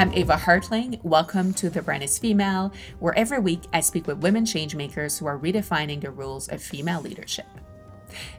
I'm 0.00 0.14
Eva 0.14 0.32
Hartling. 0.32 0.98
Welcome 1.04 1.52
to 1.52 1.68
The 1.68 1.82
Brand 1.82 2.02
is 2.02 2.18
Female, 2.18 2.72
where 3.00 3.14
every 3.18 3.38
week 3.38 3.64
I 3.74 3.80
speak 3.80 4.06
with 4.06 4.22
women 4.22 4.46
changemakers 4.46 5.18
who 5.18 5.26
are 5.26 5.38
redefining 5.38 6.00
the 6.00 6.10
rules 6.10 6.48
of 6.48 6.62
female 6.62 7.02
leadership. 7.02 7.44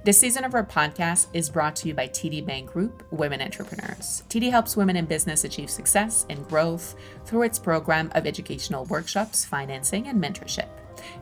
This 0.04 0.18
season 0.18 0.44
of 0.44 0.56
our 0.56 0.66
podcast 0.66 1.28
is 1.34 1.52
brought 1.52 1.76
to 1.76 1.88
you 1.88 1.94
by 1.94 2.08
TD 2.08 2.44
Bank 2.48 2.74
Group 2.74 3.04
Women 3.12 3.44
Entrepreneurs. 3.44 4.24
TD 4.28 4.50
helps 4.50 4.76
women 4.76 4.96
in 4.96 5.06
business 5.06 5.44
achieve 5.44 5.70
success 5.70 6.26
and 6.32 6.48
growth 6.50 6.96
through 7.26 7.44
its 7.44 7.60
program 7.60 8.12
of 8.16 8.26
educational 8.26 8.86
workshops, 8.86 9.46
financing, 9.46 10.08
and 10.08 10.20
mentorship. 10.20 10.70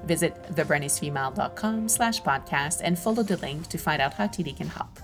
Visit 0.06 0.42
thebrandisfemale.com 0.56 1.90
slash 1.90 2.22
podcast 2.22 2.80
and 2.82 2.98
follow 2.98 3.24
the 3.24 3.36
link 3.36 3.68
to 3.68 3.78
find 3.78 4.02
out 4.02 4.14
how 4.14 4.28
TD 4.28 4.56
can 4.56 4.70
help. 4.70 5.02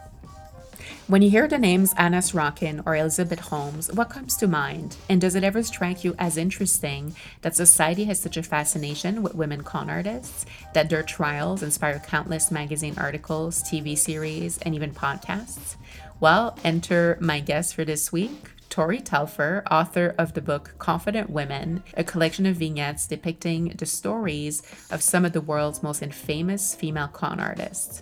When 1.08 1.22
you 1.22 1.30
hear 1.30 1.48
the 1.48 1.60
names 1.60 1.94
Anna 1.98 2.18
Sorokin 2.18 2.82
or 2.84 2.96
Elizabeth 2.96 3.40
Holmes, 3.40 3.92
what 3.94 4.10
comes 4.10 4.36
to 4.38 4.48
mind? 4.48 4.98
And 5.08 5.22
does 5.22 5.36
it 5.36 5.44
ever 5.44 5.62
strike 5.62 6.04
you 6.04 6.16
as 6.18 6.36
interesting 6.36 7.16
that 7.44 7.56
society 7.56 8.06
has 8.06 8.20
such 8.20 8.38
a 8.38 8.44
fascination 8.44 9.22
with 9.22 9.36
women 9.36 9.62
con 9.62 9.88
artists, 9.88 10.48
that 10.74 10.90
their 10.90 11.04
trials 11.04 11.62
inspire 11.62 12.00
countless 12.00 12.50
magazine 12.50 12.96
articles, 12.98 13.62
TV 13.62 13.96
series, 13.96 14.58
and 14.64 14.74
even 14.74 14.96
podcasts? 14.96 15.76
Well, 16.20 16.58
enter 16.64 17.20
my 17.22 17.40
guest 17.40 17.76
for 17.76 17.86
this 17.86 18.12
week, 18.12 18.50
Tori 18.72 19.00
Telfer, 19.00 19.64
author 19.70 20.16
of 20.18 20.34
the 20.34 20.42
book 20.42 20.74
Confident 20.80 21.30
Women, 21.30 21.84
a 21.94 22.04
collection 22.04 22.48
of 22.48 22.56
vignettes 22.56 23.06
depicting 23.06 23.70
the 23.78 23.86
stories 23.86 24.64
of 24.90 25.04
some 25.04 25.24
of 25.24 25.34
the 25.34 25.42
world's 25.42 25.84
most 25.84 26.02
infamous 26.02 26.74
female 26.74 27.08
con 27.08 27.40
artists. 27.40 28.02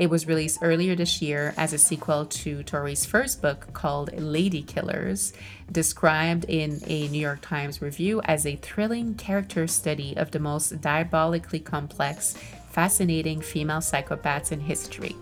It 0.00 0.08
was 0.08 0.26
released 0.26 0.60
earlier 0.62 0.96
this 0.96 1.20
year 1.20 1.52
as 1.58 1.74
a 1.74 1.78
sequel 1.78 2.24
to 2.24 2.62
Tori's 2.62 3.04
first 3.04 3.42
book 3.42 3.74
called 3.74 4.18
Lady 4.18 4.62
Killers, 4.62 5.34
described 5.70 6.46
in 6.48 6.80
a 6.86 7.06
New 7.08 7.20
York 7.20 7.42
Times 7.42 7.82
review 7.82 8.22
as 8.24 8.46
a 8.46 8.56
thrilling 8.56 9.14
character 9.16 9.66
study 9.66 10.16
of 10.16 10.30
the 10.30 10.38
most 10.38 10.80
diabolically 10.80 11.60
complex, 11.60 12.34
fascinating 12.70 13.42
female 13.42 13.80
psychopaths 13.80 14.52
in 14.52 14.60
history. 14.60 15.14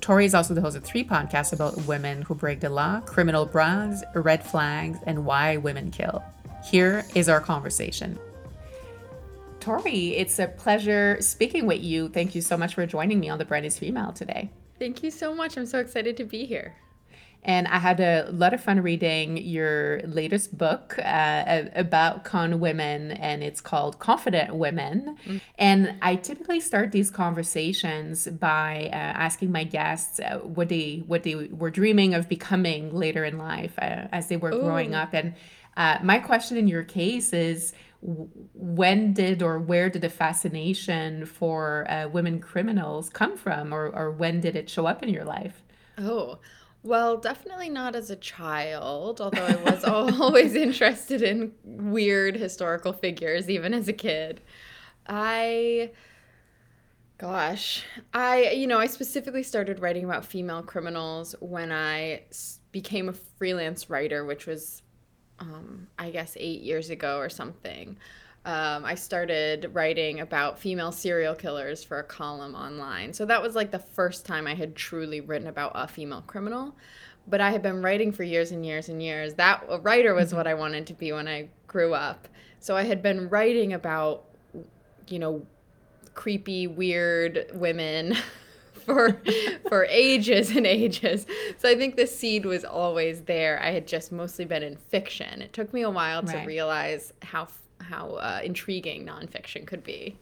Tori 0.00 0.24
is 0.24 0.34
also 0.34 0.54
the 0.54 0.60
host 0.60 0.76
of 0.76 0.82
three 0.82 1.04
podcasts 1.04 1.52
about 1.52 1.86
women 1.86 2.22
who 2.22 2.34
break 2.34 2.58
the 2.58 2.68
law, 2.68 2.98
Criminal 3.02 3.46
Broads, 3.46 4.02
red 4.16 4.42
flags, 4.42 4.98
and 5.06 5.24
why 5.24 5.56
women 5.56 5.92
kill. 5.92 6.20
Here 6.68 7.04
is 7.14 7.28
our 7.28 7.40
conversation. 7.40 8.18
Tori, 9.60 10.16
it's 10.16 10.38
a 10.38 10.48
pleasure 10.48 11.18
speaking 11.20 11.66
with 11.66 11.82
you. 11.82 12.08
Thank 12.08 12.34
you 12.34 12.40
so 12.40 12.56
much 12.56 12.74
for 12.74 12.86
joining 12.86 13.20
me 13.20 13.28
on 13.28 13.38
The 13.38 13.44
Brand 13.44 13.66
is 13.66 13.78
Female 13.78 14.12
today. 14.12 14.50
Thank 14.78 15.02
you 15.02 15.10
so 15.10 15.34
much. 15.34 15.56
I'm 15.56 15.66
so 15.66 15.78
excited 15.78 16.16
to 16.16 16.24
be 16.24 16.46
here. 16.46 16.74
And 17.42 17.66
I 17.68 17.78
had 17.78 18.00
a 18.00 18.30
lot 18.32 18.52
of 18.52 18.62
fun 18.62 18.82
reading 18.82 19.38
your 19.38 20.02
latest 20.02 20.56
book 20.56 20.98
uh, 20.98 21.64
about 21.74 22.24
con 22.24 22.60
women, 22.60 23.12
and 23.12 23.42
it's 23.42 23.62
called 23.62 23.98
Confident 23.98 24.54
Women. 24.54 25.16
Mm-hmm. 25.24 25.38
And 25.58 25.94
I 26.02 26.16
typically 26.16 26.60
start 26.60 26.92
these 26.92 27.10
conversations 27.10 28.26
by 28.26 28.90
uh, 28.92 28.96
asking 28.96 29.52
my 29.52 29.64
guests 29.64 30.20
uh, 30.20 30.38
what 30.40 30.68
they 30.68 31.02
what 31.06 31.22
they 31.22 31.34
were 31.34 31.70
dreaming 31.70 32.12
of 32.12 32.28
becoming 32.28 32.94
later 32.94 33.24
in 33.24 33.38
life 33.38 33.72
uh, 33.78 34.08
as 34.12 34.28
they 34.28 34.36
were 34.36 34.52
Ooh. 34.52 34.60
growing 34.60 34.94
up. 34.94 35.14
And 35.14 35.34
uh, 35.78 35.98
my 36.02 36.18
question 36.18 36.58
in 36.58 36.68
your 36.68 36.82
case 36.82 37.32
is 37.32 37.72
when 38.02 39.12
did 39.12 39.42
or 39.42 39.58
where 39.58 39.90
did 39.90 40.02
the 40.02 40.08
fascination 40.08 41.26
for 41.26 41.86
uh, 41.90 42.08
women 42.08 42.40
criminals 42.40 43.10
come 43.10 43.36
from 43.36 43.74
or, 43.74 43.88
or 43.88 44.10
when 44.10 44.40
did 44.40 44.56
it 44.56 44.70
show 44.70 44.86
up 44.86 45.02
in 45.02 45.08
your 45.10 45.24
life? 45.24 45.62
Oh 45.98 46.38
well 46.82 47.18
definitely 47.18 47.68
not 47.68 47.94
as 47.94 48.08
a 48.08 48.16
child 48.16 49.20
although 49.20 49.44
i 49.44 49.54
was 49.56 49.84
always 50.20 50.54
interested 50.54 51.20
in 51.20 51.52
weird 51.62 52.34
historical 52.34 52.92
figures 52.92 53.50
even 53.50 53.74
as 53.74 53.88
a 53.88 53.92
kid. 53.92 54.40
I 55.06 55.90
gosh 57.18 57.84
i 58.14 58.48
you 58.50 58.66
know 58.66 58.78
i 58.78 58.86
specifically 58.86 59.42
started 59.42 59.80
writing 59.80 60.04
about 60.04 60.24
female 60.24 60.62
criminals 60.62 61.34
when 61.40 61.70
i 61.70 62.22
became 62.72 63.10
a 63.10 63.12
freelance 63.12 63.90
writer 63.90 64.24
which 64.24 64.46
was 64.46 64.80
um, 65.40 65.86
I 65.98 66.10
guess 66.10 66.36
eight 66.38 66.62
years 66.62 66.90
ago 66.90 67.18
or 67.18 67.28
something, 67.28 67.96
um, 68.44 68.84
I 68.84 68.94
started 68.94 69.70
writing 69.74 70.20
about 70.20 70.58
female 70.58 70.92
serial 70.92 71.34
killers 71.34 71.84
for 71.84 71.98
a 71.98 72.04
column 72.04 72.54
online. 72.54 73.12
So 73.12 73.26
that 73.26 73.42
was 73.42 73.54
like 73.54 73.70
the 73.70 73.78
first 73.78 74.24
time 74.24 74.46
I 74.46 74.54
had 74.54 74.74
truly 74.74 75.20
written 75.20 75.48
about 75.48 75.72
a 75.74 75.86
female 75.86 76.22
criminal. 76.26 76.74
But 77.26 77.40
I 77.42 77.50
had 77.50 77.62
been 77.62 77.82
writing 77.82 78.12
for 78.12 78.22
years 78.22 78.50
and 78.50 78.64
years 78.64 78.88
and 78.88 79.02
years. 79.02 79.34
That 79.34 79.64
a 79.68 79.78
writer 79.78 80.14
was 80.14 80.34
what 80.34 80.46
I 80.46 80.54
wanted 80.54 80.86
to 80.86 80.94
be 80.94 81.12
when 81.12 81.28
I 81.28 81.48
grew 81.66 81.92
up. 81.92 82.28
So 82.60 82.76
I 82.76 82.82
had 82.82 83.02
been 83.02 83.28
writing 83.28 83.74
about, 83.74 84.24
you 85.08 85.18
know, 85.18 85.46
creepy, 86.14 86.66
weird 86.66 87.46
women 87.52 88.16
for 88.84 89.20
for 89.68 89.84
ages 89.86 90.50
and 90.50 90.66
ages. 90.66 91.26
So 91.58 91.68
I 91.68 91.74
think 91.74 91.96
the 91.96 92.06
seed 92.06 92.44
was 92.44 92.64
always 92.64 93.22
there. 93.22 93.60
I 93.62 93.70
had 93.70 93.86
just 93.86 94.12
mostly 94.12 94.44
been 94.44 94.62
in 94.62 94.76
fiction. 94.76 95.42
It 95.42 95.52
took 95.52 95.72
me 95.72 95.82
a 95.82 95.90
while 95.90 96.22
to 96.22 96.36
right. 96.36 96.46
realize 96.46 97.12
how 97.22 97.48
how 97.80 98.14
uh, 98.14 98.40
intriguing 98.44 99.06
nonfiction 99.06 99.66
could 99.66 99.84
be. 99.84 100.16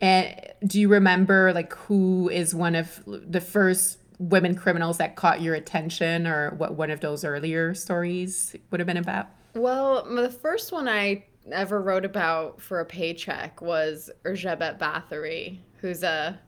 And 0.00 0.34
do 0.66 0.80
you 0.80 0.88
remember 0.88 1.52
like 1.52 1.74
who 1.74 2.28
is 2.28 2.54
one 2.54 2.74
of 2.74 3.02
the 3.06 3.40
first 3.40 3.98
women 4.18 4.54
criminals 4.54 4.98
that 4.98 5.16
caught 5.16 5.40
your 5.40 5.54
attention, 5.54 6.26
or 6.26 6.50
what 6.50 6.74
one 6.74 6.90
of 6.90 7.00
those 7.00 7.24
earlier 7.24 7.74
stories 7.74 8.54
would 8.70 8.80
have 8.80 8.86
been 8.86 8.96
about? 8.96 9.28
Well, 9.54 10.04
the 10.04 10.30
first 10.30 10.72
one 10.72 10.88
I 10.88 11.24
ever 11.50 11.80
wrote 11.80 12.04
about 12.04 12.60
for 12.60 12.80
a 12.80 12.84
paycheck 12.84 13.62
was 13.62 14.10
Erzsébet 14.24 14.78
Bathory, 14.78 15.58
who's 15.80 16.02
a 16.02 16.38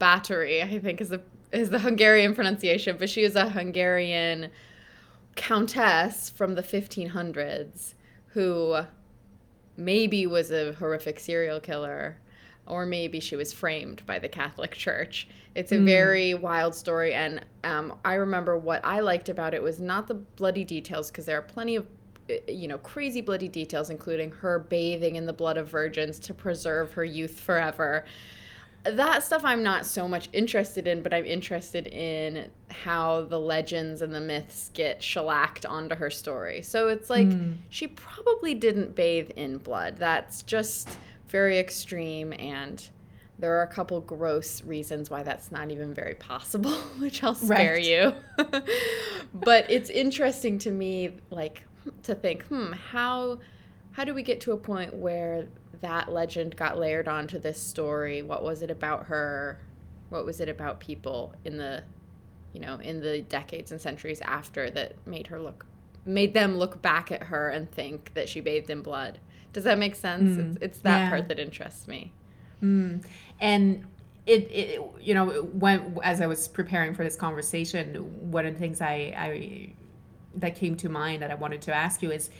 Báthory, 0.00 0.62
I 0.62 0.78
think 0.78 1.00
is 1.00 1.08
the 1.08 1.22
is 1.50 1.70
the 1.70 1.78
Hungarian 1.78 2.34
pronunciation, 2.34 2.96
but 2.98 3.08
she 3.08 3.22
is 3.22 3.34
a 3.34 3.48
Hungarian 3.48 4.50
countess 5.34 6.28
from 6.30 6.54
the 6.56 6.62
1500s 6.62 7.94
who 8.28 8.80
maybe 9.76 10.26
was 10.26 10.50
a 10.50 10.72
horrific 10.74 11.18
serial 11.18 11.60
killer 11.60 12.18
or 12.68 12.84
maybe 12.84 13.18
she 13.18 13.34
was 13.34 13.52
framed 13.52 14.04
by 14.04 14.18
the 14.18 14.28
Catholic 14.28 14.72
Church. 14.72 15.26
It's 15.54 15.72
a 15.72 15.76
mm. 15.76 15.86
very 15.86 16.34
wild 16.34 16.74
story, 16.74 17.14
and 17.14 17.44
um, 17.64 17.94
I 18.04 18.14
remember 18.14 18.58
what 18.58 18.84
I 18.84 19.00
liked 19.00 19.30
about 19.30 19.54
it 19.54 19.62
was 19.62 19.80
not 19.80 20.06
the 20.06 20.14
bloody 20.14 20.64
details 20.64 21.10
because 21.10 21.24
there 21.24 21.38
are 21.38 21.42
plenty 21.42 21.76
of 21.76 21.86
you 22.46 22.68
know 22.68 22.78
crazy 22.78 23.22
bloody 23.22 23.48
details, 23.48 23.88
including 23.88 24.30
her 24.30 24.58
bathing 24.58 25.16
in 25.16 25.24
the 25.24 25.32
blood 25.32 25.56
of 25.56 25.68
virgins 25.68 26.18
to 26.20 26.34
preserve 26.34 26.92
her 26.92 27.04
youth 27.04 27.40
forever 27.40 28.04
that 28.84 29.22
stuff 29.22 29.42
I'm 29.44 29.62
not 29.62 29.86
so 29.86 30.08
much 30.08 30.28
interested 30.32 30.86
in, 30.86 31.02
but 31.02 31.12
I'm 31.12 31.26
interested 31.26 31.86
in 31.88 32.50
how 32.70 33.22
the 33.22 33.38
legends 33.38 34.02
and 34.02 34.14
the 34.14 34.20
myths 34.20 34.70
get 34.72 35.02
shellacked 35.02 35.66
onto 35.66 35.96
her 35.96 36.10
story. 36.10 36.62
So 36.62 36.88
it's 36.88 37.10
like 37.10 37.28
mm. 37.28 37.56
she 37.68 37.88
probably 37.88 38.54
didn't 38.54 38.94
bathe 38.94 39.30
in 39.30 39.58
blood. 39.58 39.96
That's 39.98 40.42
just 40.42 40.88
very 41.28 41.58
extreme 41.58 42.32
and 42.38 42.88
there 43.38 43.56
are 43.56 43.62
a 43.62 43.68
couple 43.68 44.00
gross 44.00 44.64
reasons 44.64 45.10
why 45.10 45.22
that's 45.22 45.52
not 45.52 45.70
even 45.70 45.94
very 45.94 46.14
possible, 46.14 46.72
which 46.98 47.22
I'll 47.22 47.34
spare 47.34 47.74
right. 47.74 47.84
you. 47.84 48.14
but 49.34 49.70
it's 49.70 49.90
interesting 49.90 50.58
to 50.60 50.70
me 50.70 51.12
like 51.30 51.62
to 52.02 52.14
think, 52.14 52.44
hmm, 52.46 52.72
how 52.72 53.38
how 53.98 54.04
do 54.04 54.14
we 54.14 54.22
get 54.22 54.40
to 54.40 54.52
a 54.52 54.56
point 54.56 54.94
where 54.94 55.48
that 55.80 56.08
legend 56.12 56.54
got 56.54 56.78
layered 56.78 57.08
onto 57.08 57.36
this 57.36 57.60
story? 57.60 58.22
What 58.22 58.44
was 58.44 58.62
it 58.62 58.70
about 58.70 59.06
her? 59.06 59.58
What 60.10 60.24
was 60.24 60.38
it 60.38 60.48
about 60.48 60.78
people 60.78 61.34
in 61.44 61.56
the, 61.56 61.82
you 62.52 62.60
know, 62.60 62.76
in 62.76 63.00
the 63.00 63.22
decades 63.22 63.72
and 63.72 63.80
centuries 63.80 64.20
after 64.20 64.70
that 64.70 64.94
made 65.04 65.26
her 65.26 65.40
look, 65.40 65.66
made 66.06 66.32
them 66.32 66.58
look 66.58 66.80
back 66.80 67.10
at 67.10 67.24
her 67.24 67.48
and 67.48 67.68
think 67.72 68.14
that 68.14 68.28
she 68.28 68.40
bathed 68.40 68.70
in 68.70 68.82
blood? 68.82 69.18
Does 69.52 69.64
that 69.64 69.80
make 69.80 69.96
sense? 69.96 70.38
Mm. 70.38 70.46
It's, 70.46 70.58
it's 70.62 70.78
that 70.82 70.98
yeah. 70.98 71.08
part 71.08 71.26
that 71.26 71.40
interests 71.40 71.88
me. 71.88 72.12
Mm. 72.62 73.04
And 73.40 73.84
it, 74.26 74.48
it, 74.52 74.80
you 75.00 75.12
know, 75.12 75.26
when 75.54 75.98
as 76.04 76.20
I 76.20 76.28
was 76.28 76.46
preparing 76.46 76.94
for 76.94 77.02
this 77.02 77.16
conversation, 77.16 77.96
one 78.30 78.46
of 78.46 78.54
the 78.54 78.60
things 78.60 78.80
I, 78.80 79.12
I 79.16 79.74
that 80.36 80.54
came 80.54 80.76
to 80.76 80.88
mind 80.88 81.22
that 81.22 81.32
I 81.32 81.34
wanted 81.34 81.62
to 81.62 81.74
ask 81.74 82.00
you 82.00 82.12
is 82.12 82.30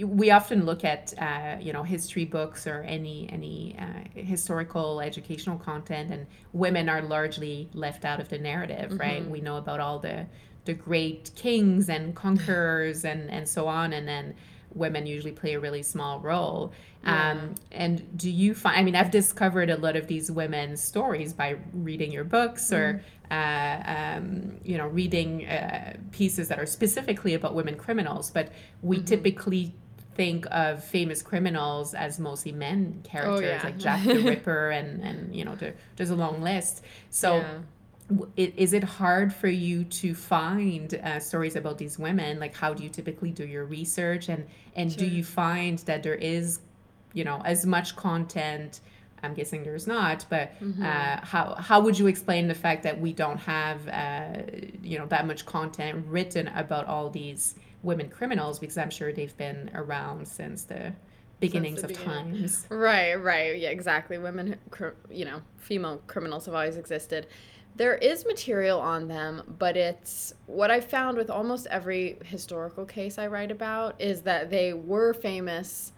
we 0.00 0.30
often 0.30 0.64
look 0.64 0.84
at 0.84 1.14
uh, 1.18 1.56
you 1.60 1.72
know 1.72 1.82
history 1.82 2.24
books 2.24 2.66
or 2.66 2.82
any 2.82 3.28
any 3.30 3.76
uh, 3.78 4.20
historical 4.20 5.00
educational 5.00 5.58
content 5.58 6.10
and 6.10 6.26
women 6.52 6.88
are 6.88 7.02
largely 7.02 7.68
left 7.74 8.04
out 8.04 8.20
of 8.20 8.28
the 8.28 8.38
narrative 8.38 8.90
mm-hmm. 8.90 9.00
right 9.00 9.30
we 9.30 9.40
know 9.40 9.56
about 9.56 9.80
all 9.80 9.98
the 9.98 10.26
the 10.64 10.74
great 10.74 11.30
kings 11.34 11.88
and 11.88 12.14
conquerors 12.14 13.04
and 13.04 13.30
and 13.30 13.48
so 13.48 13.66
on 13.66 13.92
and 13.92 14.06
then 14.06 14.34
women 14.74 15.06
usually 15.06 15.32
play 15.32 15.54
a 15.54 15.60
really 15.60 15.82
small 15.82 16.20
role. 16.20 16.72
Yeah. 17.04 17.32
Um, 17.32 17.54
and 17.70 18.18
do 18.18 18.30
you 18.30 18.54
find, 18.54 18.78
I 18.78 18.82
mean, 18.82 18.96
I've 18.96 19.10
discovered 19.10 19.70
a 19.70 19.76
lot 19.76 19.96
of 19.96 20.06
these 20.06 20.30
women's 20.30 20.82
stories 20.82 21.32
by 21.32 21.56
reading 21.72 22.12
your 22.12 22.24
books 22.24 22.72
or, 22.72 23.02
mm-hmm. 23.30 23.32
uh, 23.32 24.18
um, 24.18 24.56
you 24.64 24.76
know, 24.78 24.86
reading 24.88 25.46
uh, 25.46 25.96
pieces 26.10 26.48
that 26.48 26.58
are 26.58 26.66
specifically 26.66 27.34
about 27.34 27.54
women 27.54 27.76
criminals, 27.76 28.30
but 28.30 28.52
we 28.82 28.96
mm-hmm. 28.96 29.06
typically 29.06 29.74
think 30.14 30.46
of 30.50 30.82
famous 30.82 31.22
criminals 31.22 31.94
as 31.94 32.18
mostly 32.18 32.50
men 32.50 33.00
characters, 33.04 33.40
oh, 33.40 33.44
yeah. 33.44 33.62
like 33.62 33.78
Jack 33.78 34.04
the 34.04 34.18
Ripper, 34.24 34.70
and 34.70 35.00
and 35.00 35.34
you 35.34 35.44
know, 35.44 35.54
there, 35.54 35.76
there's 35.96 36.10
a 36.10 36.16
long 36.16 36.42
list. 36.42 36.84
So. 37.10 37.36
Yeah 37.36 37.58
is 38.36 38.72
it 38.72 38.82
hard 38.82 39.34
for 39.34 39.48
you 39.48 39.84
to 39.84 40.14
find 40.14 40.94
uh, 40.94 41.20
stories 41.20 41.56
about 41.56 41.76
these 41.76 41.98
women? 41.98 42.38
Like 42.40 42.54
how 42.54 42.72
do 42.72 42.82
you 42.82 42.88
typically 42.88 43.30
do 43.30 43.46
your 43.46 43.64
research? 43.64 44.28
And 44.28 44.46
and 44.74 44.90
sure. 44.90 45.00
do 45.00 45.06
you 45.06 45.22
find 45.22 45.78
that 45.80 46.02
there 46.02 46.14
is 46.14 46.60
you 47.12 47.24
know 47.24 47.42
as 47.44 47.66
much 47.66 47.96
content? 47.96 48.80
I'm 49.22 49.34
guessing 49.34 49.64
there's 49.64 49.86
not 49.86 50.24
but 50.30 50.58
mm-hmm. 50.60 50.82
uh, 50.82 51.26
how 51.26 51.56
how 51.58 51.80
would 51.80 51.98
you 51.98 52.06
explain 52.06 52.48
the 52.48 52.54
fact 52.54 52.84
that 52.84 52.98
we 52.98 53.12
don't 53.12 53.38
have 53.38 53.86
uh, 53.88 54.42
you 54.82 54.98
know 54.98 55.06
that 55.06 55.26
much 55.26 55.44
content 55.44 56.06
written 56.06 56.48
about 56.48 56.86
all 56.86 57.10
these 57.10 57.56
women 57.82 58.08
criminals? 58.08 58.58
Because 58.58 58.78
i'm 58.78 58.90
sure 58.90 59.12
they've 59.12 59.36
been 59.36 59.70
around 59.74 60.26
since 60.26 60.62
the 60.62 60.94
beginnings 61.40 61.82
of 61.82 61.88
beginning. 61.88 62.08
times. 62.08 62.66
Right 62.70 63.14
right. 63.14 63.58
Yeah 63.58 63.68
exactly. 63.68 64.16
Women 64.16 64.56
you 65.10 65.26
know 65.26 65.42
female 65.58 66.00
criminals 66.06 66.46
have 66.46 66.54
always 66.54 66.76
existed 66.76 67.26
there 67.78 67.94
is 67.94 68.26
material 68.26 68.80
on 68.80 69.06
them, 69.06 69.54
but 69.58 69.76
it's 69.76 70.34
what 70.46 70.70
I 70.70 70.80
found 70.80 71.16
with 71.16 71.30
almost 71.30 71.68
every 71.68 72.18
historical 72.24 72.84
case 72.84 73.18
I 73.18 73.28
write 73.28 73.52
about 73.52 74.00
is 74.00 74.22
that 74.22 74.50
they 74.50 74.72
were 74.72 75.14
famous 75.14 75.92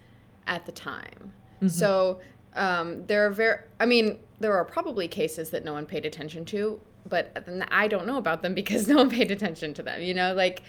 at 0.47 0.67
the 0.67 0.73
time. 0.73 1.33
Mm-hmm. 1.57 1.69
So 1.69 2.21
um, 2.55 3.07
there 3.07 3.27
are 3.27 3.31
very, 3.31 3.61
I 3.81 3.87
mean, 3.87 4.19
there 4.41 4.55
are 4.55 4.65
probably 4.65 5.09
cases 5.09 5.49
that 5.51 5.65
no 5.65 5.73
one 5.73 5.87
paid 5.87 6.05
attention 6.05 6.45
to, 6.47 6.79
but 7.09 7.35
I 7.71 7.89
don't 7.89 8.07
know 8.07 8.19
about 8.19 8.43
them 8.43 8.55
because 8.61 8.87
no 8.87 8.97
one 8.97 9.09
paid 9.09 9.31
attention 9.31 9.73
to 9.75 9.83
them. 9.83 10.03
You 10.03 10.13
know, 10.13 10.35
like 10.35 10.63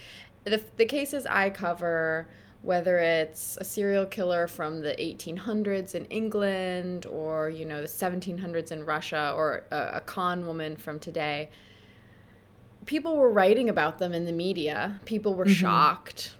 the 0.44 0.62
the 0.78 0.86
cases 0.86 1.26
I 1.26 1.50
cover 1.50 2.26
whether 2.62 2.98
it's 2.98 3.58
a 3.60 3.64
serial 3.64 4.06
killer 4.06 4.46
from 4.46 4.80
the 4.80 4.94
1800s 4.94 5.94
in 5.94 6.04
England 6.06 7.06
or 7.06 7.50
you 7.50 7.64
know 7.64 7.80
the 7.80 7.88
1700s 7.88 8.72
in 8.72 8.84
Russia 8.84 9.34
or 9.36 9.64
a, 9.70 9.90
a, 9.94 10.00
con 10.00 10.46
woman 10.46 10.76
from 10.76 10.98
today 10.98 11.50
people 12.86 13.16
were 13.16 13.30
writing 13.30 13.68
about 13.68 13.98
them 13.98 14.12
in 14.12 14.24
the 14.24 14.32
media 14.32 15.00
people 15.04 15.34
were 15.34 15.44
mm-hmm. 15.44 15.54
shocked 15.54 16.36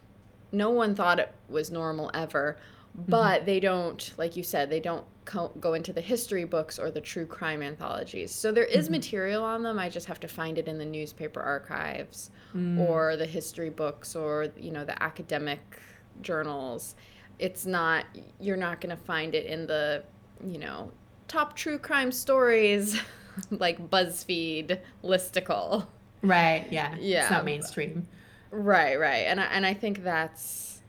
no 0.53 0.71
one 0.71 0.95
thought 0.95 1.19
it 1.19 1.35
was 1.49 1.71
normal 1.71 2.11
ever 2.15 2.57
mm-hmm. 2.97 3.11
but 3.11 3.39
mm-hmm. 3.39 3.47
they 3.47 3.61
don't 3.61 4.15
like 4.17 4.37
you 4.37 4.45
said 4.45 4.71
they 4.71 4.81
don't 4.81 5.05
co- 5.25 5.53
go 5.61 5.75
into 5.75 5.93
the 5.93 6.01
history 6.01 6.45
books 6.45 6.79
or 6.79 6.91
the 6.91 7.01
true 7.01 7.27
crime 7.27 7.63
anthologies 7.63 8.33
so 8.33 8.53
there 8.53 8.65
is 8.65 8.85
mm-hmm. 8.85 8.93
material 8.93 9.43
on 9.43 9.65
them 9.65 9.79
i 9.79 9.89
just 9.89 10.07
have 10.07 10.21
to 10.21 10.29
find 10.29 10.57
it 10.57 10.69
in 10.69 10.79
the 10.79 10.85
newspaper 10.85 11.41
archives 11.41 12.31
mm. 12.55 12.79
or 12.79 13.17
the 13.17 13.27
history 13.27 13.71
books 13.71 14.15
or 14.15 14.49
you 14.57 14.71
know 14.71 14.85
the 14.85 15.03
academic 15.03 15.81
journals. 16.21 16.95
It's 17.39 17.67
not 17.67 18.05
you're 18.41 18.57
not 18.57 18.81
going 18.81 18.97
to 18.97 19.03
find 19.03 19.35
it 19.35 19.47
in 19.47 19.67
the, 19.67 20.05
you 20.45 20.59
know, 20.59 20.93
top 21.29 21.57
true 21.57 21.79
crime 21.79 22.13
stories 22.13 23.01
like 23.51 23.91
BuzzFeed 23.91 24.79
listicle. 25.03 25.87
Right, 26.23 26.67
yeah. 26.71 26.95
Yeah. 27.01 27.23
It's 27.23 27.31
not 27.31 27.45
mainstream. 27.45 28.07
Right, 28.51 28.99
right. 28.99 29.27
And 29.27 29.41
I, 29.41 29.45
and 29.45 29.67
I 29.67 29.75
think 29.75 30.05
that's 30.05 30.83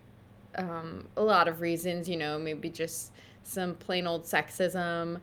um, 0.55 1.07
a 1.17 1.23
lot 1.23 1.47
of 1.47 1.61
reasons, 1.61 2.07
you 2.07 2.17
know, 2.17 2.37
maybe 2.37 2.69
just 2.69 3.11
some 3.43 3.75
plain 3.75 4.05
old 4.05 4.23
sexism 4.25 5.19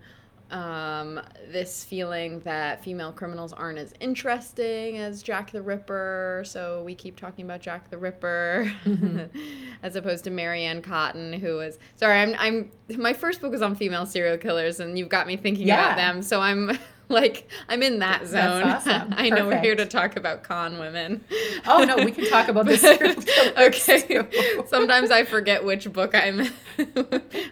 um, 0.50 1.20
this 1.50 1.85
feeling 1.85 2.41
that 2.41 2.82
female 2.82 3.12
criminals 3.12 3.52
aren't 3.52 3.79
as 3.79 3.94
interesting 4.00 4.99
as 4.99 5.23
Jack 5.23 5.52
the 5.52 5.62
Ripper, 5.62 6.43
so 6.47 6.82
we 6.85 6.94
keep 6.94 7.17
talking 7.17 7.44
about 7.44 7.61
Jack 7.61 7.91
the 7.91 7.99
Ripper, 7.99 8.73
mm-hmm. 8.85 9.38
as 9.82 9.97
opposed 9.97 10.25
to 10.25 10.31
Mary 10.31 10.64
Ann 10.64 10.82
Cotton, 10.82 11.32
who 11.32 11.56
was 11.56 11.79
sorry. 11.97 12.19
I'm 12.19 12.35
I'm 12.38 12.70
my 12.99 13.12
first 13.12 13.41
book 13.41 13.52
was 13.52 13.62
on 13.62 13.76
female 13.76 14.06
serial 14.06 14.37
killers, 14.38 14.81
and 14.81 14.99
you've 14.99 15.08
got 15.08 15.26
me 15.26 15.37
thinking 15.37 15.69
yeah. 15.69 15.87
about 15.87 15.97
them. 15.97 16.23
So 16.23 16.41
I'm 16.41 16.79
like 17.08 17.49
I'm 17.69 17.82
in 17.82 18.00
that 18.00 18.26
zone. 18.26 18.64
Awesome. 18.64 19.14
I 19.17 19.31
know 19.31 19.46
we're 19.46 19.61
here 19.61 19.76
to 19.76 19.87
talk 19.87 20.17
about 20.17 20.43
con 20.43 20.79
women. 20.79 21.25
Oh 21.67 21.85
no, 21.85 22.05
we 22.05 22.12
can 22.12 22.29
talk 22.29 22.49
about 22.49 22.67
this. 22.67 22.85
okay. 22.85 24.26
Sometimes 24.67 25.11
I 25.11 25.25
forget 25.25 25.64
which 25.64 25.93
book 25.93 26.14
I'm 26.14 26.49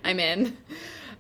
I'm 0.05 0.19
in. 0.19 0.57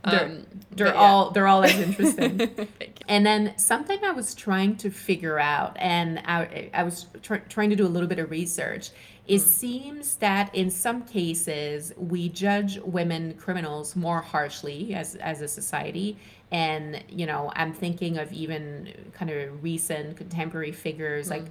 They're, 0.04 0.26
um, 0.26 0.46
they're 0.70 0.94
all 0.94 1.26
yeah. 1.26 1.30
they're 1.34 1.46
all 1.46 1.64
as 1.64 1.78
interesting. 1.78 2.68
and 3.08 3.26
then 3.26 3.56
something 3.58 3.98
I 4.04 4.12
was 4.12 4.34
trying 4.34 4.76
to 4.76 4.90
figure 4.90 5.38
out, 5.38 5.76
and 5.78 6.20
I, 6.20 6.70
I 6.72 6.84
was 6.84 7.06
tr- 7.22 7.36
trying 7.48 7.70
to 7.70 7.76
do 7.76 7.86
a 7.86 7.88
little 7.88 8.08
bit 8.08 8.18
of 8.18 8.30
research. 8.30 8.90
It 9.26 9.40
mm. 9.40 9.44
seems 9.44 10.16
that 10.16 10.54
in 10.54 10.70
some 10.70 11.02
cases 11.02 11.92
we 11.96 12.28
judge 12.28 12.78
women 12.80 13.34
criminals 13.34 13.96
more 13.96 14.20
harshly 14.20 14.94
as 14.94 15.16
as 15.16 15.40
a 15.42 15.48
society, 15.48 16.16
and 16.52 17.02
you 17.08 17.26
know 17.26 17.52
I'm 17.56 17.72
thinking 17.72 18.18
of 18.18 18.32
even 18.32 19.10
kind 19.12 19.30
of 19.30 19.62
recent 19.62 20.16
contemporary 20.16 20.72
figures 20.72 21.26
mm. 21.26 21.32
like 21.32 21.46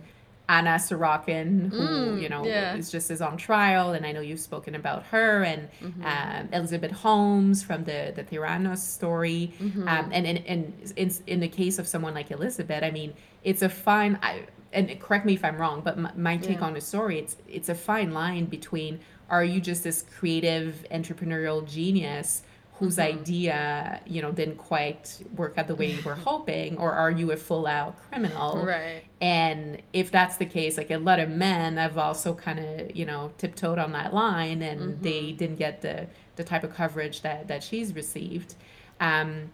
Anna 0.50 0.76
Sorokin, 0.76 1.70
who 1.70 1.80
mm, 1.80 2.22
you 2.22 2.30
know 2.30 2.46
yeah. 2.46 2.76
is 2.76 2.90
just 2.90 3.12
is 3.12 3.22
on 3.22 3.36
trial, 3.38 3.92
and 3.92 4.06
I 4.06 4.14
know 4.14 4.22
you've 4.22 4.40
spoken 4.40 4.76
about 4.76 5.04
her, 5.08 5.44
and 5.44 5.70
mm-hmm. 5.82 6.06
um, 6.06 6.50
Elizabeth 6.54 6.92
Holmes 6.92 7.64
from 7.64 7.84
the 7.84 8.14
the 8.16 8.24
Theranos 8.24 8.78
story, 8.78 9.54
mm-hmm. 9.60 9.88
um, 9.88 10.10
and 10.14 10.26
in, 10.26 10.38
in 10.38 10.74
in 10.96 11.12
in 11.28 11.40
the 11.42 11.50
case 11.50 11.80
of 11.80 11.88
someone 11.88 12.14
like 12.14 12.32
Elizabeth, 12.32 12.84
I 12.84 12.92
mean, 12.92 13.14
it's 13.44 13.62
a 13.62 13.70
fine. 13.70 14.18
I, 14.22 14.46
and 14.74 15.00
correct 15.00 15.26
me 15.26 15.34
if 15.34 15.44
I'm 15.44 15.58
wrong, 15.58 15.82
but 15.82 15.98
my, 15.98 16.12
my 16.16 16.38
take 16.38 16.60
yeah. 16.60 16.66
on 16.66 16.74
the 16.74 16.82
story, 16.82 17.20
it's 17.20 17.36
it's 17.48 17.70
a 17.70 17.76
fine 17.76 18.14
line 18.14 18.46
between 18.46 19.00
are 19.30 19.44
you 19.44 19.60
just 19.60 19.84
this 19.84 20.04
creative 20.04 20.86
entrepreneurial 20.92 21.68
genius 21.68 22.44
whose 22.80 22.98
mm-hmm. 22.98 23.20
idea 23.20 24.02
you 24.06 24.22
know 24.22 24.32
didn't 24.32 24.58
quite 24.58 25.22
work 25.36 25.58
out 25.58 25.68
the 25.68 25.76
way 25.76 25.92
you 25.92 26.02
were 26.04 26.16
hoping 26.30 26.78
or 26.78 26.92
are 26.92 27.12
you 27.12 27.32
a 27.32 27.38
full 27.38 27.68
out 27.68 27.96
criminal? 28.10 28.66
Right. 28.66 29.04
And 29.20 29.82
if 29.94 30.12
that's 30.12 30.38
the 30.38 30.46
case 30.46 30.78
like 30.78 30.92
a 30.92 30.98
lot 30.98 31.20
of 31.20 31.30
men 31.30 31.78
have 31.78 31.98
also 31.98 32.34
kind 32.34 32.60
of 32.60 32.96
you 32.96 33.06
know 33.06 33.32
tiptoed 33.38 33.80
on 33.80 33.92
that 33.94 34.14
line 34.14 34.62
and 34.62 34.82
mm-hmm. 34.82 35.02
they 35.04 35.32
didn't 35.32 35.58
get 35.58 35.82
the 35.82 36.08
the 36.36 36.44
type 36.44 36.64
of 36.64 36.74
coverage 36.74 37.22
that 37.22 37.48
that 37.48 37.64
she's 37.64 37.94
received. 37.94 38.56
Um 39.00 39.52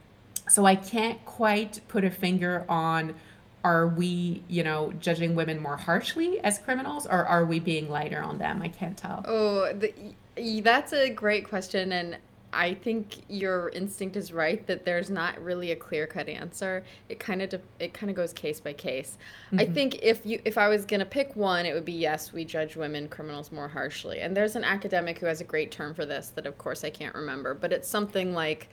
so 0.49 0.65
i 0.65 0.75
can't 0.75 1.23
quite 1.23 1.79
put 1.87 2.03
a 2.03 2.11
finger 2.11 2.65
on 2.67 3.15
are 3.63 3.87
we 3.87 4.43
you 4.47 4.63
know 4.63 4.91
judging 4.99 5.35
women 5.35 5.61
more 5.61 5.77
harshly 5.77 6.39
as 6.41 6.59
criminals 6.59 7.05
or 7.05 7.25
are 7.25 7.45
we 7.45 7.59
being 7.59 7.89
lighter 7.89 8.21
on 8.21 8.37
them? 8.37 8.61
I 8.61 8.67
can't 8.67 8.97
tell. 8.97 9.23
Oh 9.27 9.71
the, 9.73 9.93
that's 10.61 10.93
a 10.93 11.09
great 11.09 11.47
question 11.47 11.91
and 11.91 12.17
I 12.53 12.73
think 12.73 13.23
your 13.27 13.69
instinct 13.69 14.15
is 14.15 14.31
right 14.31 14.65
that 14.67 14.85
there's 14.85 15.09
not 15.09 15.41
really 15.43 15.71
a 15.71 15.75
clear 15.75 16.07
cut 16.07 16.29
answer. 16.29 16.83
It 17.09 17.19
kind 17.19 17.41
of 17.41 17.49
de- 17.49 17.61
it 17.79 17.93
kind 17.93 18.09
of 18.09 18.15
goes 18.15 18.33
case 18.33 18.59
by 18.59 18.73
case. 18.73 19.17
Mm-hmm. 19.47 19.59
I 19.59 19.65
think 19.65 19.99
if 20.01 20.25
you 20.25 20.39
if 20.45 20.57
I 20.57 20.67
was 20.67 20.85
gonna 20.85 21.05
pick 21.05 21.35
one, 21.35 21.65
it 21.65 21.73
would 21.73 21.85
be 21.85 21.93
yes, 21.93 22.31
we 22.33 22.45
judge 22.45 22.75
women 22.75 23.07
criminals 23.07 23.51
more 23.51 23.67
harshly. 23.67 24.19
And 24.19 24.35
there's 24.35 24.55
an 24.55 24.63
academic 24.63 25.19
who 25.19 25.25
has 25.25 25.41
a 25.41 25.45
great 25.45 25.71
term 25.71 25.93
for 25.93 26.05
this 26.05 26.29
that 26.35 26.45
of 26.45 26.57
course 26.57 26.83
I 26.83 26.89
can't 26.89 27.15
remember, 27.15 27.53
but 27.53 27.73
it's 27.73 27.87
something 27.87 28.33
like 28.33 28.69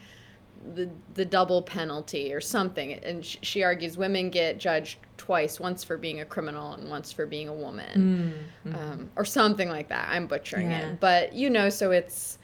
the 0.75 0.91
the 1.15 1.25
double 1.25 1.63
penalty 1.63 2.33
or 2.33 2.41
something. 2.41 2.93
And 2.93 3.25
sh- 3.25 3.39
she 3.43 3.63
argues 3.63 3.97
women 3.97 4.31
get 4.31 4.59
judged 4.59 4.99
twice, 5.17 5.61
once 5.61 5.85
for 5.85 5.97
being 5.97 6.21
a 6.21 6.25
criminal 6.25 6.73
and 6.73 6.89
once 6.89 7.13
for 7.13 7.27
being 7.27 7.49
a 7.49 7.55
woman, 7.55 8.35
mm-hmm. 8.65 8.75
um, 8.75 9.11
or 9.17 9.25
something 9.25 9.69
like 9.69 9.89
that. 9.89 10.09
I'm 10.11 10.27
butchering 10.27 10.71
yeah. 10.71 10.91
it, 10.91 11.01
but 11.01 11.33
you 11.33 11.51
know, 11.51 11.71
so 11.71 11.91
it's 11.91 12.39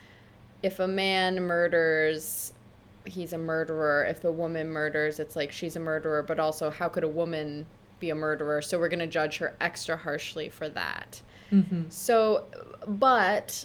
if 0.66 0.80
a 0.80 0.88
man 0.88 1.40
murders 1.40 2.52
he's 3.04 3.32
a 3.32 3.38
murderer. 3.38 4.04
If 4.04 4.24
a 4.24 4.32
woman 4.32 4.68
murders 4.68 5.20
it's 5.20 5.36
like 5.36 5.52
she's 5.52 5.76
a 5.76 5.80
murderer 5.80 6.22
but 6.22 6.40
also 6.40 6.70
how 6.70 6.88
could 6.88 7.04
a 7.04 7.08
woman 7.08 7.66
be 8.00 8.10
a 8.10 8.14
murderer? 8.14 8.60
So 8.60 8.78
we're 8.78 8.88
going 8.88 8.98
to 9.00 9.06
judge 9.06 9.38
her 9.38 9.56
extra 9.60 9.96
harshly 9.96 10.48
for 10.48 10.68
that. 10.70 11.20
Mm-hmm. 11.52 11.82
so 11.90 12.46
but 12.88 13.64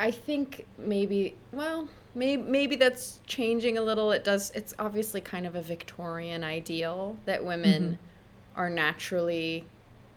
i 0.00 0.10
think 0.10 0.66
maybe 0.76 1.36
well 1.52 1.88
maybe 2.18 2.42
maybe 2.42 2.76
that's 2.76 3.20
changing 3.26 3.78
a 3.78 3.82
little. 3.82 4.10
It 4.12 4.24
does 4.24 4.50
it's 4.54 4.74
obviously 4.78 5.20
kind 5.20 5.46
of 5.46 5.54
a 5.54 5.62
victorian 5.62 6.44
ideal 6.44 7.16
that 7.24 7.44
women 7.44 7.82
mm-hmm. 7.82 8.60
are 8.60 8.68
naturally 8.68 9.64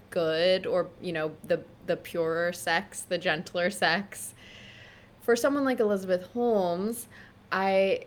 good 0.09 0.65
or 0.65 0.89
you 0.99 1.13
know 1.13 1.31
the 1.45 1.63
the 1.85 1.95
purer 1.95 2.51
sex 2.51 3.01
the 3.01 3.17
gentler 3.17 3.69
sex 3.69 4.33
for 5.21 5.35
someone 5.35 5.63
like 5.63 5.79
Elizabeth 5.79 6.27
Holmes, 6.33 7.07
I 7.51 8.05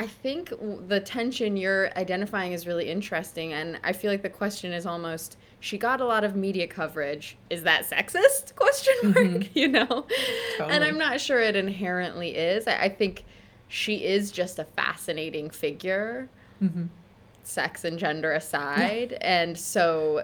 I 0.00 0.06
think 0.06 0.52
the 0.86 1.00
tension 1.00 1.56
you're 1.56 1.90
identifying 1.98 2.52
is 2.52 2.66
really 2.66 2.88
interesting, 2.88 3.52
and 3.52 3.80
I 3.82 3.92
feel 3.92 4.10
like 4.10 4.22
the 4.22 4.30
question 4.30 4.72
is 4.72 4.86
almost 4.86 5.36
she 5.60 5.76
got 5.76 6.00
a 6.00 6.04
lot 6.04 6.22
of 6.22 6.36
media 6.36 6.68
coverage. 6.68 7.36
Is 7.50 7.64
that 7.64 7.88
sexist? 7.88 8.54
Question 8.56 8.94
mark. 9.02 9.48
You 9.54 9.68
know, 9.68 10.06
and 10.60 10.84
I'm 10.84 10.98
not 10.98 11.20
sure 11.20 11.40
it 11.40 11.56
inherently 11.56 12.36
is. 12.36 12.68
I, 12.68 12.82
I 12.82 12.88
think 12.88 13.24
she 13.66 14.04
is 14.04 14.30
just 14.30 14.58
a 14.58 14.64
fascinating 14.64 15.50
figure, 15.50 16.28
hmm 16.60 16.86
sex 17.42 17.84
and 17.84 17.98
gender 17.98 18.32
aside, 18.32 19.16
and 19.22 19.56
so 19.58 20.22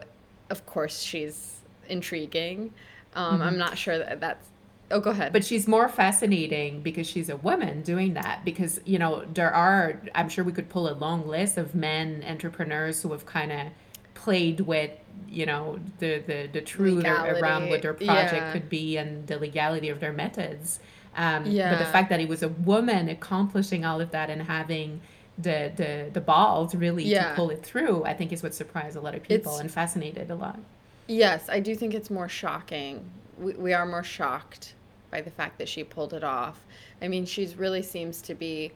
of 0.51 0.67
course 0.67 1.01
she's 1.01 1.63
intriguing. 1.89 2.73
Um, 3.15 3.41
I'm 3.43 3.59
not 3.59 3.79
sure 3.79 3.99
that 3.99 4.21
that's. 4.21 4.47
Oh, 4.95 5.01
go 5.01 5.11
ahead. 5.11 5.33
But 5.33 5.45
she's 5.45 5.67
more 5.67 5.89
fascinating 5.89 6.81
because 6.81 7.07
she's 7.09 7.29
a 7.29 7.37
woman 7.37 7.83
doing 7.83 8.15
that. 8.15 8.45
Because, 8.45 8.81
you 8.85 8.99
know, 8.99 9.25
there 9.35 9.53
are, 9.53 10.01
I'm 10.15 10.29
sure 10.29 10.45
we 10.45 10.53
could 10.53 10.69
pull 10.69 10.89
a 10.89 10.95
long 10.95 11.27
list 11.27 11.59
of 11.59 11.75
men 11.75 12.25
entrepreneurs 12.27 13.03
who 13.03 13.11
have 13.11 13.27
kind 13.27 13.51
of 13.51 13.67
played 14.15 14.61
with, 14.61 14.93
you 15.29 15.47
know, 15.47 15.81
the, 15.99 16.21
the, 16.21 16.49
the 16.53 16.61
truth 16.61 17.05
ar- 17.05 17.35
around 17.35 17.69
what 17.71 17.83
their 17.83 17.93
project 17.93 18.33
yeah. 18.35 18.53
could 18.53 18.69
be 18.69 18.97
and 18.97 19.27
the 19.27 19.37
legality 19.37 19.89
of 19.89 19.99
their 19.99 20.13
methods. 20.13 20.79
Um, 21.17 21.43
But 21.43 21.79
the 21.79 21.85
fact 21.87 22.09
that 22.11 22.21
it 22.21 22.29
was 22.29 22.45
a 22.45 22.49
woman 22.49 23.09
accomplishing 23.09 23.85
all 23.85 24.01
of 24.01 24.13
that 24.13 24.31
and 24.31 24.43
having 24.43 25.01
the, 25.37 25.73
the, 25.75 26.11
the 26.13 26.21
balls 26.21 26.73
really 26.77 27.03
Yeah. 27.03 27.31
to 27.31 27.35
pull 27.35 27.51
it 27.51 27.65
through, 27.65 28.05
I 28.05 28.15
think 28.15 28.33
is 28.33 28.45
what 28.45 28.55
surprised 28.55 28.97
a 28.97 29.01
lot 29.01 29.17
of 29.17 29.23
people 29.25 29.53
It's- 29.55 29.61
and 29.61 29.71
fascinated 29.71 30.31
a 30.31 30.37
lot. 30.37 30.61
Yes, 31.09 31.49
I 31.51 31.59
do 31.59 31.75
think 31.75 31.95
it's 31.95 32.11
more 32.11 32.29
shocking. 32.29 33.05
We, 33.37 33.53
we 33.55 33.73
are 33.75 33.85
more 33.85 34.05
shocked 34.05 34.75
by 35.15 35.21
the 35.21 35.31
fact 35.31 35.59
that 35.59 35.69
she 35.69 35.85
pulled 35.85 36.13
it 36.13 36.25
off. 36.25 36.59
I 37.01 37.07
mean, 37.07 37.25
she's 37.25 37.55
really 37.55 37.83
seems 37.83 38.21
to 38.23 38.35
be 38.35 38.73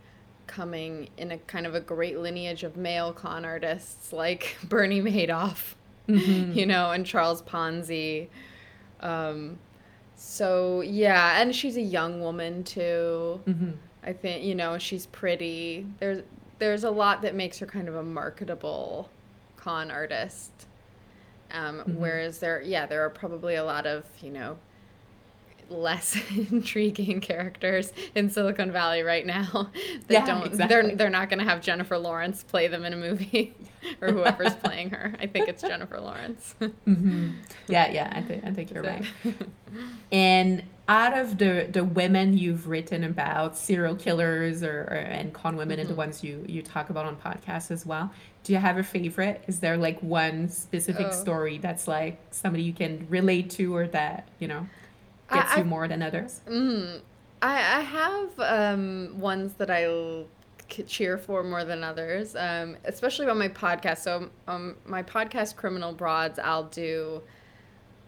coming 0.47 1.09
in 1.17 1.33
a 1.33 1.39
kind 1.39 1.67
of 1.67 1.75
a 1.75 1.81
great 1.81 2.17
lineage 2.21 2.63
of 2.63 2.77
male 2.77 3.13
con 3.13 3.45
artists 3.45 4.13
like 4.13 4.57
Bernie 4.69 5.01
Madoff, 5.03 5.75
Mhm. 6.09 6.55
you 6.55 6.65
know, 6.65 6.93
and 6.93 7.05
Charles 7.05 7.43
Ponzi. 7.43 8.29
Um, 9.01 9.59
so 10.15 10.81
yeah, 10.83 11.41
and 11.43 11.53
she's 11.53 11.77
a 11.77 11.83
young 11.83 12.21
woman 12.21 12.63
too. 12.63 13.41
Mhm. 13.45 13.75
I 14.05 14.13
think 14.13 14.45
you 14.45 14.55
know 14.55 14.79
she's 14.79 15.07
pretty. 15.07 15.87
There's 15.99 16.23
there's 16.61 16.85
a 16.85 16.91
lot 16.93 17.23
that 17.23 17.35
makes 17.35 17.59
her 17.59 17.67
kind 17.67 17.89
of 17.89 17.97
a 17.97 18.03
marketable 18.05 19.11
con 19.57 19.91
artist. 19.91 20.53
Um, 21.51 21.81
Mhm. 21.81 21.95
Whereas 21.97 22.39
there, 22.39 22.63
yeah, 22.63 22.87
there 22.87 23.05
are 23.05 23.11
probably 23.11 23.57
a 23.57 23.65
lot 23.65 23.87
of 23.89 24.05
you 24.23 24.31
know 24.31 24.57
less 25.71 26.17
intriguing 26.51 27.21
characters 27.21 27.93
in 28.15 28.31
Silicon 28.31 28.73
Valley 28.73 29.03
right 29.03 29.27
now 29.27 29.71
that 30.07 30.11
Yeah, 30.11 30.25
don't. 30.27 30.47
exactly. 30.47 30.67
They're 30.83 30.97
they're 30.97 31.11
not 31.11 31.29
going 31.29 31.39
to 31.41 31.45
have 31.45 31.61
Jennifer 31.61 31.99
Lawrence 31.99 32.43
play 32.43 32.69
them 32.69 32.85
in 32.85 32.93
a 32.93 32.97
movie, 32.97 33.55
or 34.01 34.13
whoever's 34.13 34.55
playing 34.55 34.91
her. 34.91 35.15
I 35.21 35.27
think 35.27 35.49
it's 35.49 35.63
Jennifer 35.63 36.01
Lawrence. 36.01 36.55
Mm-hmm. 36.61 37.31
Yeah, 37.69 37.91
yeah, 37.91 38.13
I 38.15 38.23
think 38.23 38.45
I 38.45 38.51
think 38.53 38.71
you're 38.73 38.83
So- 38.85 38.91
right. 38.91 39.05
And 40.11 40.63
out 40.89 41.17
of 41.17 41.37
the 41.39 41.69
the 41.71 41.85
women 41.85 42.37
you've 42.37 42.67
written 42.69 43.05
about, 43.05 43.57
serial 43.59 43.95
killers 43.95 44.63
or, 44.63 44.83
or 44.91 44.95
and 44.97 45.33
con 45.35 45.57
women, 45.57 45.79
and 45.79 45.89
the 45.89 45.95
ones 45.95 46.25
you 46.25 46.45
you 46.49 46.63
talk 46.63 46.89
about 46.91 47.05
on 47.05 47.17
podcasts 47.17 47.71
as 47.71 47.85
well, 47.85 48.11
do 48.45 48.53
you 48.55 48.59
have 48.59 48.79
a 48.79 48.83
favorite? 48.83 49.45
Is 49.47 49.61
there 49.61 49.77
like 49.77 50.03
one 50.03 50.49
specific 50.49 51.09
Oh. 51.11 51.13
story 51.13 51.59
that's 51.59 51.87
like 51.87 52.19
somebody 52.31 52.63
you 52.63 52.73
can 52.73 53.07
relate 53.11 53.51
to 53.51 53.77
or 53.77 53.87
that 53.89 54.29
you 54.39 54.49
know 54.49 54.67
I- 55.31 55.37
gets 55.37 55.57
you 55.57 55.65
more 55.65 55.89
than 55.89 56.03
others? 56.03 56.41
Mm, 56.49 57.01
I, 57.43 57.55
I 57.57 57.81
have 57.81 58.41
um, 58.41 59.19
ones 59.21 59.55
that 59.55 59.71
I 59.71 60.25
cheer 60.87 61.17
for 61.19 61.43
more 61.43 61.65
than 61.65 61.83
others, 61.83 62.37
um, 62.37 62.77
especially 62.85 63.27
on 63.29 63.39
my 63.39 63.49
podcast. 63.49 63.99
So, 63.99 64.31
um, 64.47 64.77
my 64.85 65.03
podcast, 65.03 65.57
Criminal 65.57 65.93
Broads, 65.93 66.39
I'll 66.39 66.65
do 66.65 67.23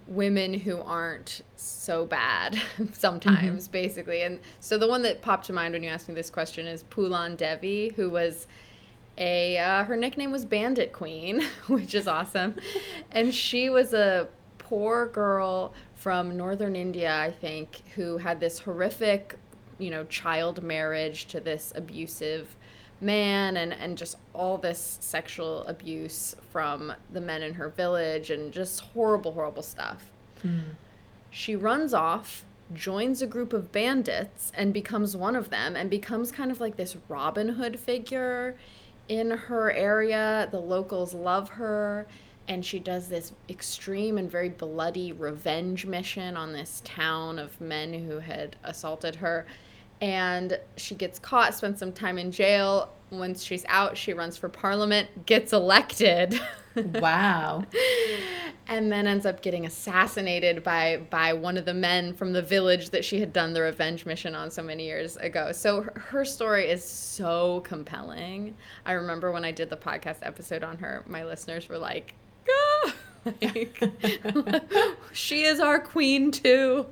women 0.06 0.52
who 0.52 0.80
aren't 0.80 1.42
so 1.56 2.04
bad 2.04 2.60
sometimes, 2.92 3.68
basically. 3.68 4.22
And 4.22 4.40
so, 4.58 4.76
the 4.78 4.88
one 4.88 5.02
that 5.02 5.22
popped 5.22 5.46
to 5.46 5.52
mind 5.52 5.74
when 5.74 5.82
you 5.82 5.88
asked 5.88 6.08
me 6.08 6.14
this 6.14 6.30
question 6.30 6.66
is 6.66 6.84
Phoolan 6.84 7.36
Devi, 7.36 7.92
who 7.96 8.10
was 8.10 8.46
a 9.18 9.58
uh, 9.58 9.84
her 9.84 9.96
nickname 9.96 10.32
was 10.32 10.44
Bandit 10.44 10.92
Queen, 10.92 11.42
which 11.68 11.94
is 11.94 12.08
awesome, 12.08 12.56
and 13.12 13.34
she 13.34 13.70
was 13.70 13.92
a 13.94 14.28
poor 14.58 15.06
girl 15.06 15.72
from 16.00 16.34
northern 16.34 16.74
India, 16.74 17.14
I 17.14 17.30
think, 17.30 17.82
who 17.94 18.16
had 18.16 18.40
this 18.40 18.58
horrific, 18.58 19.36
you 19.78 19.90
know, 19.90 20.04
child 20.04 20.62
marriage 20.62 21.26
to 21.26 21.40
this 21.40 21.74
abusive 21.76 22.56
man 23.02 23.56
and 23.56 23.72
and 23.72 23.96
just 23.96 24.16
all 24.34 24.58
this 24.58 24.98
sexual 25.00 25.64
abuse 25.66 26.34
from 26.52 26.92
the 27.12 27.20
men 27.20 27.42
in 27.42 27.54
her 27.54 27.68
village 27.68 28.30
and 28.30 28.52
just 28.52 28.80
horrible 28.80 29.32
horrible 29.32 29.62
stuff. 29.62 30.10
Hmm. 30.40 30.60
She 31.30 31.54
runs 31.54 31.92
off, 31.92 32.44
joins 32.72 33.20
a 33.20 33.26
group 33.26 33.52
of 33.52 33.70
bandits, 33.70 34.52
and 34.54 34.72
becomes 34.72 35.14
one 35.16 35.36
of 35.36 35.50
them, 35.50 35.76
and 35.76 35.90
becomes 35.90 36.32
kind 36.32 36.50
of 36.50 36.60
like 36.60 36.76
this 36.76 36.96
Robin 37.08 37.50
Hood 37.50 37.78
figure 37.78 38.56
in 39.08 39.30
her 39.30 39.70
area. 39.70 40.48
The 40.50 40.60
locals 40.60 41.12
love 41.12 41.50
her, 41.50 42.06
and 42.50 42.66
she 42.66 42.80
does 42.80 43.06
this 43.06 43.32
extreme 43.48 44.18
and 44.18 44.28
very 44.28 44.48
bloody 44.48 45.12
revenge 45.12 45.86
mission 45.86 46.36
on 46.36 46.52
this 46.52 46.82
town 46.84 47.38
of 47.38 47.58
men 47.60 47.94
who 47.94 48.18
had 48.18 48.56
assaulted 48.64 49.14
her. 49.14 49.46
And 50.00 50.58
she 50.76 50.96
gets 50.96 51.20
caught, 51.20 51.54
spends 51.54 51.78
some 51.78 51.92
time 51.92 52.18
in 52.18 52.32
jail. 52.32 52.92
Once 53.10 53.44
she's 53.44 53.64
out, 53.68 53.96
she 53.96 54.14
runs 54.14 54.36
for 54.36 54.48
parliament, 54.48 55.26
gets 55.26 55.54
elected. 55.54 56.38
Wow. 56.76 57.64
and 58.68 58.92
then 58.92 59.08
ends 59.08 59.26
up 59.26 59.42
getting 59.42 59.66
assassinated 59.66 60.62
by 60.62 61.00
by 61.10 61.32
one 61.32 61.56
of 61.56 61.64
the 61.64 61.74
men 61.74 62.14
from 62.14 62.32
the 62.32 62.42
village 62.42 62.90
that 62.90 63.04
she 63.04 63.18
had 63.18 63.32
done 63.32 63.52
the 63.54 63.60
revenge 63.60 64.06
mission 64.06 64.36
on 64.36 64.52
so 64.52 64.62
many 64.62 64.84
years 64.84 65.16
ago. 65.16 65.50
So 65.50 65.82
her, 65.82 65.92
her 65.98 66.24
story 66.24 66.70
is 66.70 66.84
so 66.84 67.62
compelling. 67.62 68.54
I 68.86 68.92
remember 68.92 69.32
when 69.32 69.44
I 69.44 69.50
did 69.50 69.68
the 69.68 69.76
podcast 69.76 70.18
episode 70.22 70.62
on 70.62 70.78
her, 70.78 71.04
my 71.08 71.24
listeners 71.24 71.68
were 71.68 71.76
like! 71.76 72.14
Like 73.42 73.82
she 75.12 75.42
is 75.42 75.60
our 75.60 75.80
queen 75.80 76.30
too. 76.30 76.86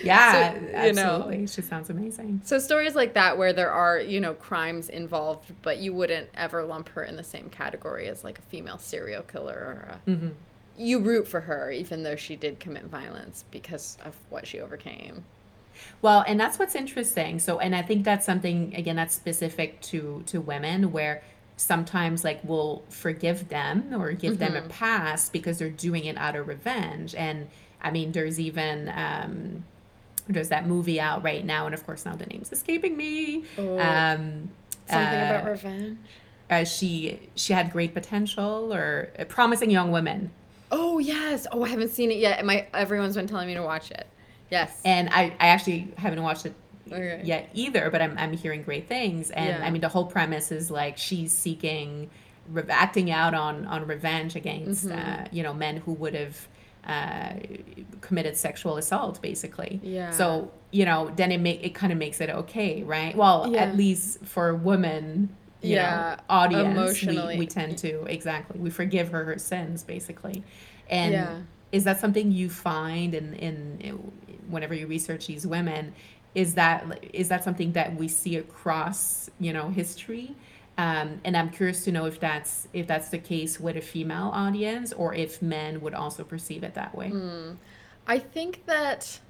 Yeah, 0.00 0.30
So, 0.30 0.60
you 0.74 0.92
know. 0.92 1.28
absolutely. 1.28 1.46
She 1.46 1.62
sounds 1.62 1.90
amazing. 1.90 2.42
So 2.44 2.58
stories 2.58 2.94
like 2.94 3.14
that 3.14 3.38
where 3.38 3.52
there 3.52 3.70
are, 3.70 3.98
you 4.00 4.20
know, 4.20 4.34
crimes 4.34 4.88
involved, 4.88 5.52
but 5.62 5.78
you 5.78 5.92
wouldn't 5.94 6.28
ever 6.34 6.64
lump 6.64 6.88
her 6.90 7.04
in 7.04 7.16
the 7.16 7.22
same 7.24 7.48
category 7.50 8.08
as 8.08 8.24
like 8.24 8.38
a 8.38 8.42
female 8.42 8.78
serial 8.78 9.22
killer 9.22 9.54
or 9.54 9.88
a 9.92 10.00
hmm 10.06 10.28
you 10.76 10.98
root 11.00 11.28
for 11.28 11.42
her 11.42 11.70
even 11.70 12.02
though 12.02 12.16
she 12.16 12.34
did 12.34 12.58
commit 12.58 12.84
violence 12.86 13.44
because 13.50 13.98
of 14.04 14.16
what 14.30 14.46
she 14.46 14.58
overcame. 14.60 15.24
Well, 16.00 16.24
and 16.26 16.38
that's 16.38 16.58
what's 16.58 16.74
interesting. 16.74 17.38
So, 17.38 17.58
and 17.58 17.74
I 17.74 17.82
think 17.82 18.04
that's 18.04 18.26
something 18.26 18.74
again 18.74 18.96
that's 18.96 19.14
specific 19.14 19.80
to 19.82 20.22
to 20.26 20.40
women 20.40 20.92
where 20.92 21.22
sometimes 21.62 22.24
like 22.24 22.40
we'll 22.42 22.82
forgive 22.88 23.48
them 23.48 23.94
or 23.94 24.12
give 24.12 24.38
them 24.38 24.56
a 24.56 24.62
pass 24.62 25.28
because 25.28 25.58
they're 25.58 25.70
doing 25.70 26.04
it 26.04 26.16
out 26.18 26.34
of 26.36 26.48
revenge. 26.48 27.14
And 27.14 27.48
I 27.80 27.90
mean, 27.90 28.12
there's 28.12 28.38
even 28.40 28.88
um 28.94 29.64
there's 30.28 30.50
that 30.50 30.66
movie 30.66 31.00
out 31.00 31.22
right 31.24 31.44
now, 31.44 31.66
and 31.66 31.74
of 31.74 31.84
course 31.84 32.04
now 32.04 32.14
the 32.14 32.26
name's 32.26 32.52
escaping 32.52 32.96
me. 32.96 33.44
Oh, 33.58 33.78
Um, 33.78 34.50
Something 34.88 35.20
uh, 35.20 35.26
about 35.30 35.50
revenge. 35.50 35.98
uh, 36.50 36.64
she 36.64 37.18
she 37.36 37.52
had 37.52 37.70
great 37.72 37.94
potential 37.94 38.72
or 38.74 39.10
a 39.18 39.24
promising 39.24 39.70
young 39.70 39.90
woman 39.92 40.30
Oh 40.74 40.98
yes. 40.98 41.46
Oh, 41.52 41.64
I 41.64 41.68
haven't 41.68 41.90
seen 41.90 42.10
it 42.10 42.16
yet. 42.16 42.44
My 42.46 42.66
everyone's 42.72 43.14
been 43.14 43.26
telling 43.26 43.46
me 43.46 43.54
to 43.54 43.62
watch 43.62 43.90
it. 43.90 44.06
Yes. 44.50 44.80
and 44.84 45.08
I, 45.10 45.34
I 45.40 45.48
actually 45.48 45.88
haven't 45.96 46.22
watched 46.22 46.44
it 46.46 46.54
Okay. 46.94 47.20
yet 47.24 47.50
either, 47.54 47.90
but 47.90 48.00
I'm, 48.02 48.16
I'm 48.18 48.32
hearing 48.32 48.62
great 48.62 48.88
things. 48.88 49.30
And 49.30 49.48
Yeah. 49.60 49.66
I 49.66 49.70
mean, 49.70 49.80
the 49.80 49.88
whole 49.88 50.06
premise 50.06 50.52
is 50.52 50.70
like 50.70 50.98
she's 50.98 51.32
seeking, 51.32 52.10
re- 52.48 52.64
acting 52.68 53.10
out 53.10 53.34
on, 53.34 53.66
on 53.66 53.86
revenge 53.86 54.36
against, 54.36 54.86
Mm-hmm. 54.86 55.22
uh, 55.22 55.24
you 55.32 55.42
know, 55.42 55.54
men 55.54 55.78
who 55.78 55.92
would 55.94 56.14
have 56.14 56.48
uh, 56.86 57.34
committed 58.00 58.36
sexual 58.36 58.76
assault, 58.76 59.22
basically. 59.22 59.80
Yeah. 59.82 60.10
So, 60.10 60.50
you 60.72 60.84
know, 60.84 61.10
then 61.14 61.30
it 61.32 61.38
make 61.40 61.62
it 61.62 61.74
kind 61.74 61.92
of 61.92 61.98
makes 61.98 62.20
it 62.20 62.28
okay, 62.30 62.82
right? 62.82 63.16
Well, 63.16 63.48
Yeah. 63.52 63.62
at 63.64 63.76
least 63.76 64.24
for 64.24 64.54
women, 64.54 65.28
you 65.60 65.76
Yeah, 65.76 66.16
know, 66.18 66.22
audience, 66.28 66.76
emotionally. 66.76 67.34
we, 67.34 67.40
we 67.40 67.46
tend 67.46 67.78
to, 67.78 68.02
exactly, 68.06 68.58
we 68.58 68.70
forgive 68.70 69.10
her 69.10 69.24
her 69.24 69.38
sins, 69.38 69.84
basically. 69.84 70.42
And 70.90 71.12
Yeah. 71.12 71.38
is 71.70 71.84
that 71.84 72.00
something 72.00 72.32
you 72.32 72.50
find 72.50 73.14
in, 73.14 73.34
in 73.34 74.12
whenever 74.48 74.74
you 74.74 74.88
research 74.88 75.28
these 75.28 75.46
women 75.46 75.94
is 76.34 76.54
that 76.54 77.04
is 77.12 77.28
that 77.28 77.44
something 77.44 77.72
that 77.72 77.94
we 77.96 78.08
see 78.08 78.36
across 78.36 79.30
you 79.38 79.52
know 79.52 79.68
history 79.68 80.34
um, 80.78 81.20
and 81.24 81.36
i'm 81.36 81.50
curious 81.50 81.84
to 81.84 81.92
know 81.92 82.06
if 82.06 82.18
that's 82.18 82.68
if 82.72 82.86
that's 82.86 83.10
the 83.10 83.18
case 83.18 83.60
with 83.60 83.76
a 83.76 83.80
female 83.80 84.30
audience 84.32 84.92
or 84.92 85.14
if 85.14 85.42
men 85.42 85.80
would 85.80 85.94
also 85.94 86.24
perceive 86.24 86.62
it 86.62 86.74
that 86.74 86.94
way 86.94 87.08
Hmm. 87.08 87.52
I 88.06 88.18
think 88.18 88.66
that 88.66 89.20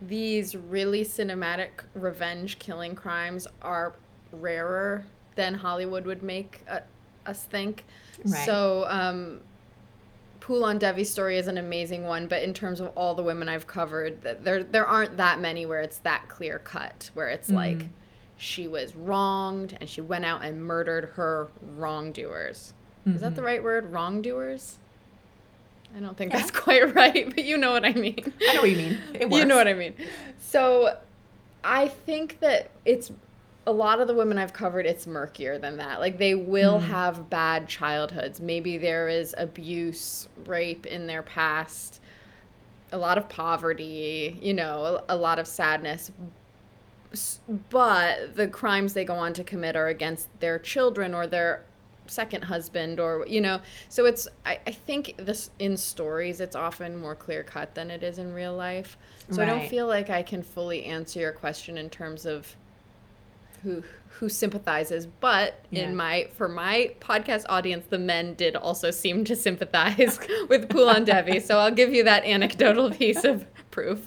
these 0.00 0.54
really 0.56 1.04
cinematic 1.04 1.70
revenge 1.94 2.58
killing 2.58 2.94
crimes 2.94 3.46
are 3.62 3.94
rarer 4.32 5.06
than 5.36 5.54
Hollywood 5.54 6.04
would 6.06 6.22
make 6.22 6.62
uh, 6.68 6.80
us 7.26 7.44
think. 7.44 7.84
Right. 8.24 8.44
So, 8.44 8.84
um, 8.88 9.40
Phoolan 10.44 10.78
Devi's 10.78 11.10
story 11.10 11.38
is 11.38 11.46
an 11.48 11.56
amazing 11.56 12.04
one, 12.04 12.26
but 12.26 12.42
in 12.42 12.52
terms 12.52 12.80
of 12.80 12.88
all 12.96 13.14
the 13.14 13.22
women 13.22 13.48
I've 13.48 13.66
covered, 13.66 14.20
there 14.42 14.62
there 14.62 14.86
aren't 14.86 15.16
that 15.16 15.40
many 15.40 15.64
where 15.64 15.80
it's 15.80 15.98
that 15.98 16.28
clear 16.28 16.58
cut, 16.58 17.10
where 17.14 17.28
it's 17.28 17.50
Mm. 17.50 17.54
like 17.54 17.86
she 18.36 18.68
was 18.68 18.94
wronged 18.94 19.76
and 19.80 19.88
she 19.88 20.00
went 20.02 20.24
out 20.24 20.44
and 20.44 20.62
murdered 20.62 21.10
her 21.14 21.48
wrongdoers. 21.76 22.74
Is 23.06 23.20
that 23.20 23.34
the 23.34 23.40
Mm-hmm. 23.40 23.46
right 23.46 23.62
word? 23.62 23.92
Wrongdoers? 23.92 24.78
I 25.96 26.00
don't 26.00 26.16
think 26.16 26.32
that's 26.32 26.50
quite 26.50 26.94
right, 26.96 27.32
but 27.34 27.44
you 27.44 27.56
know 27.56 27.70
what 27.72 27.84
I 27.84 27.92
mean. 27.92 28.32
I 28.48 28.54
know 28.54 28.60
what 28.62 28.70
you 28.70 28.76
mean. 28.76 28.98
It 29.14 29.28
works. 29.30 29.36
You 29.40 29.44
know 29.46 29.56
what 29.56 29.68
I 29.68 29.74
mean. 29.74 29.94
So 30.40 30.98
I 31.62 31.88
think 31.88 32.40
that 32.40 32.70
it's 32.84 33.10
a 33.66 33.72
lot 33.72 34.00
of 34.00 34.08
the 34.08 34.14
women 34.14 34.38
I've 34.38 34.52
covered, 34.52 34.86
it's 34.86 35.06
murkier 35.06 35.58
than 35.58 35.76
that. 35.78 36.00
Like 36.00 36.18
they 36.18 36.34
will 36.34 36.80
Hmm. 36.80 36.86
have 36.86 37.30
bad 37.30 37.68
childhoods. 37.68 38.40
Maybe 38.40 38.78
there 38.78 39.08
is 39.08 39.34
abuse, 39.38 40.28
rape 40.46 40.86
in 40.86 41.06
their 41.06 41.22
past, 41.22 42.00
a 42.92 42.98
lot 42.98 43.18
of 43.18 43.28
poverty, 43.28 44.38
you 44.42 44.54
know, 44.54 45.02
a, 45.08 45.14
a 45.14 45.16
lot 45.16 45.38
of 45.38 45.46
sadness. 45.46 46.10
But 47.70 48.34
the 48.36 48.48
crimes 48.48 48.92
they 48.94 49.04
go 49.04 49.14
on 49.14 49.32
to 49.34 49.44
commit 49.44 49.76
are 49.76 49.88
against 49.88 50.28
their 50.40 50.58
children 50.58 51.14
or 51.14 51.26
their 51.26 51.64
second 52.06 52.42
husband 52.44 53.00
or 53.00 53.24
you 53.26 53.40
know 53.40 53.58
so 53.88 54.04
it's 54.04 54.28
I, 54.44 54.58
I 54.66 54.72
think 54.72 55.14
this 55.16 55.48
in 55.58 55.74
stories 55.78 56.38
it's 56.38 56.54
often 56.54 56.98
more 56.98 57.14
clear 57.14 57.42
cut 57.42 57.74
than 57.74 57.90
it 57.90 58.02
is 58.02 58.18
in 58.18 58.34
real 58.34 58.54
life 58.54 58.98
so 59.30 59.40
i 59.40 59.46
don't 59.46 59.64
feel 59.64 59.86
like 59.86 60.10
i 60.10 60.22
can 60.22 60.42
fully 60.42 60.84
answer 60.84 61.20
your 61.20 61.32
question 61.32 61.78
in 61.78 61.88
terms 61.88 62.26
of 62.26 62.56
who 63.64 63.82
who 64.20 64.28
sympathizes 64.28 65.06
but 65.06 65.64
Yeah. 65.70 65.82
in 65.84 65.96
my 65.96 66.28
for 66.36 66.48
my 66.48 66.94
podcast 67.00 67.44
audience 67.48 67.86
the 67.90 67.98
men 67.98 68.34
did 68.34 68.54
also 68.54 68.92
seem 68.92 69.24
to 69.24 69.34
sympathize 69.34 70.20
with 70.48 70.68
Phoolan 70.68 71.04
Devi 71.04 71.40
so 71.40 71.58
i'll 71.58 71.72
give 71.72 71.92
you 71.92 72.04
that 72.04 72.24
anecdotal 72.24 72.90
piece 72.92 73.24
of 73.24 73.44
proof 73.72 74.06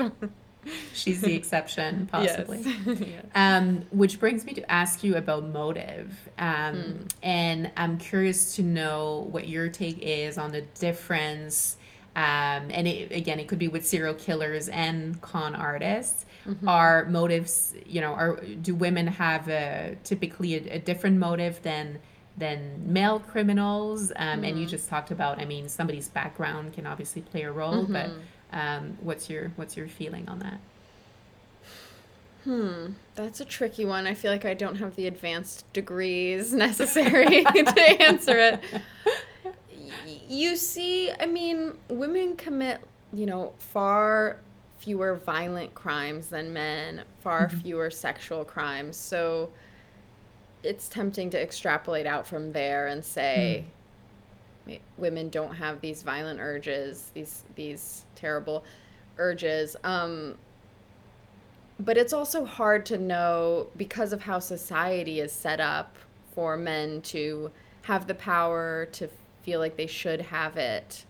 She's 0.93 1.21
the 1.21 1.33
exception, 1.33 2.07
possibly. 2.11 2.59
yes. 2.85 2.99
yes. 2.99 3.25
Um, 3.35 3.85
which 3.91 4.19
brings 4.19 4.43
me 4.43 4.53
to 4.55 4.69
ask 4.69 5.01
you 5.01 5.15
about 5.15 5.45
motive. 5.47 6.13
Um, 6.37 6.75
Hmm. 6.75 6.93
And 7.23 7.71
I'm 7.77 7.97
curious 7.97 8.55
to 8.57 8.63
know 8.63 9.27
what 9.31 9.47
your 9.47 9.69
take 9.69 9.99
is 10.01 10.37
on 10.37 10.51
the 10.51 10.63
difference. 10.77 11.77
Um, 12.17 12.67
and 12.71 12.85
it, 12.85 13.13
again, 13.13 13.39
it 13.39 13.47
could 13.47 13.59
be 13.59 13.69
with 13.69 13.87
serial 13.87 14.13
killers 14.15 14.67
and 14.67 15.21
con 15.21 15.55
artists. 15.55 16.25
Mm-hmm. 16.47 16.67
Are 16.67 17.05
motives, 17.05 17.73
you 17.85 18.01
know, 18.01 18.13
are 18.13 18.41
do 18.61 18.75
women 18.75 19.07
have 19.07 19.47
a 19.49 19.97
typically 20.03 20.55
a, 20.55 20.75
a 20.75 20.79
different 20.79 21.17
motive 21.17 21.61
than 21.63 21.99
than 22.35 22.91
male 22.91 23.19
criminals? 23.19 24.11
Um, 24.17 24.43
And 24.43 24.59
you 24.59 24.65
Mm-hmm. 24.65 24.75
just 24.75 24.89
talked 24.89 25.11
about, 25.11 25.39
I 25.39 25.45
mean, 25.45 25.69
somebody's 25.69 26.09
background 26.09 26.73
can 26.73 26.85
obviously 26.85 27.21
play 27.21 27.43
a 27.43 27.51
role, 27.51 27.87
but 27.87 28.11
Mm-hmm. 28.11 28.27
um, 28.51 28.97
what's 28.99 29.29
your 29.29 29.49
what's 29.55 29.77
your 29.77 29.87
feeling 29.87 30.27
on 30.29 30.39
that? 30.39 30.61
Hmm, 32.43 32.91
that's 33.15 33.41
a 33.41 33.45
tricky 33.45 33.83
one. 33.83 34.07
I 34.07 34.13
feel 34.13 34.31
like 34.31 34.45
I 34.45 34.53
don't 34.53 34.77
have 34.77 34.95
the 34.95 35.07
advanced 35.07 35.71
degrees 35.73 36.53
necessary 36.53 37.43
to 37.43 37.97
answer 38.01 38.37
it. 38.37 38.63
You 39.69 40.55
see, 40.55 41.11
I 41.19 41.25
mean, 41.25 41.73
women 41.89 42.35
commit, 42.37 42.81
you 43.11 43.25
know, 43.25 43.55
far 43.59 44.43
fewer 44.79 45.15
violent 45.15 45.73
crimes 45.73 46.27
than 46.27 46.53
men, 46.53 47.03
far 47.19 47.49
fewer 47.49 47.89
sexual 47.89 48.45
crimes. 48.45 48.95
So 48.97 49.49
it's 50.63 50.89
tempting 50.89 51.29
to 51.31 51.41
extrapolate 51.41 52.05
out 52.05 52.27
from 52.27 52.51
there 52.51 52.87
and 52.87 53.03
say 53.03 53.65
ma- 54.67 54.75
women 54.97 55.29
don't 55.29 55.55
have 55.55 55.81
these 55.81 56.03
violent 56.03 56.39
urges, 56.39 57.11
these 57.13 57.43
these 57.55 58.05
terrible 58.15 58.63
urges. 59.17 59.75
Um, 59.83 60.35
but 61.79 61.97
it's 61.97 62.13
also 62.13 62.45
hard 62.45 62.85
to 62.87 62.97
know 62.97 63.67
because 63.77 64.13
of 64.13 64.21
how 64.21 64.39
society 64.39 65.19
is 65.19 65.31
set 65.31 65.59
up 65.59 65.95
for 66.33 66.57
men 66.57 67.01
to 67.01 67.51
have 67.83 68.07
the 68.07 68.15
power 68.15 68.87
to 68.93 69.07
feel 69.43 69.59
like 69.59 69.77
they 69.77 69.87
should 69.87 70.21
have 70.21 70.57
it. 70.57 71.05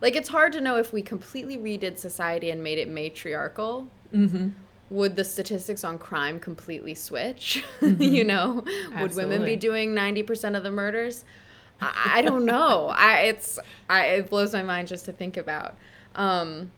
Like 0.00 0.16
it's 0.16 0.28
hard 0.28 0.52
to 0.52 0.60
know 0.60 0.76
if 0.76 0.92
we 0.92 1.02
completely 1.02 1.56
redid 1.56 1.98
society 1.98 2.50
and 2.50 2.62
made 2.62 2.78
it 2.78 2.88
matriarchal. 2.88 3.88
Mm-hmm. 4.12 4.48
Would 4.90 5.16
the 5.16 5.24
statistics 5.24 5.82
on 5.82 5.98
crime 5.98 6.38
completely 6.38 6.94
switch? 6.94 7.64
you 7.80 8.24
know, 8.24 8.64
would 9.00 9.14
women 9.16 9.44
be 9.44 9.56
doing 9.56 9.94
ninety 9.94 10.22
percent 10.22 10.54
of 10.54 10.62
the 10.62 10.70
murders? 10.70 11.24
I, 11.80 12.12
I 12.16 12.22
don't 12.22 12.44
know. 12.44 12.88
I 12.96 13.22
it's 13.22 13.58
I 13.88 14.06
it 14.06 14.30
blows 14.30 14.52
my 14.52 14.62
mind 14.62 14.88
just 14.88 15.04
to 15.06 15.12
think 15.12 15.36
about. 15.36 15.76
Um, 16.14 16.70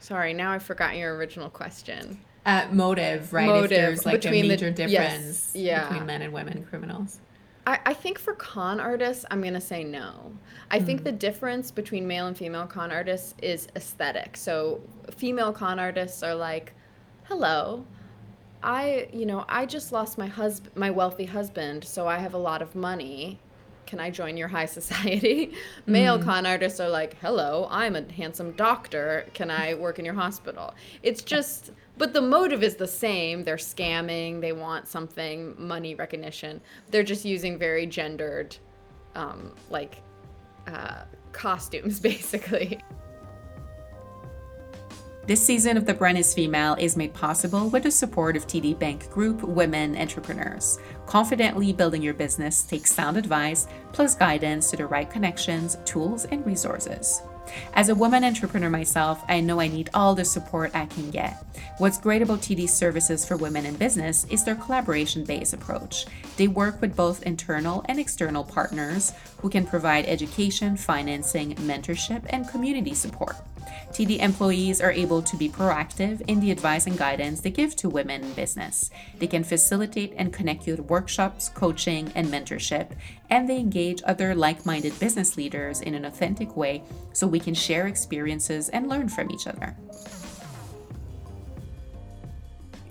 sorry, 0.00 0.34
now 0.34 0.52
I've 0.52 0.62
forgotten 0.62 0.98
your 0.98 1.16
original 1.16 1.48
question. 1.48 2.18
Uh, 2.44 2.66
motive, 2.72 3.32
right? 3.32 3.46
Motive 3.46 3.64
if 3.64 3.70
there's 3.70 4.06
like 4.06 4.24
a 4.24 4.30
the- 4.30 4.42
major 4.42 4.68
yes, 4.68 4.76
difference 4.76 5.52
yeah. 5.54 5.88
between 5.88 6.06
men 6.06 6.22
and 6.22 6.32
women 6.32 6.66
criminals. 6.68 7.20
I, 7.66 7.78
I 7.86 7.94
think 7.94 8.18
for 8.18 8.34
con 8.34 8.80
artists, 8.80 9.24
I'm 9.30 9.40
going 9.40 9.54
to 9.54 9.60
say 9.60 9.84
no. 9.84 10.32
I 10.70 10.80
think 10.80 11.00
mm. 11.00 11.04
the 11.04 11.12
difference 11.12 11.70
between 11.70 12.06
male 12.06 12.26
and 12.26 12.36
female 12.36 12.66
con 12.66 12.92
artists 12.92 13.34
is 13.42 13.68
aesthetic. 13.74 14.36
So, 14.36 14.80
female 15.16 15.52
con 15.52 15.78
artists 15.78 16.22
are 16.22 16.34
like, 16.34 16.72
hello, 17.24 17.86
I, 18.62 19.08
you 19.12 19.26
know, 19.26 19.44
I 19.48 19.66
just 19.66 19.92
lost 19.92 20.18
my 20.18 20.26
husband, 20.26 20.74
my 20.76 20.90
wealthy 20.90 21.26
husband, 21.26 21.84
so 21.84 22.06
I 22.06 22.18
have 22.18 22.34
a 22.34 22.38
lot 22.38 22.62
of 22.62 22.74
money. 22.74 23.38
Can 23.86 24.00
I 24.00 24.10
join 24.10 24.36
your 24.36 24.48
high 24.48 24.66
society? 24.80 25.52
Male 25.86 26.18
mm. 26.18 26.24
con 26.24 26.46
artists 26.46 26.80
are 26.80 26.88
like, 26.88 27.16
hello, 27.20 27.68
I'm 27.70 27.96
a 27.96 28.10
handsome 28.12 28.52
doctor. 28.52 29.26
Can 29.34 29.50
I 29.50 29.74
work 29.74 29.98
in 29.98 30.04
your 30.04 30.14
hospital? 30.14 30.74
It's 31.02 31.22
just, 31.22 31.72
but 31.96 32.12
the 32.12 32.22
motive 32.22 32.62
is 32.62 32.76
the 32.76 32.88
same. 32.88 33.44
They're 33.44 33.56
scamming. 33.56 34.40
They 34.40 34.52
want 34.52 34.88
something, 34.88 35.54
money 35.58 35.94
recognition. 35.94 36.60
They're 36.90 37.02
just 37.02 37.24
using 37.24 37.58
very 37.58 37.86
gendered, 37.86 38.56
um, 39.14 39.52
like, 39.70 40.02
uh, 40.66 41.04
costumes, 41.32 42.00
basically. 42.12 42.80
This 45.26 45.42
season 45.42 45.78
of 45.78 45.86
The 45.86 45.94
Brand 45.94 46.18
is 46.18 46.34
Female 46.34 46.76
is 46.78 46.98
made 46.98 47.14
possible 47.14 47.70
with 47.70 47.84
the 47.84 47.90
support 47.90 48.36
of 48.36 48.46
TD 48.46 48.78
Bank 48.78 49.08
Group 49.10 49.42
Women 49.42 49.96
Entrepreneurs. 49.96 50.78
Confidently 51.06 51.72
building 51.72 52.02
your 52.02 52.12
business 52.12 52.62
takes 52.64 52.92
sound 52.92 53.16
advice 53.16 53.66
plus 53.92 54.14
guidance 54.14 54.70
to 54.70 54.76
the 54.76 54.86
right 54.86 55.10
connections, 55.10 55.78
tools, 55.86 56.26
and 56.26 56.44
resources. 56.44 57.22
As 57.74 57.88
a 57.88 57.94
woman 57.94 58.24
entrepreneur 58.24 58.70
myself, 58.70 59.22
I 59.28 59.40
know 59.40 59.60
I 59.60 59.68
need 59.68 59.90
all 59.94 60.14
the 60.14 60.24
support 60.24 60.70
I 60.74 60.86
can 60.86 61.10
get. 61.10 61.44
What's 61.78 61.98
great 61.98 62.22
about 62.22 62.40
TD's 62.40 62.72
services 62.72 63.26
for 63.26 63.36
women 63.36 63.66
in 63.66 63.76
business 63.76 64.24
is 64.30 64.44
their 64.44 64.54
collaboration 64.54 65.24
based 65.24 65.54
approach. 65.54 66.06
They 66.36 66.48
work 66.48 66.80
with 66.80 66.96
both 66.96 67.22
internal 67.22 67.84
and 67.88 67.98
external 67.98 68.44
partners 68.44 69.12
who 69.38 69.50
can 69.50 69.66
provide 69.66 70.06
education, 70.06 70.76
financing, 70.76 71.54
mentorship, 71.56 72.24
and 72.30 72.48
community 72.48 72.94
support. 72.94 73.36
TD 73.90 74.18
employees 74.18 74.80
are 74.80 74.90
able 74.90 75.22
to 75.22 75.36
be 75.36 75.48
proactive 75.48 76.20
in 76.26 76.40
the 76.40 76.50
advice 76.50 76.86
and 76.86 76.98
guidance 76.98 77.40
they 77.40 77.50
give 77.50 77.76
to 77.76 77.88
women 77.88 78.22
in 78.22 78.32
business. 78.32 78.90
They 79.18 79.26
can 79.26 79.44
facilitate 79.44 80.14
and 80.16 80.32
connect 80.32 80.66
you 80.66 80.76
to 80.76 80.82
workshops, 80.82 81.48
coaching, 81.48 82.12
and 82.14 82.28
mentorship, 82.28 82.92
and 83.30 83.48
they 83.48 83.58
engage 83.58 84.02
other 84.04 84.34
like 84.34 84.66
minded 84.66 84.98
business 84.98 85.36
leaders 85.36 85.80
in 85.80 85.94
an 85.94 86.04
authentic 86.04 86.56
way 86.56 86.82
so 87.12 87.26
we 87.26 87.40
can 87.40 87.54
share 87.54 87.86
experiences 87.86 88.68
and 88.68 88.88
learn 88.88 89.08
from 89.08 89.30
each 89.30 89.46
other. 89.46 89.76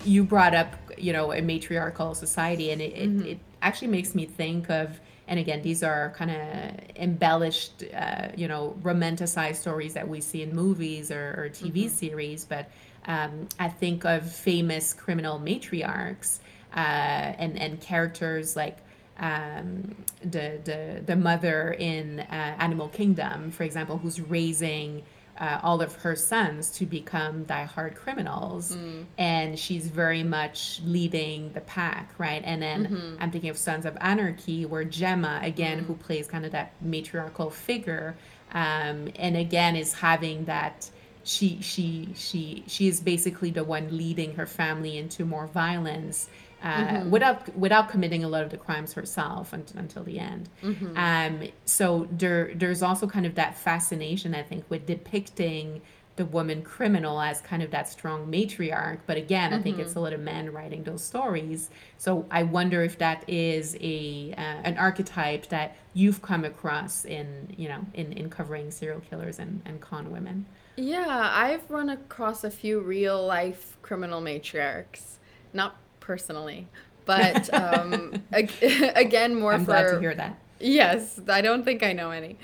You 0.04 0.24
brought 0.24 0.54
up, 0.54 0.74
you 0.98 1.12
know, 1.12 1.32
a 1.32 1.40
matriarchal 1.40 2.14
society, 2.14 2.70
and 2.70 2.80
it, 2.80 2.92
it, 2.92 3.08
mm-hmm. 3.08 3.26
it 3.26 3.38
actually 3.62 3.88
makes 3.88 4.14
me 4.14 4.26
think 4.26 4.70
of 4.70 5.00
and 5.28 5.38
again 5.38 5.62
these 5.62 5.82
are 5.82 6.12
kind 6.16 6.30
of 6.30 6.96
embellished 6.96 7.84
uh, 7.94 8.28
you 8.36 8.48
know 8.48 8.76
romanticized 8.82 9.56
stories 9.56 9.94
that 9.94 10.06
we 10.06 10.20
see 10.20 10.42
in 10.42 10.54
movies 10.54 11.10
or, 11.10 11.34
or 11.38 11.48
tv 11.48 11.88
series 11.88 12.44
but 12.44 12.70
um, 13.06 13.48
i 13.58 13.68
think 13.68 14.04
of 14.04 14.30
famous 14.30 14.92
criminal 14.92 15.38
matriarchs 15.38 16.38
uh, 16.74 16.78
and 16.78 17.58
and 17.58 17.80
characters 17.80 18.56
like 18.56 18.78
um, 19.18 19.94
the, 20.22 20.60
the 20.64 21.02
the 21.06 21.16
mother 21.16 21.72
in 21.78 22.20
uh, 22.20 22.56
animal 22.58 22.88
kingdom 22.88 23.50
for 23.50 23.62
example 23.62 23.98
who's 23.98 24.20
raising 24.20 25.02
uh, 25.38 25.58
all 25.62 25.82
of 25.82 25.94
her 25.96 26.14
sons 26.14 26.70
to 26.70 26.86
become 26.86 27.44
diehard 27.44 27.96
criminals, 27.96 28.76
and 29.18 29.58
she's 29.58 29.88
very 29.88 30.22
much 30.22 30.80
leading 30.84 31.52
the 31.52 31.60
pack, 31.62 32.14
right? 32.18 32.42
And 32.44 32.62
then 32.62 33.16
I'm 33.20 33.30
thinking 33.30 33.50
of 33.50 33.58
Sons 33.58 33.84
of 33.84 33.96
Anarchy, 34.00 34.64
where 34.66 34.84
Gemma, 34.84 35.40
again, 35.42 35.80
who 35.80 35.94
plays 35.94 36.28
kind 36.28 36.44
of 36.44 36.52
that 36.52 36.72
matriarchal 36.80 37.50
figure, 37.50 38.16
um, 38.52 39.08
and 39.16 39.36
again 39.36 39.76
is 39.76 39.94
having 39.94 40.44
that. 40.44 40.90
She 41.26 41.58
she 41.62 42.10
she 42.14 42.64
she 42.66 42.86
is 42.86 43.00
basically 43.00 43.50
the 43.50 43.64
one 43.64 43.96
leading 43.96 44.34
her 44.34 44.46
family 44.46 44.98
into 44.98 45.24
more 45.24 45.46
violence, 45.46 46.28
uh, 46.64 46.68
Mm-hmm. 46.68 47.10
without 47.10 47.56
without 47.64 47.86
committing 47.90 48.24
a 48.24 48.28
lot 48.34 48.42
of 48.42 48.50
the 48.50 48.56
crimes 48.66 48.90
herself 48.94 49.52
un- 49.54 49.64
until 49.76 50.02
the 50.10 50.18
end. 50.18 50.48
Mm-hmm. 50.62 50.96
Um, 50.96 51.48
so 51.66 52.08
there 52.10 52.52
there's 52.54 52.82
also 52.82 53.06
kind 53.06 53.26
of 53.26 53.34
that 53.36 53.52
fascination 53.68 54.34
I 54.34 54.42
think 54.42 54.64
with 54.70 54.86
depicting 54.86 55.82
the 56.16 56.24
woman 56.24 56.62
criminal 56.62 57.20
as 57.20 57.40
kind 57.40 57.60
of 57.60 57.70
that 57.72 57.88
strong 57.88 58.20
matriarch. 58.30 59.00
But 59.04 59.16
again, 59.16 59.52
I 59.52 59.60
think 59.60 59.76
Mm-hmm. 59.78 59.84
it's 59.86 59.96
a 59.96 60.00
lot 60.00 60.12
of 60.12 60.20
men 60.20 60.52
writing 60.52 60.84
those 60.84 61.02
stories. 61.02 61.70
So 61.98 62.24
I 62.30 62.44
wonder 62.44 62.82
if 62.84 62.98
that 62.98 63.28
is 63.28 63.76
a 63.80 64.32
uh, 64.38 64.40
an 64.70 64.78
archetype 64.78 65.48
that 65.48 65.76
you've 65.92 66.22
come 66.22 66.44
across 66.44 67.04
in 67.04 67.52
you 67.56 67.68
know 67.68 67.82
in, 67.94 68.12
in 68.20 68.30
covering 68.30 68.70
serial 68.70 69.00
killers 69.00 69.38
and, 69.38 69.60
and 69.66 69.80
con 69.80 70.10
women. 70.12 70.46
Yeah, 70.76 71.30
I've 71.34 71.68
run 71.70 71.88
across 71.90 72.42
a 72.44 72.50
few 72.50 72.80
real 72.80 73.24
life 73.26 73.76
criminal 73.82 74.20
matriarchs, 74.22 75.18
not 75.52 75.76
personally, 76.04 76.68
but 77.06 77.52
um, 77.62 78.22
again, 78.32 79.34
more 79.34 79.54
I'm 79.54 79.60
for 79.60 79.72
glad 79.72 79.90
to 79.92 80.00
hear 80.00 80.14
that. 80.14 80.38
Yes, 80.60 81.20
I 81.28 81.40
don't 81.40 81.64
think 81.64 81.82
I 81.82 81.92
know 81.92 82.10
any. 82.10 82.36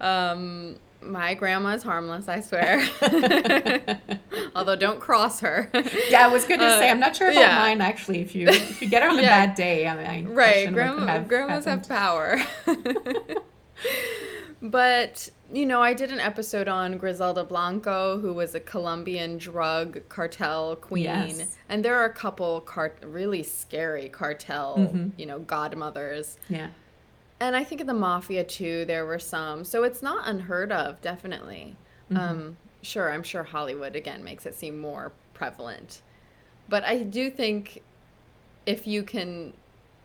Um, 0.00 0.76
my 1.00 1.34
grandma's 1.34 1.82
harmless, 1.84 2.26
I 2.28 2.40
swear. 2.40 2.80
Although 4.56 4.74
don't 4.76 4.98
cross 5.00 5.40
her. 5.40 5.70
Yeah, 6.10 6.26
I 6.26 6.28
was 6.28 6.44
going 6.44 6.58
to 6.60 6.66
Uh, 6.66 6.78
say 6.78 6.90
I'm 6.90 6.98
not 6.98 7.14
sure 7.14 7.28
about 7.30 7.40
yeah. 7.40 7.58
mine 7.58 7.80
actually. 7.80 8.20
If 8.20 8.34
you 8.34 8.48
if 8.48 8.82
you 8.82 8.88
get 8.88 9.02
her 9.02 9.08
on 9.08 9.18
a 9.18 9.22
Yeah. 9.22 9.46
bad 9.46 9.54
day, 9.54 9.86
I 9.86 9.96
mean, 9.96 10.06
I 10.06 10.22
Right, 10.32 10.64
what 10.66 10.74
grandma, 10.74 11.06
have 11.06 11.28
grandmas 11.28 11.64
happened. 11.66 11.86
have 11.86 11.98
power. 11.98 12.40
But, 14.60 15.28
you 15.52 15.64
know, 15.66 15.80
I 15.82 15.94
did 15.94 16.10
an 16.10 16.20
episode 16.20 16.68
on 16.68 16.98
Griselda 16.98 17.44
Blanco, 17.44 18.18
who 18.18 18.32
was 18.32 18.54
a 18.54 18.60
Colombian 18.60 19.38
drug 19.38 20.00
cartel 20.08 20.76
queen. 20.76 21.04
Yes. 21.04 21.56
And 21.68 21.84
there 21.84 21.96
are 21.96 22.04
a 22.06 22.12
couple 22.12 22.60
cart- 22.62 22.98
really 23.06 23.42
scary 23.42 24.08
cartel, 24.08 24.76
Mhm. 24.92 25.12
you 25.16 25.26
know, 25.26 25.38
godmothers. 25.38 26.38
Yeah. 26.48 26.68
And 27.40 27.54
I 27.54 27.62
think 27.62 27.80
in 27.80 27.86
the 27.86 27.94
mafia 27.94 28.42
too, 28.42 28.84
there 28.86 29.06
were 29.06 29.20
some. 29.20 29.64
So 29.64 29.84
it's 29.84 30.02
not 30.02 30.26
unheard 30.26 30.72
of, 30.72 31.00
definitely. 31.00 31.76
Um, 32.14 32.56
sure, 32.82 33.12
I'm 33.12 33.22
sure 33.22 33.42
Hollywood 33.44 33.94
again 33.94 34.24
makes 34.24 34.44
it 34.46 34.54
seem 34.54 34.78
more 34.78 35.12
prevalent. 35.34 36.00
But 36.68 36.82
I 36.84 37.02
do 37.04 37.30
think 37.30 37.82
if 38.66 38.86
you 38.86 39.02
can 39.02 39.52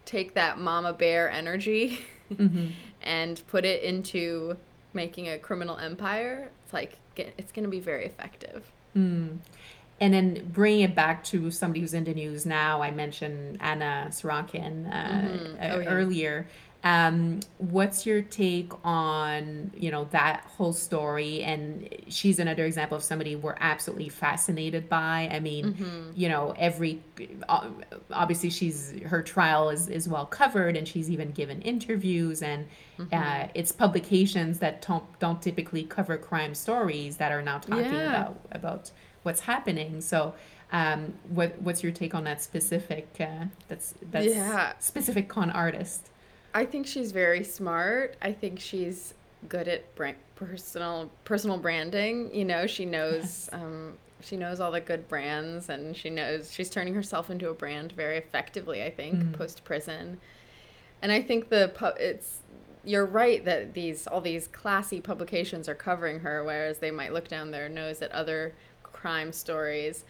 take 0.05 0.33
that 0.35 0.59
mama 0.59 0.93
bear 0.93 1.29
energy 1.31 1.99
hmm 2.37 2.67
and 3.03 3.41
put 3.47 3.65
it 3.65 3.83
into 3.83 4.57
making 4.93 5.27
a 5.29 5.37
criminal 5.37 5.77
empire, 5.77 6.49
it's 6.63 6.73
like 6.73 6.97
it's 7.15 7.51
going 7.51 7.63
to 7.63 7.69
be 7.69 7.79
very 7.79 8.05
effective. 8.05 8.63
Mm. 8.95 9.37
And 9.99 10.13
then 10.13 10.49
bringing 10.51 10.81
it 10.81 10.95
back 10.95 11.23
to 11.25 11.51
somebody 11.51 11.79
who's 11.81 11.93
in 11.93 12.03
the 12.03 12.13
news 12.13 12.45
now, 12.45 12.81
I 12.81 12.91
mentioned 12.91 13.57
Anna 13.61 14.07
Sorokin 14.09 14.87
uh, 14.91 15.11
Mhm. 15.21 15.55
uh, 15.55 15.73
Oh, 15.75 15.79
yeah. 15.79 15.89
earlier. 15.89 16.47
Um, 16.85 17.39
what's 17.59 18.05
your 18.05 18.21
take 18.21 18.73
on 18.83 19.71
you 19.73 19.89
know 19.89 20.05
that 20.11 20.41
whole 20.57 20.73
story? 20.73 21.41
And 21.43 21.87
she's 22.09 22.39
another 22.39 22.65
example 22.65 22.97
of 22.97 23.03
somebody 23.03 23.37
we're 23.37 23.55
absolutely 23.59 24.09
fascinated 24.09 24.89
by. 24.89 25.29
I 25.31 25.39
mean, 25.39 25.73
Mm-hmm. 25.73 26.11
you 26.15 26.27
know, 26.27 26.53
every 26.57 27.01
uh, 27.47 27.69
obviously 28.11 28.49
she's 28.49 28.93
her 29.05 29.21
trial 29.23 29.69
is 29.69 29.87
is 29.87 30.09
well 30.09 30.25
covered, 30.25 30.75
and 30.75 30.85
she's 30.87 31.09
even 31.09 31.31
given 31.31 31.61
interviews, 31.61 32.41
and 32.41 32.67
Mm-hmm. 32.99 33.15
uh, 33.17 33.47
it's 33.55 33.71
publications 33.71 34.59
that 34.59 34.85
don't 34.85 35.03
don't 35.19 35.41
typically 35.41 35.83
cover 35.83 36.17
crime 36.17 36.53
stories 36.53 37.17
that 37.17 37.31
are 37.31 37.41
now 37.41 37.57
talking 37.59 37.75
Yeah. 37.79 38.07
about 38.09 38.37
about 38.51 38.91
what's 39.23 39.41
happening. 39.41 40.01
So, 40.01 40.35
um, 40.71 41.13
what 41.29 41.59
what's 41.61 41.81
your 41.81 41.91
take 41.91 42.13
on 42.13 42.23
that 42.25 42.41
specific 42.43 43.07
uh, 43.19 43.45
that's 43.69 43.95
that's 44.11 44.25
Yeah. 44.27 44.73
specific 44.79 45.29
con 45.29 45.49
artist? 45.49 46.09
I 46.53 46.65
think 46.65 46.85
she's 46.87 47.11
very 47.11 47.43
smart. 47.43 48.15
I 48.21 48.31
think 48.31 48.59
she's 48.59 49.13
good 49.49 49.67
at 49.67 49.93
brand, 49.95 50.17
personal 50.35 51.09
personal 51.25 51.57
branding. 51.57 52.33
You 52.33 52.45
know, 52.45 52.67
she 52.67 52.85
knows 52.85 53.49
um, 53.51 53.93
she 54.21 54.37
knows 54.37 54.59
all 54.59 54.71
the 54.71 54.81
good 54.81 55.07
brands, 55.07 55.69
and 55.69 55.95
she 55.95 56.09
knows 56.09 56.51
she's 56.51 56.69
turning 56.69 56.93
herself 56.93 57.29
into 57.29 57.49
a 57.49 57.53
brand 57.53 57.91
very 57.93 58.17
effectively. 58.17 58.83
I 58.83 58.89
think 58.91 59.15
Mm. 59.15 59.33
post 59.33 59.63
prison, 59.63 60.19
and 61.01 61.11
I 61.11 61.21
think 61.21 61.49
the 61.49 61.71
pu- 61.75 61.97
it's 61.99 62.39
you're 62.85 63.05
right 63.05 63.43
that 63.45 63.73
these 63.73 64.07
all 64.07 64.21
these 64.21 64.47
classy 64.47 65.01
publications 65.01 65.67
are 65.67 65.75
covering 65.75 66.19
her, 66.19 66.43
whereas 66.43 66.77
they 66.79 66.91
might 66.91 67.13
look 67.13 67.27
down 67.27 67.51
their 67.51 67.67
nose 67.69 68.01
at 68.01 68.11
other 68.11 68.53
crime 68.83 69.31
stories. 69.33 70.03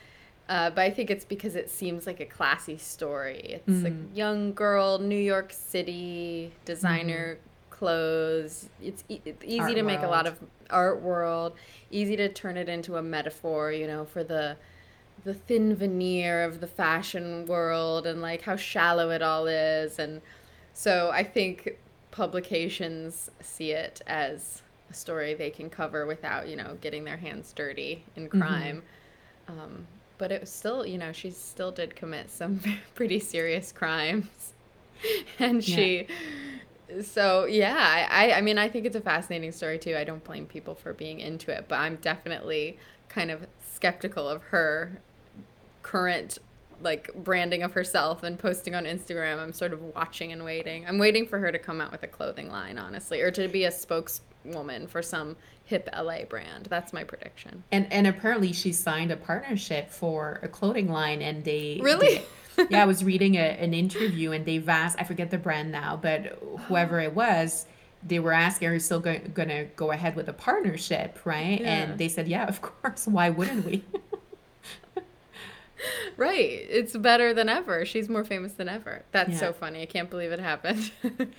Uh, 0.50 0.70
but 0.70 0.82
I 0.82 0.90
think 0.92 1.10
it's 1.10 1.24
because 1.26 1.56
it 1.56 1.70
seems 1.70 2.06
like 2.06 2.20
a 2.20 2.26
classy 2.26 2.78
story. 2.78 3.62
It's 3.68 3.84
a 3.84 3.92
Mm. 3.92 4.16
young 4.16 4.54
girl, 4.54 5.00
New 5.00 5.18
York 5.18 5.54
City, 5.54 6.52
designer 6.66 7.38
clothes. 7.70 8.70
It's, 8.82 9.04
e- 9.10 9.22
it's 9.26 9.44
easy 9.46 9.60
Art 9.62 9.76
to 9.76 9.84
make 9.84 10.02
a 10.02 10.08
lot 10.08 10.28
of 10.28 10.40
art 10.70 11.02
world. 11.02 11.54
Easy 11.92 12.16
to 12.18 12.28
turn 12.30 12.58
it 12.58 12.68
into 12.68 12.98
a 12.98 13.02
metaphor, 13.02 13.72
you 13.72 13.88
know, 13.88 14.06
for 14.06 14.24
the 14.24 14.58
the 15.26 15.34
thin 15.34 15.74
veneer 15.74 16.44
of 16.44 16.60
the 16.60 16.68
fashion 16.68 17.46
world 17.46 18.06
and 18.06 18.22
like 18.22 18.42
how 18.42 18.58
shallow 18.58 19.10
it 19.10 19.22
all 19.22 19.48
is. 19.48 19.98
And 19.98 20.22
so 20.74 21.12
I 21.14 21.24
think 21.24 21.78
publications 22.12 23.32
see 23.40 23.72
it 23.72 24.02
as 24.08 24.64
a 24.90 24.94
story 24.94 25.34
they 25.34 25.50
can 25.50 25.70
cover 25.70 26.06
without, 26.06 26.50
you 26.50 26.58
know, 26.58 26.78
getting 26.82 27.06
their 27.06 27.16
hands 27.16 27.54
dirty 27.54 28.04
in 28.18 28.28
crime. 28.28 28.84
Um, 29.48 29.88
but 30.24 30.32
it 30.32 30.40
was 30.40 30.50
still, 30.50 30.86
you 30.86 30.98
know, 30.98 31.12
she 31.12 31.32
still 31.32 31.70
did 31.70 31.98
commit 31.98 32.32
some 32.32 32.62
pretty 32.96 33.20
serious 33.20 33.74
crimes. 33.74 34.54
and 35.40 35.62
she, 35.62 36.08
so 37.04 37.44
yeah, 37.44 38.08
I, 38.10 38.32
I, 38.32 38.40
mean, 38.40 38.58
I 38.58 38.70
think 38.70 38.86
it's 38.86 38.96
a 38.96 39.02
fascinating 39.02 39.52
story 39.52 39.78
too. 39.78 39.98
I 39.98 40.06
don't 40.06 40.24
blame 40.24 40.46
people 40.46 40.76
for 40.76 40.94
being 40.94 41.20
into 41.20 41.52
it, 41.52 41.66
but 41.68 41.76
I'm 41.76 41.98
definitely 41.98 42.78
kind 43.10 43.32
of 43.32 43.46
skeptical 43.74 44.30
of 44.30 44.44
her 44.44 45.02
current 45.82 46.38
like 46.82 47.14
branding 47.16 47.62
of 47.62 47.74
herself 47.74 48.24
and 48.24 48.40
posting 48.40 48.76
on 48.76 48.86
Instagram. 48.86 49.40
I'm 49.40 49.52
sort 49.52 49.74
of 49.74 49.82
watching 49.94 50.32
and 50.32 50.46
waiting. 50.46 50.88
I'm 50.88 51.00
waiting 51.00 51.28
for 51.28 51.40
her 51.40 51.52
to 51.52 51.60
come 51.60 51.82
out 51.82 51.92
with 51.92 52.04
a 52.04 52.08
clothing 52.08 52.50
line, 52.50 52.78
honestly, 52.78 53.20
or 53.20 53.32
to 53.32 53.50
be 53.50 53.66
a 53.66 53.72
spokeswoman 54.44 54.88
for 54.88 55.02
some 55.02 55.36
hip 55.66 55.90
LA 55.98 56.26
brand. 56.26 56.68
That's 56.70 56.94
my 56.94 57.04
prediction. 57.04 57.64
And 57.72 57.92
and 57.92 58.08
apparently 58.08 58.54
she 58.54 58.72
signed 58.74 59.12
a 59.12 59.18
partnership 59.18 59.90
for 59.90 60.40
a 60.44 60.48
clothing 60.48 60.90
line, 60.92 61.22
and 61.22 61.44
they 61.44 61.80
Really? 61.82 62.24
they- 62.58 62.66
yeah, 62.70 62.84
I 62.84 62.86
was 62.86 63.04
reading 63.04 63.36
a, 63.36 63.40
an 63.40 63.74
interview, 63.74 64.32
and 64.32 64.46
they've 64.46 64.68
asked 64.70 64.98
I 65.00 65.06
forget 65.06 65.32
the 65.32 65.40
brand 65.40 65.72
now, 65.72 65.98
but 66.02 66.38
whoever 66.68 67.00
it 67.00 67.14
was. 67.14 67.66
They 68.06 68.20
were 68.20 68.34
asking, 68.34 68.68
"Are 68.68 68.74
you 68.74 68.80
still 68.82 69.00
go- 69.00 69.18
gonna 69.34 69.64
go 69.64 69.92
ahead 69.92 70.18
with 70.18 70.28
a 70.28 70.34
partnership, 70.34 71.20
right?" 71.26 71.62
Yeah. 71.62 71.68
And 71.74 71.98
they 71.98 72.10
said, 72.10 72.28
"Yeah, 72.28 72.46
of 72.48 72.62
course. 72.62 73.08
Why 73.08 73.30
wouldn't 73.30 73.66
we?" 73.66 73.84
Right. 76.16 76.66
It's 76.70 76.96
better 76.96 77.34
than 77.34 77.50
ever. 77.50 77.86
She's 77.86 78.08
more 78.08 78.24
famous 78.24 78.54
than 78.54 78.70
ever. 78.70 79.04
That's 79.12 79.32
Yeah. 79.32 79.38
so 79.38 79.54
funny. 79.54 79.82
I 79.82 79.86
can't 79.86 80.10
believe 80.10 80.32
it 80.32 80.40
happened. 80.40 80.92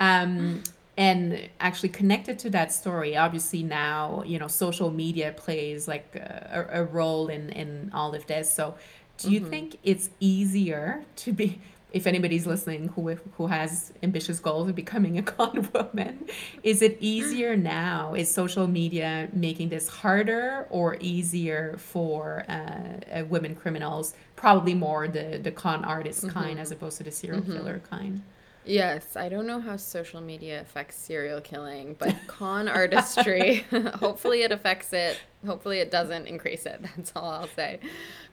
Um, 0.00 0.64
and 0.96 1.48
actually 1.60 1.88
connected 1.88 2.38
to 2.40 2.50
that 2.50 2.72
story, 2.72 3.16
obviously 3.16 3.62
now 3.62 4.22
you 4.24 4.38
know 4.38 4.48
social 4.48 4.90
media 4.90 5.34
plays 5.36 5.88
like 5.88 6.14
a, 6.16 6.66
a 6.72 6.84
role 6.84 7.28
in 7.28 7.50
in 7.50 7.90
all 7.92 8.14
of 8.14 8.26
this. 8.26 8.52
So, 8.52 8.76
do 9.18 9.30
you 9.30 9.40
think 9.40 9.78
it's 9.82 10.10
easier 10.20 11.04
to 11.16 11.32
be, 11.32 11.60
if 11.92 12.06
anybody's 12.06 12.46
listening 12.46 12.88
who 12.88 13.16
who 13.36 13.46
has 13.48 13.92
ambitious 14.02 14.40
goals 14.40 14.68
of 14.68 14.74
becoming 14.74 15.18
a 15.18 15.22
con 15.34 15.68
woman, 15.72 16.26
is 16.62 16.82
it 16.82 16.96
easier 17.00 17.56
now? 17.56 18.14
Is 18.14 18.30
social 18.30 18.66
media 18.66 19.28
making 19.32 19.68
this 19.70 19.88
harder 19.88 20.66
or 20.70 20.96
easier 21.00 21.76
for 21.78 22.44
uh, 22.48 23.18
uh, 23.20 23.24
women 23.26 23.54
criminals? 23.54 24.14
Probably 24.36 24.74
more 24.74 25.08
the 25.08 25.38
the 25.42 25.52
con 25.52 25.84
artist 25.84 26.28
kind 26.28 26.58
as 26.58 26.70
opposed 26.70 26.98
to 26.98 27.04
the 27.04 27.12
serial 27.12 27.42
killer 27.42 27.80
kind. 27.90 28.22
Yes, 28.64 29.16
I 29.16 29.28
don't 29.28 29.46
know 29.46 29.60
how 29.60 29.76
social 29.76 30.20
media 30.20 30.60
affects 30.60 30.96
serial 30.96 31.40
killing, 31.40 31.96
but 31.98 32.16
con 32.26 32.68
artistry, 32.68 33.66
hopefully 33.94 34.42
it 34.42 34.52
affects 34.52 34.92
it. 34.92 35.18
Hopefully 35.46 35.78
it 35.80 35.90
doesn't 35.90 36.26
increase 36.26 36.66
it. 36.66 36.80
That's 36.96 37.12
all 37.14 37.30
I'll 37.30 37.48
say. 37.48 37.80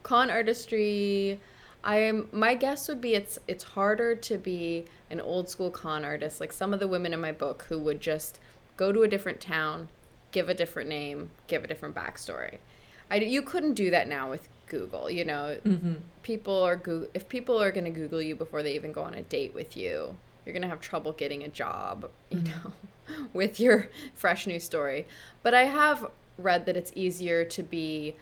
Con 0.04 0.30
artistry, 0.30 1.40
I 1.84 1.98
am 1.98 2.28
my 2.32 2.56
guess 2.56 2.88
would 2.88 3.02
be 3.02 3.16
it's 3.16 3.40
it's 3.48 3.64
harder 3.64 4.16
to 4.16 4.38
be 4.38 4.86
an 5.10 5.20
old 5.20 5.50
school 5.50 5.72
con 5.72 6.06
artist 6.06 6.40
like 6.40 6.54
some 6.54 6.74
of 6.74 6.80
the 6.80 6.88
women 6.88 7.14
in 7.14 7.20
my 7.20 7.32
book 7.32 7.66
who 7.70 7.80
would 7.80 8.00
just 8.00 8.40
go 8.78 8.92
to 8.92 9.04
a 9.04 9.08
different 9.08 9.40
town, 9.42 9.90
give 10.32 10.50
a 10.50 10.54
different 10.54 10.90
name, 10.90 11.32
give 11.48 11.64
a 11.64 11.68
different 11.68 11.96
backstory. 11.96 12.58
I, 13.10 13.16
you 13.18 13.42
couldn't 13.42 13.74
do 13.74 13.92
that 13.92 14.08
now 14.08 14.30
with 14.30 14.48
Google. 14.72 15.10
You 15.10 15.26
know, 15.26 15.58
Mm-hmm. 15.66 15.96
people 16.24 16.64
are 16.64 16.78
Google, 16.78 17.10
if 17.14 17.28
people 17.28 17.62
are 17.62 17.72
going 17.72 17.86
to 17.86 17.92
Google 17.92 18.22
you 18.22 18.36
before 18.36 18.64
they 18.64 18.74
even 18.74 18.92
go 18.92 19.04
on 19.04 19.14
a 19.14 19.22
date 19.24 19.54
with 19.54 19.76
you, 19.76 20.16
you're 20.46 20.54
going 20.54 20.64
to 20.64 20.68
have 20.70 20.80
trouble 20.80 21.12
getting 21.12 21.44
a 21.44 21.50
job, 21.50 22.10
you 22.30 22.42
know, 22.42 22.74
with 23.34 23.60
your 23.60 23.90
fresh 24.16 24.48
new 24.48 24.60
story. 24.60 25.06
But 25.44 25.54
I 25.54 25.66
have 25.66 26.08
read 26.38 26.66
that 26.66 26.78
it's 26.78 26.92
easier 26.96 27.44
to 27.46 27.62
be 27.62 28.16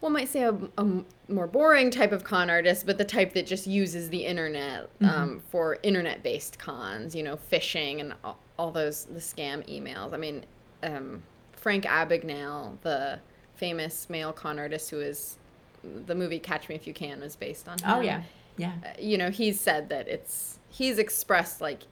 one 0.00 0.12
might 0.12 0.28
say 0.28 0.42
a, 0.42 0.56
a 0.78 0.86
more 1.28 1.48
boring 1.48 1.90
type 1.90 2.12
of 2.12 2.22
con 2.22 2.50
artist, 2.50 2.86
but 2.86 2.98
the 2.98 3.04
type 3.04 3.32
that 3.34 3.46
just 3.46 3.66
uses 3.66 4.08
the 4.10 4.24
internet 4.24 4.88
um, 5.00 5.08
mm-hmm. 5.08 5.38
for 5.50 5.78
internet 5.82 6.22
based 6.22 6.58
cons, 6.58 7.14
you 7.16 7.22
know, 7.22 7.36
phishing 7.50 8.00
and 8.00 8.14
all, 8.22 8.38
all 8.58 8.70
those, 8.70 9.06
the 9.06 9.18
scam 9.18 9.66
emails. 9.68 10.14
I 10.14 10.16
mean, 10.16 10.44
um, 10.84 11.22
Frank 11.52 11.84
Abagnale, 11.84 12.80
the 12.82 13.18
famous 13.56 14.08
male 14.08 14.32
con 14.32 14.58
artist 14.58 14.90
who 14.90 15.00
is 15.00 15.37
the 15.82 16.14
movie 16.14 16.38
Catch 16.38 16.68
Me 16.68 16.74
If 16.74 16.86
You 16.86 16.94
Can 16.94 17.20
was 17.20 17.36
based 17.36 17.68
on. 17.68 17.76
Oh, 17.84 17.86
him. 17.86 17.98
Oh, 17.98 18.00
yeah. 18.00 18.22
Yeah. 18.56 18.72
Uh, 18.84 18.88
you 18.98 19.18
know, 19.18 19.30
he's 19.30 19.60
said 19.60 19.88
that 19.90 20.08
it's, 20.08 20.58
he's 20.68 20.98
expressed 20.98 21.60
like 21.60 21.82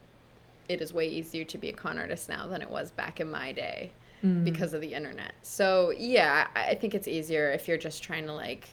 it 0.69 0.81
is 0.81 0.93
way 0.93 1.09
easier 1.09 1.45
to 1.45 1.59
be 1.59 1.69
a 1.69 1.73
con 1.73 1.99
artist 1.99 2.29
now 2.29 2.47
than 2.47 2.63
it 2.63 2.71
was 2.71 2.91
back 2.91 3.21
in 3.21 3.31
my 3.31 3.53
day 3.53 3.93
mm. 4.25 4.45
because 4.45 4.75
of 4.75 4.81
the 4.81 4.93
internet. 4.95 5.33
So 5.43 5.93
yeah, 5.97 6.49
I 6.55 6.75
think 6.75 6.95
it's 6.95 7.09
easier 7.09 7.51
if 7.51 7.69
you're 7.69 7.79
just 7.79 8.03
trying 8.03 8.27
to 8.27 8.33
like 8.33 8.69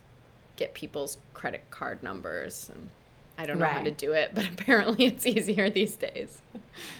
get 0.56 0.73
people's 0.73 1.17
credit 1.34 1.63
card 1.69 2.02
numbers 2.04 2.69
and 2.73 2.89
I 3.38 3.45
don't 3.47 3.58
know 3.58 3.65
right. 3.65 3.73
how 3.73 3.84
to 3.84 3.91
do 3.91 4.13
it, 4.13 4.32
but 4.34 4.45
apparently 4.52 5.06
it's 5.06 5.26
easier 5.26 5.69
these 5.69 5.95
days. 5.95 6.41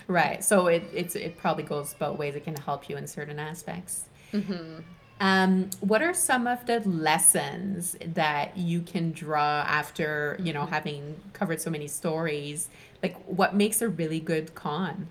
Right. 0.08 0.44
So 0.44 0.68
it 0.68 0.84
it's 0.94 1.16
it 1.16 1.38
probably 1.38 1.64
goes 1.64 1.94
both 1.94 2.18
ways. 2.18 2.36
It 2.36 2.44
can 2.44 2.56
help 2.56 2.90
you 2.90 2.98
in 2.98 3.08
certain 3.08 3.40
aspects. 3.40 4.06
Mm-hmm. 4.32 4.82
Um, 5.20 5.70
what 5.80 6.02
are 6.02 6.14
some 6.14 6.48
of 6.48 6.66
the 6.66 6.80
lessons 6.82 7.96
that 8.06 8.58
you 8.58 8.82
can 8.82 9.12
draw 9.12 9.64
after 9.68 10.38
you 10.42 10.52
know 10.54 10.62
mm-hmm. 10.64 10.74
having 10.74 11.22
covered 11.34 11.62
so 11.62 11.70
many 11.70 11.88
stories? 11.88 12.70
Like, 13.02 13.22
what 13.26 13.56
makes 13.56 13.82
a 13.82 13.90
really 13.90 14.20
good 14.20 14.56
con? 14.56 15.08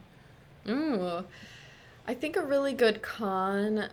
Ooh, 0.68 1.24
I 2.06 2.14
think 2.14 2.36
a 2.36 2.44
really 2.44 2.72
good 2.72 3.02
con 3.02 3.88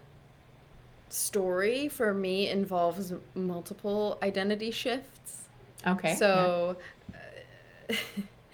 story 1.10 1.88
for 1.88 2.14
me 2.14 2.50
involves 2.50 3.14
multiple 3.34 4.18
identity 4.24 4.72
shifts. 4.72 5.44
Okay. 5.86 6.16
So, 6.16 6.78
yeah. 7.90 7.98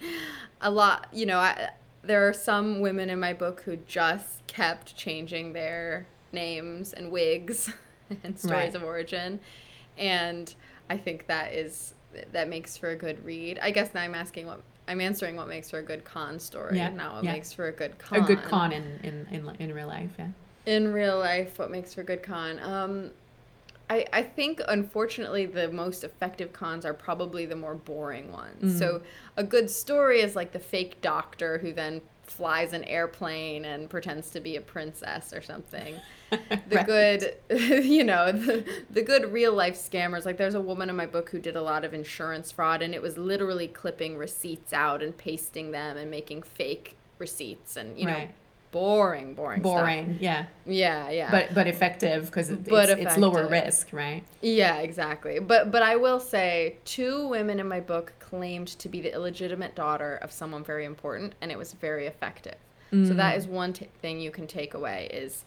a 0.60 0.70
lot, 0.70 1.08
you 1.12 1.26
know, 1.26 1.38
I, 1.38 1.70
there 2.02 2.28
are 2.28 2.32
some 2.32 2.80
women 2.80 3.10
in 3.10 3.20
my 3.20 3.32
book 3.32 3.62
who 3.62 3.76
just 3.76 4.46
kept 4.46 4.96
changing 4.96 5.52
their 5.52 6.06
names 6.36 6.92
and 6.92 7.10
wigs 7.10 7.72
and 8.22 8.38
stories 8.38 8.52
right. 8.52 8.74
of 8.76 8.84
origin. 8.84 9.40
And 9.98 10.54
I 10.88 10.96
think 10.96 11.26
that 11.26 11.52
is 11.52 11.94
that 12.32 12.48
makes 12.48 12.76
for 12.76 12.90
a 12.90 12.96
good 12.96 13.24
read. 13.24 13.58
I 13.60 13.72
guess 13.72 13.92
now 13.92 14.02
I'm 14.02 14.14
asking 14.14 14.46
what 14.46 14.60
I'm 14.88 15.00
answering 15.00 15.36
what 15.36 15.48
makes 15.48 15.70
for 15.70 15.78
a 15.78 15.82
good 15.82 16.04
con 16.04 16.38
story, 16.38 16.76
yeah, 16.76 16.90
not 16.90 17.14
what 17.14 17.24
yeah. 17.24 17.32
makes 17.32 17.52
for 17.52 17.68
a 17.68 17.72
good 17.72 17.98
con. 17.98 18.22
A 18.22 18.26
good 18.26 18.42
con 18.44 18.72
in, 18.72 19.00
in, 19.02 19.26
in, 19.30 19.56
in 19.58 19.74
real 19.74 19.88
life, 19.88 20.10
yeah. 20.18 20.28
In 20.66 20.92
real 20.92 21.18
life, 21.18 21.58
what 21.58 21.70
makes 21.70 21.94
for 21.94 22.02
a 22.02 22.04
good 22.04 22.22
con? 22.22 22.60
Um, 22.60 23.10
I, 23.88 24.04
I 24.12 24.22
think, 24.22 24.60
unfortunately, 24.66 25.46
the 25.46 25.68
most 25.68 26.02
effective 26.02 26.52
cons 26.52 26.84
are 26.84 26.94
probably 26.94 27.46
the 27.46 27.54
more 27.56 27.74
boring 27.74 28.32
ones. 28.32 28.62
Mm-hmm. 28.62 28.78
So, 28.78 29.02
a 29.36 29.44
good 29.44 29.70
story 29.70 30.20
is 30.20 30.34
like 30.34 30.52
the 30.52 30.58
fake 30.58 31.00
doctor 31.00 31.58
who 31.58 31.72
then 31.72 32.00
flies 32.26 32.72
an 32.72 32.84
airplane 32.84 33.64
and 33.64 33.88
pretends 33.88 34.30
to 34.30 34.40
be 34.40 34.56
a 34.56 34.60
princess 34.60 35.32
or 35.32 35.42
something. 35.42 35.96
The 36.68 36.76
right. 36.76 36.86
good, 36.86 37.36
you 37.84 38.02
know, 38.02 38.32
the, 38.32 38.66
the 38.90 39.00
good 39.02 39.32
real 39.32 39.52
life 39.52 39.76
scammers. 39.76 40.24
Like 40.24 40.36
there's 40.36 40.56
a 40.56 40.60
woman 40.60 40.90
in 40.90 40.96
my 40.96 41.06
book 41.06 41.30
who 41.30 41.38
did 41.38 41.54
a 41.54 41.62
lot 41.62 41.84
of 41.84 41.94
insurance 41.94 42.50
fraud 42.50 42.82
and 42.82 42.92
it 42.92 43.00
was 43.00 43.16
literally 43.16 43.68
clipping 43.68 44.16
receipts 44.16 44.72
out 44.72 45.04
and 45.04 45.16
pasting 45.16 45.70
them 45.70 45.96
and 45.96 46.10
making 46.10 46.42
fake 46.42 46.96
receipts 47.18 47.76
and, 47.76 47.96
you 47.96 48.06
right. 48.08 48.28
know, 48.28 48.34
boring, 48.70 49.34
boring, 49.34 49.62
boring. 49.62 50.06
Stuff. 50.10 50.22
Yeah, 50.22 50.46
yeah, 50.66 51.10
yeah. 51.10 51.30
But 51.30 51.54
but 51.54 51.66
effective 51.66 52.26
because 52.26 52.50
it's, 52.50 52.68
it's 52.68 53.16
lower 53.16 53.48
risk, 53.48 53.92
right? 53.92 54.22
Yeah, 54.42 54.76
exactly. 54.78 55.38
But 55.38 55.70
but 55.70 55.82
I 55.82 55.96
will 55.96 56.20
say, 56.20 56.76
two 56.84 57.28
women 57.28 57.60
in 57.60 57.68
my 57.68 57.80
book 57.80 58.12
claimed 58.20 58.68
to 58.68 58.88
be 58.88 59.00
the 59.00 59.12
illegitimate 59.12 59.74
daughter 59.74 60.16
of 60.16 60.32
someone 60.32 60.64
very 60.64 60.84
important, 60.84 61.34
and 61.40 61.50
it 61.50 61.58
was 61.58 61.72
very 61.72 62.06
effective. 62.06 62.56
Mm. 62.92 63.08
So 63.08 63.14
that 63.14 63.38
mm. 63.38 63.48
one 63.48 63.72
t- 63.72 63.88
thing 64.00 64.20
you 64.20 64.30
can 64.30 64.46
take 64.46 64.74
away 64.74 65.08
is. 65.12 65.44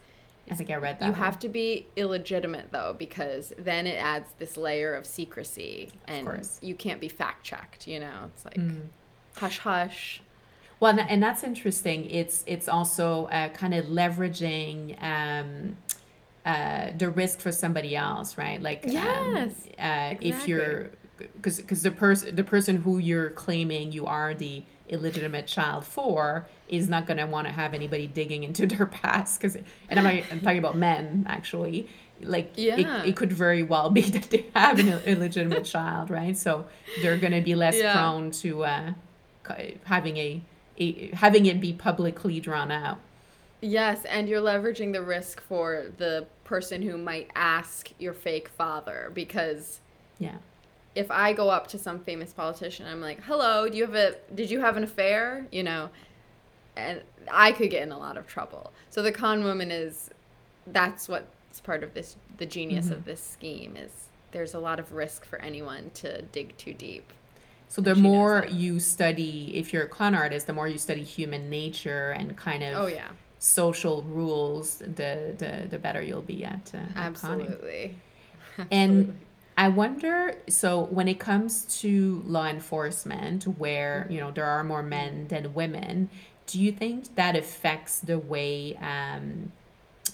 I 0.51 0.55
think 0.55 0.71
I 0.71 0.77
read 0.77 0.99
that. 0.99 1.05
You 1.05 1.11
one. 1.11 1.21
have 1.21 1.37
to 1.39 1.49
be 1.49 1.85
illegitimate 1.95 2.71
though, 2.71 2.95
because 2.97 3.53
then 3.59 3.85
it 3.85 4.01
adds 4.01 4.29
this 4.39 4.57
layer 4.57 4.95
of 4.95 5.05
secrecy, 5.05 5.91
and 6.07 6.27
of 6.27 6.49
you 6.61 6.73
can't 6.73 6.99
be 6.99 7.09
fact 7.09 7.43
checked. 7.43 7.87
You 7.87 7.99
know, 7.99 8.31
it's 8.33 8.45
like 8.45 8.55
mm. 8.55 8.81
hush 9.35 9.59
hush 9.59 10.21
well, 10.79 10.97
and 10.97 11.21
that's 11.21 11.43
interesting. 11.43 12.09
It's 12.09 12.43
it's 12.47 12.69
also 12.69 13.25
uh, 13.25 13.49
kind 13.49 13.73
of 13.73 13.85
leveraging 13.85 15.01
um, 15.03 15.77
uh, 16.45 16.91
the 16.97 17.09
risk 17.09 17.39
for 17.39 17.51
somebody 17.51 17.95
else, 17.95 18.37
right? 18.37 18.61
Like 18.61 18.85
um, 18.85 18.91
yes, 18.91 19.51
uh, 19.77 20.15
exactly. 20.17 20.29
if 20.29 20.47
you're 20.47 20.89
because 21.17 21.57
because 21.57 21.83
the 21.83 21.91
person 21.91 22.35
the 22.35 22.43
person 22.43 22.77
who 22.77 22.97
you're 22.97 23.29
claiming 23.31 23.91
you 23.91 24.05
are 24.05 24.33
the 24.33 24.63
illegitimate 24.87 25.47
child 25.47 25.85
for 25.85 26.47
is 26.67 26.89
not 26.89 27.05
going 27.05 27.17
to 27.17 27.25
want 27.25 27.45
to 27.47 27.53
have 27.53 27.73
anybody 27.73 28.07
digging 28.07 28.43
into 28.43 28.65
their 28.75 28.85
past 28.85 29.39
because 29.39 29.57
and 29.89 29.99
I'm, 29.99 30.23
I'm 30.31 30.39
talking 30.41 30.57
about 30.59 30.77
men 30.77 31.25
actually 31.27 31.87
like 32.21 32.53
yeah. 32.55 33.01
it, 33.03 33.09
it 33.09 33.15
could 33.15 33.31
very 33.31 33.63
well 33.63 33.89
be 33.89 34.01
that 34.15 34.29
they 34.29 34.45
have 34.55 34.79
an 34.79 34.89
illegitimate 35.05 35.65
child 35.65 36.09
right 36.09 36.37
so 36.37 36.65
they're 37.01 37.17
going 37.17 37.33
to 37.33 37.41
be 37.41 37.53
less 37.55 37.75
yeah. 37.75 37.93
prone 37.93 38.31
to 38.31 38.63
uh, 38.63 38.93
having 39.85 40.17
a 40.17 40.41
having 41.13 41.45
it 41.45 41.59
be 41.59 41.73
publicly 41.73 42.39
drawn 42.39 42.71
out. 42.71 42.99
Yes, 43.61 44.05
and 44.05 44.29
you're 44.29 44.41
leveraging 44.41 44.93
the 44.93 45.01
risk 45.01 45.41
for 45.41 45.91
the 45.97 46.25
person 46.45 46.81
who 46.81 46.97
might 46.97 47.29
ask 47.35 47.91
your 47.99 48.13
fake 48.13 48.47
father 48.49 49.11
because 49.13 49.81
yeah. 50.17 50.37
If 50.95 51.11
I 51.11 51.33
go 51.33 51.49
up 51.49 51.67
to 51.67 51.77
some 51.77 51.99
famous 51.99 52.33
politician, 52.33 52.85
I'm 52.87 52.99
like, 52.99 53.21
"Hello, 53.23 53.69
do 53.69 53.77
you 53.77 53.85
have 53.85 53.95
a 53.95 54.15
did 54.33 54.49
you 54.49 54.59
have 54.59 54.75
an 54.75 54.83
affair?" 54.83 55.45
you 55.51 55.63
know, 55.63 55.89
and 56.75 57.01
I 57.31 57.51
could 57.51 57.69
get 57.69 57.83
in 57.83 57.91
a 57.91 57.97
lot 57.97 58.17
of 58.17 58.27
trouble. 58.27 58.73
So 58.89 59.01
the 59.01 59.11
con 59.11 59.43
woman 59.43 59.71
is 59.71 60.09
that's 60.67 61.07
what's 61.07 61.59
part 61.61 61.83
of 61.83 61.93
this 61.93 62.15
the 62.37 62.45
genius 62.45 62.85
mm-hmm. 62.85 62.95
of 62.95 63.05
this 63.05 63.21
scheme 63.21 63.75
is 63.77 63.91
there's 64.31 64.53
a 64.53 64.59
lot 64.59 64.79
of 64.79 64.93
risk 64.93 65.25
for 65.25 65.39
anyone 65.39 65.91
to 65.95 66.21
dig 66.21 66.55
too 66.57 66.73
deep. 66.73 67.11
So 67.69 67.83
the 67.83 67.95
more 67.95 68.47
you 68.49 68.79
study, 68.79 69.51
if 69.55 69.71
you're 69.71 69.83
a 69.83 69.87
con 69.87 70.15
artist, 70.15 70.47
the 70.47 70.53
more 70.53 70.67
you 70.67 70.79
study 70.79 71.03
human 71.03 71.49
nature 71.51 72.11
and 72.11 72.35
kind 72.35 72.63
of 72.63 72.75
oh 72.75 72.87
yeah. 72.87 73.09
social 73.37 74.01
rules, 74.03 74.77
the 74.77 75.35
the 75.37 75.67
the 75.69 75.77
better 75.77 76.01
you'll 76.01 76.23
be 76.23 76.43
at, 76.43 76.71
uh, 76.73 76.79
absolutely. 76.95 77.95
And 78.71 79.17
I 79.55 79.67
wonder, 79.67 80.35
so 80.49 80.85
when 80.85 81.07
it 81.07 81.19
comes 81.19 81.65
to 81.81 82.23
law 82.25 82.47
enforcement, 82.47 83.43
where 83.43 84.07
you 84.09 84.19
know 84.19 84.31
there 84.31 84.45
are 84.45 84.63
more 84.63 84.81
men 84.81 85.27
than 85.27 85.53
women, 85.53 86.09
do 86.47 86.59
you 86.59 86.71
think 86.71 87.13
that 87.15 87.35
affects 87.35 87.99
the 87.99 88.17
way 88.17 88.77
um, 88.77 89.51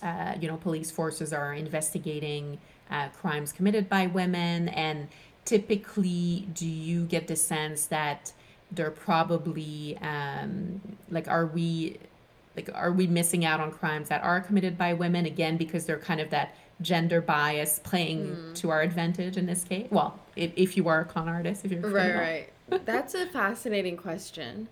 uh, 0.03 0.35
you 0.41 0.47
know 0.49 0.57
police 0.57 0.91
forces 0.91 1.31
are 1.31 1.53
investigating 1.53 2.59
uh, 2.91 3.07
crimes 3.09 3.53
committed 3.53 3.87
by 3.87 4.07
women? 4.07 4.67
And 4.67 5.07
typically 5.45 6.47
do 6.53 6.67
you 6.67 7.05
get 7.05 7.27
the 7.27 7.35
sense 7.35 7.85
that 7.85 8.33
they're 8.71 8.91
probably 8.91 9.97
um, 10.01 10.81
like 11.09 11.27
are 11.27 11.45
we 11.45 11.97
like 12.55 12.69
are 12.73 12.91
we 12.91 13.07
missing 13.07 13.45
out 13.45 13.59
on 13.59 13.71
crimes 13.71 14.09
that 14.09 14.23
are 14.23 14.41
committed 14.41 14.77
by 14.77 14.93
women 14.93 15.25
again 15.25 15.55
because 15.55 15.85
they're 15.85 15.99
kind 15.99 16.19
of 16.19 16.29
that 16.31 16.55
gender 16.81 17.21
bias 17.21 17.79
playing 17.83 18.27
mm. 18.27 18.55
to 18.55 18.69
our 18.69 18.81
advantage 18.81 19.37
in 19.37 19.45
this 19.45 19.63
case? 19.63 19.87
Well 19.91 20.19
if, 20.35 20.51
if 20.55 20.75
you 20.75 20.87
are 20.87 21.01
a 21.01 21.05
con 21.05 21.29
artist 21.29 21.63
if 21.63 21.71
you're 21.71 21.81
right 21.81 22.15
right. 22.15 22.85
That's 22.85 23.13
a 23.13 23.27
fascinating 23.27 23.95
question. 23.95 24.67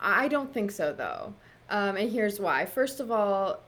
I 0.00 0.26
don't 0.26 0.52
think 0.52 0.72
so 0.72 0.92
though. 0.92 1.32
Um, 1.70 1.96
and 1.96 2.10
here's 2.10 2.40
why. 2.40 2.66
First 2.66 2.98
of 2.98 3.12
all 3.12 3.60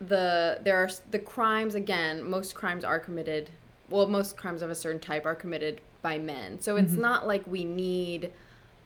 the 0.00 0.58
there 0.62 0.76
are 0.76 0.90
the 1.10 1.18
crimes 1.18 1.74
again 1.74 2.22
most 2.28 2.54
crimes 2.54 2.84
are 2.84 2.98
committed 2.98 3.50
well, 3.90 4.06
most 4.06 4.36
crimes 4.36 4.62
of 4.62 4.70
a 4.70 4.74
certain 4.74 5.00
type 5.00 5.26
are 5.26 5.34
committed 5.34 5.80
by 6.02 6.18
men. 6.18 6.60
So 6.60 6.76
it's 6.76 6.92
mm-hmm. 6.92 7.00
not 7.00 7.26
like 7.26 7.46
we 7.46 7.64
need 7.64 8.32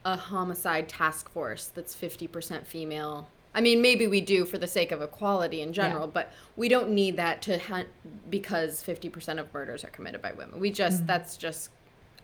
a 0.04 0.16
homicide 0.16 0.88
task 0.88 1.30
force 1.30 1.66
that's 1.74 1.94
50% 1.94 2.66
female. 2.66 3.28
I 3.54 3.61
mean, 3.61 3.82
maybe 3.82 4.06
we 4.06 4.20
do 4.20 4.44
for 4.44 4.58
the 4.58 4.66
sake 4.66 4.92
of 4.92 5.02
equality 5.02 5.62
in 5.62 5.72
general, 5.72 6.06
yeah. 6.06 6.12
but 6.12 6.32
we 6.56 6.68
don't 6.68 6.90
need 6.90 7.16
that 7.16 7.42
to 7.42 7.58
hunt 7.58 7.88
because 8.30 8.82
50% 8.82 9.38
of 9.38 9.52
murders 9.52 9.84
are 9.84 9.90
committed 9.90 10.22
by 10.22 10.32
women. 10.32 10.61
We 10.61 10.70
just, 10.70 10.98
mm-hmm. 10.98 11.06
that's 11.06 11.37
just 11.37 11.70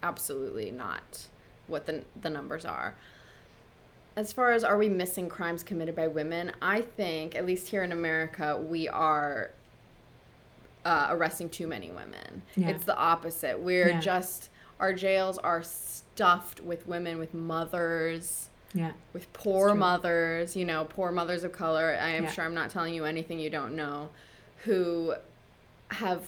absolutely 0.03 0.71
not 0.71 1.27
what 1.67 1.87
the, 1.87 2.05
the 2.21 2.31
numbers 2.31 2.65
are. 2.65 2.95
As 4.17 4.33
far 4.33 4.53
as 4.53 4.63
are 4.63 4.79
we 4.79 4.89
missing 4.89 5.29
crimes 5.29 5.65
committed 5.65 5.97
by 5.97 6.07
women, 6.07 6.53
I 6.63 6.83
think, 6.83 7.35
at 7.35 7.45
least 7.45 7.69
here 7.69 7.83
in 7.83 7.91
America, 7.91 8.57
we 8.57 8.89
are 8.89 9.51
uh, 10.85 11.09
arresting 11.11 11.49
too 11.49 11.67
many 11.67 11.91
women. 11.91 12.43
Yeah. 12.57 12.69
It's 12.69 12.85
the 12.85 12.97
opposite. 12.97 13.59
We're 13.59 13.91
yeah. 13.91 14.01
just 14.01 14.51
our 14.81 14.93
jails 14.93 15.39
are 15.39 15.63
stuffed 15.63 16.61
with 16.61 16.87
women 16.87 17.19
with 17.19 17.35
mothers. 17.35 18.51
Yeah. 18.75 18.93
With 19.13 19.33
poor 19.33 19.73
mothers, 19.75 20.57
you 20.57 20.65
know, 20.65 20.85
poor 20.85 21.13
mothers 21.13 21.45
of 21.45 21.53
color. 21.53 21.97
I 22.01 22.11
am 22.11 22.25
yeah. 22.25 22.31
sure 22.33 22.45
I'm 22.45 22.55
not 22.55 22.71
telling 22.71 22.93
you 22.93 23.05
anything 23.05 23.39
you 23.39 23.51
don't 23.51 23.77
know, 23.77 24.11
who 24.65 25.15
have 25.89 26.23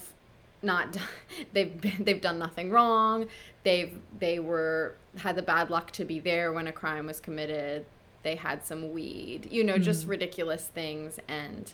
not 0.63 0.93
done, 0.93 1.03
they've 1.53 1.81
been, 1.81 2.05
they've 2.05 2.21
done 2.21 2.39
nothing 2.39 2.71
wrong. 2.71 3.27
They've 3.65 3.99
they 4.19 4.39
were 4.39 4.95
had 5.19 5.35
the 5.35 5.43
bad 5.43 5.71
luck 5.71 5.91
to 5.93 6.05
be 6.05 6.21
there 6.21 6.53
when 6.53 6.69
a 6.69 6.73
crime 6.73 7.07
was 7.07 7.21
committed. 7.21 7.85
They 8.23 8.37
had 8.37 8.65
some 8.65 8.93
weed, 8.93 9.49
you 9.51 9.65
know, 9.65 9.79
just 9.79 10.07
ridiculous 10.07 10.67
things 10.67 11.19
and 11.29 11.73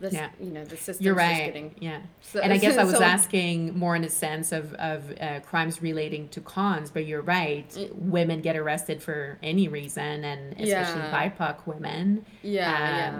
the 0.00 0.10
Yeah. 0.10 0.28
you 0.40 0.50
know 0.50 0.64
the 0.64 0.76
system 0.76 1.04
You're 1.04 1.14
right. 1.14 1.46
getting 1.46 1.74
yeah. 1.80 2.00
So- 2.22 2.40
and 2.40 2.52
I 2.52 2.58
guess 2.58 2.76
I 2.82 2.84
was 2.84 2.94
so- 2.96 3.02
asking 3.02 3.76
more 3.78 3.96
in 3.96 4.04
a 4.04 4.08
sense 4.08 4.52
of, 4.52 4.74
of 4.74 5.12
uh, 5.20 5.40
crimes 5.40 5.82
relating 5.82 6.28
to 6.28 6.40
cons, 6.40 6.90
but 6.90 7.04
you're 7.06 7.22
right. 7.22 7.66
Women 7.94 8.40
get 8.40 8.56
arrested 8.56 9.02
for 9.02 9.38
any 9.42 9.66
reason, 9.68 10.24
and 10.24 10.52
especially 10.52 10.68
Yeah. 11.02 11.30
BIPOC 11.30 11.66
women. 11.66 12.24
yeah 12.42 12.68
Um, 12.68 12.74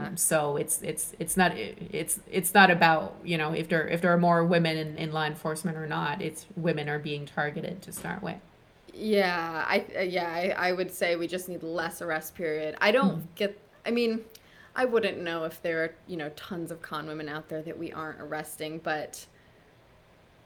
yeah 0.05 0.11
So 0.15 0.57
it's 0.57 0.81
it's 0.83 1.15
it's 1.19 1.37
not 1.37 1.53
it's 1.57 2.21
it's 2.31 2.55
not 2.55 2.71
about 2.71 3.17
you 3.25 3.37
know 3.39 3.53
if 3.53 3.69
there 3.69 3.87
if 3.89 4.01
there 4.03 4.13
are 4.13 4.19
more 4.19 4.45
women 4.45 4.77
in, 4.77 4.97
in 4.97 5.13
law 5.13 5.25
enforcement 5.25 5.77
or 5.77 5.87
not. 5.87 6.23
It's 6.23 6.47
women 6.57 6.89
are 6.89 6.99
being 6.99 7.27
targeted 7.27 7.83
to 7.83 7.93
start 7.93 8.23
with. 8.23 8.37
Yeah, 8.95 9.65
I 9.67 9.85
uh, 9.97 10.01
yeah, 10.03 10.29
I, 10.29 10.69
I 10.69 10.73
would 10.73 10.91
say 10.91 11.17
we 11.17 11.27
just 11.29 11.49
need 11.49 11.63
less 11.63 12.03
arrest 12.03 12.35
period. 12.35 12.77
I 12.81 12.91
don't 12.91 13.33
get 13.37 13.59
I 13.87 13.91
mean, 13.91 14.21
I 14.79 14.85
wouldn't 14.85 15.19
know 15.19 15.43
if 15.43 15.61
there 15.61 15.83
are, 15.83 15.95
you 16.07 16.17
know, 16.17 16.29
tons 16.37 16.71
of 16.71 16.81
con 16.81 17.09
women 17.09 17.29
out 17.29 17.49
there 17.49 17.63
that 17.63 17.77
we 17.77 17.91
aren't 17.91 18.21
arresting, 18.21 18.79
but 18.79 19.27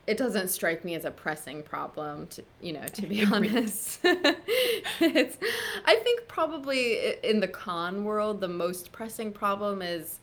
it 0.06 0.16
doesn't 0.16 0.48
strike 0.48 0.86
me 0.86 0.94
as 0.94 1.04
a 1.04 1.10
pressing 1.10 1.62
problem 1.62 2.26
to, 2.28 2.42
you 2.62 2.72
know, 2.72 2.86
to 2.94 3.06
be 3.06 3.24
honest. 3.30 4.00
it's 4.04 5.36
I 5.84 5.96
think 5.96 6.26
probably 6.28 7.14
in 7.22 7.40
the 7.40 7.46
con 7.46 8.04
world 8.04 8.40
the 8.40 8.48
most 8.48 8.90
pressing 8.90 9.32
problem 9.32 9.82
is 9.82 10.18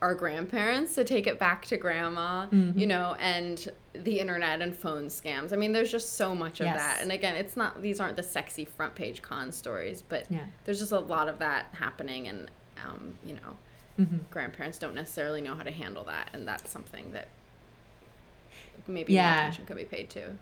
our 0.00 0.14
grandparents 0.14 0.94
to 0.94 1.04
take 1.04 1.26
it 1.26 1.38
back 1.38 1.66
to 1.66 1.76
grandma, 1.76 2.46
mm-hmm. 2.46 2.78
you 2.78 2.86
know, 2.86 3.14
and 3.20 3.68
the 3.92 4.20
internet 4.20 4.62
and 4.62 4.74
phone 4.74 5.06
scams. 5.06 5.52
I 5.52 5.56
mean, 5.56 5.72
there's 5.72 5.92
just 5.92 6.16
so 6.16 6.34
much 6.34 6.60
of 6.60 6.66
Yes. 6.66 6.78
that. 6.78 7.02
And 7.02 7.12
again, 7.12 7.36
it's 7.36 7.58
not 7.58 7.82
these 7.82 8.00
aren't 8.00 8.16
the 8.16 8.22
sexy 8.22 8.64
front 8.64 8.94
page 8.94 9.20
con 9.20 9.52
stories, 9.52 10.02
but 10.02 10.24
Yeah. 10.30 10.46
there's 10.64 10.80
just 10.80 10.92
a 10.92 10.98
lot 10.98 11.28
of 11.28 11.38
that 11.40 11.66
happening 11.72 12.26
and 12.28 12.50
um, 12.86 13.14
you 13.24 13.34
know, 13.34 13.56
Mm-hmm. 13.96 14.16
grandparents 14.32 14.76
don't 14.76 14.96
necessarily 14.96 15.40
know 15.40 15.54
how 15.54 15.62
to 15.62 15.70
handle 15.70 16.02
that 16.02 16.28
and 16.32 16.48
that's 16.48 16.68
something 16.72 17.12
that 17.12 17.28
maybe 18.88 19.12
Yeah. 19.14 19.42
attention 19.42 19.66
could 19.66 19.76
be 19.76 19.84
paid 19.84 20.10
to. 20.10 20.32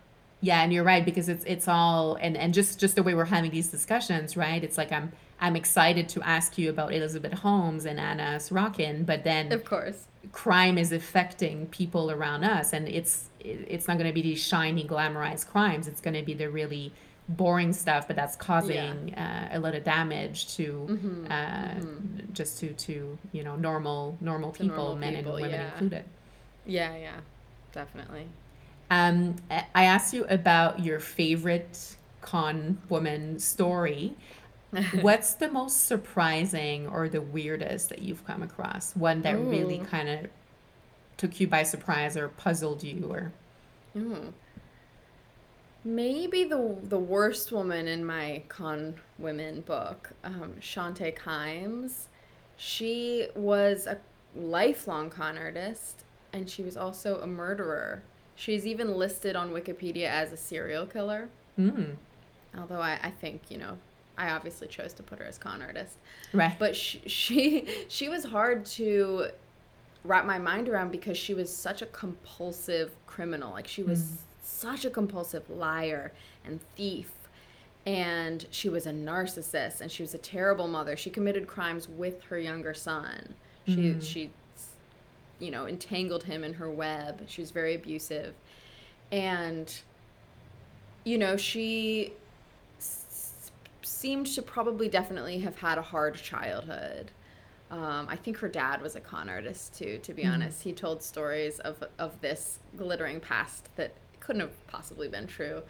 Yeah, 0.41 0.61
and 0.61 0.73
you're 0.73 0.83
right 0.83 1.05
because 1.05 1.29
it's 1.29 1.45
it's 1.45 1.67
all 1.67 2.15
and 2.15 2.35
and 2.35 2.53
just 2.53 2.79
just 2.79 2.95
the 2.95 3.03
way 3.03 3.13
we're 3.15 3.25
having 3.25 3.51
these 3.51 3.69
discussions, 3.69 4.35
right? 4.35 4.61
It's 4.63 4.77
like 4.77 4.91
I'm 4.91 5.11
I'm 5.39 5.55
excited 5.55 6.09
to 6.09 6.21
ask 6.23 6.57
you 6.57 6.69
about 6.69 6.93
Elizabeth 6.93 7.33
Holmes 7.33 7.85
and 7.85 7.99
Anna 7.99 8.37
Sorokin, 8.39 9.05
but 9.05 9.23
then 9.23 9.51
Of 9.53 9.63
course. 9.65 10.05
crime 10.31 10.77
is 10.77 10.91
affecting 10.91 11.67
people 11.67 12.11
around 12.11 12.43
us 12.43 12.73
and 12.73 12.89
it's 12.89 13.29
it's 13.39 13.87
not 13.87 13.97
going 13.97 14.07
to 14.09 14.13
be 14.13 14.21
these 14.21 14.41
shiny 14.43 14.83
glamorized 14.85 15.47
crimes 15.47 15.85
it's 15.87 15.99
going 16.01 16.13
to 16.13 16.23
be 16.23 16.33
the 16.33 16.49
really 16.49 16.91
boring 17.29 17.71
stuff 17.73 18.05
but 18.07 18.15
that's 18.15 18.35
causing 18.35 19.13
uh, 19.15 19.49
a 19.53 19.59
lot 19.59 19.73
of 19.75 19.83
damage 19.83 20.55
to 20.55 20.85
Mm-hmm. 20.89 21.31
uh, 21.31 22.33
just 22.33 22.59
to 22.59 22.73
to 22.73 23.17
you 23.31 23.43
know 23.43 23.55
normal 23.55 24.17
normal 24.21 24.51
people 24.51 24.75
normal 24.75 24.95
men 24.97 25.15
people, 25.15 25.35
and 25.35 25.43
women 25.43 25.59
yeah. 25.59 25.71
included 25.73 26.05
Yeah, 26.65 26.95
yeah. 26.97 27.19
Definitely. 27.71 28.27
um, 28.91 29.35
I 29.49 29.85
asked 29.85 30.13
you 30.13 30.25
about 30.25 30.79
your 30.81 30.99
favorite 30.99 31.95
con 32.21 32.77
woman 32.89 33.39
story. 33.39 34.13
What's 35.01 35.35
the 35.35 35.49
most 35.49 35.85
surprising 35.87 36.87
or 36.87 37.07
the 37.09 37.21
weirdest 37.21 37.89
that 37.89 38.01
you've 38.01 38.25
come 38.25 38.41
across? 38.43 38.95
One 38.95 39.21
that 39.21 39.37
really 39.39 39.79
kind 39.79 40.09
of 40.09 40.27
took 41.17 41.39
you 41.39 41.47
by 41.47 41.63
surprise 41.63 42.17
or 42.17 42.27
puzzled 42.29 42.83
you 42.83 43.05
or 43.09 43.31
Mm. 43.95 44.33
Maybe 45.85 46.45
the 46.45 46.77
the 46.83 46.99
worst 46.99 47.51
woman 47.51 47.87
in 47.87 48.05
my 48.05 48.43
con 48.47 48.95
women 49.17 49.61
book, 49.61 50.11
um, 50.23 50.53
Sante 50.61 51.11
Kimes. 51.11 52.07
She 52.55 53.27
was 53.35 53.85
a 53.87 53.97
lifelong 54.35 55.09
con 55.09 55.37
artist, 55.37 56.05
and 56.31 56.49
she 56.49 56.63
was 56.63 56.77
also 56.77 57.19
a 57.19 57.27
murderer. 57.27 58.03
She's 58.35 58.65
even 58.65 58.95
listed 58.95 59.35
on 59.35 59.51
Wikipedia 59.51 60.07
as 60.07 60.31
a 60.31 60.37
serial 60.37 60.85
killer. 60.85 61.29
mm, 61.59 61.95
Although 62.57 62.81
I, 62.81 62.99
I 63.03 63.09
think 63.11 63.41
you 63.49 63.57
know, 63.57 63.77
I 64.17 64.29
obviously 64.29 64.67
chose 64.69 64.93
to 64.93 65.03
put 65.03 65.19
her 65.19 65.25
as 65.25 65.37
con 65.37 65.61
artist. 65.61 65.97
right. 66.31 66.57
But 66.57 66.75
she, 66.77 67.01
she 67.07 67.67
she 67.89 68.07
was 68.07 68.23
hard 68.23 68.65
to 68.77 69.27
wrap 70.05 70.25
my 70.25 70.37
mind 70.39 70.69
around 70.69 70.91
because 70.91 71.17
she 71.17 71.33
was 71.33 71.53
such 71.53 71.81
a 71.81 71.85
compulsive 71.87 72.91
criminal. 73.05 73.51
Like 73.51 73.67
she 73.67 73.83
was 73.83 74.19
such 74.53 74.85
a 74.85 74.89
compulsive 74.89 75.49
liar 75.49 76.11
and 76.45 76.59
thief. 76.75 77.11
And 77.85 78.45
she 78.49 78.69
was 78.69 78.85
a 78.85 78.91
narcissist 78.91 79.81
and 79.81 79.91
she 79.91 80.03
was 80.03 80.13
a 80.13 80.17
terrible 80.17 80.67
mother. 80.67 80.95
She 80.95 81.09
committed 81.09 81.47
crimes 81.47 81.89
with 81.89 82.21
her 82.23 82.39
younger 82.39 82.73
son. 82.73 83.33
She 83.67 83.99
she 84.01 84.29
you 85.39 85.51
know, 85.51 85.67
entangled 85.67 86.23
him 86.23 86.43
in 86.43 86.53
her 86.53 86.69
web. 86.69 87.23
She 87.27 87.41
was 87.41 87.51
very 87.51 87.75
abusive. 87.75 88.33
And 89.11 89.73
you 91.03 91.17
know, 91.17 91.35
she 91.35 92.13
s- 92.79 93.51
seemed 93.81 94.27
to 94.27 94.41
probably 94.41 94.87
definitely 94.87 95.39
have 95.39 95.57
had 95.57 95.77
a 95.77 95.81
hard 95.81 96.15
childhood. 96.15 97.11
Um, 97.71 98.07
I 98.07 98.15
think 98.15 98.37
her 98.37 98.47
dad 98.47 98.81
was 98.81 98.95
a 98.95 99.01
con 99.01 99.29
artist 99.29 99.75
too. 99.77 99.99
To 100.03 100.13
be 100.13 100.25
honest, 100.25 100.61
he 100.63 100.71
told 100.73 101.01
stories 101.03 101.59
of 101.59 101.83
of 101.99 102.21
this 102.21 102.59
glittering 102.77 103.19
past 103.19 103.69
that 103.75 103.93
couldn't 104.25 104.41
have 104.41 104.67
possibly 104.67 105.07
been 105.07 105.27
true. 105.27 105.61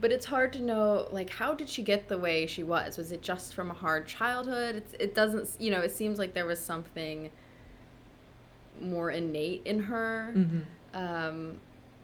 But 0.00 0.10
it's 0.12 0.26
hard 0.26 0.52
to 0.54 0.60
know, 0.60 1.08
like, 1.12 1.30
how 1.30 1.54
did 1.54 1.68
she 1.68 1.82
get 1.82 2.08
the 2.08 2.18
way 2.18 2.46
she 2.46 2.62
was? 2.64 2.98
Was 2.98 3.12
it 3.12 3.22
just 3.22 3.54
from 3.54 3.70
a 3.70 3.74
hard 3.74 4.06
childhood? 4.06 4.76
It's, 4.76 4.94
it 4.98 5.14
doesn't, 5.14 5.48
you 5.58 5.70
know, 5.70 5.80
it 5.80 5.92
seems 5.92 6.18
like 6.18 6.34
there 6.34 6.46
was 6.46 6.58
something 6.58 7.30
more 8.80 9.10
innate 9.10 9.62
in 9.64 9.78
her 9.84 10.32
Mm-hmm. 10.36 10.60
um, 11.00 11.60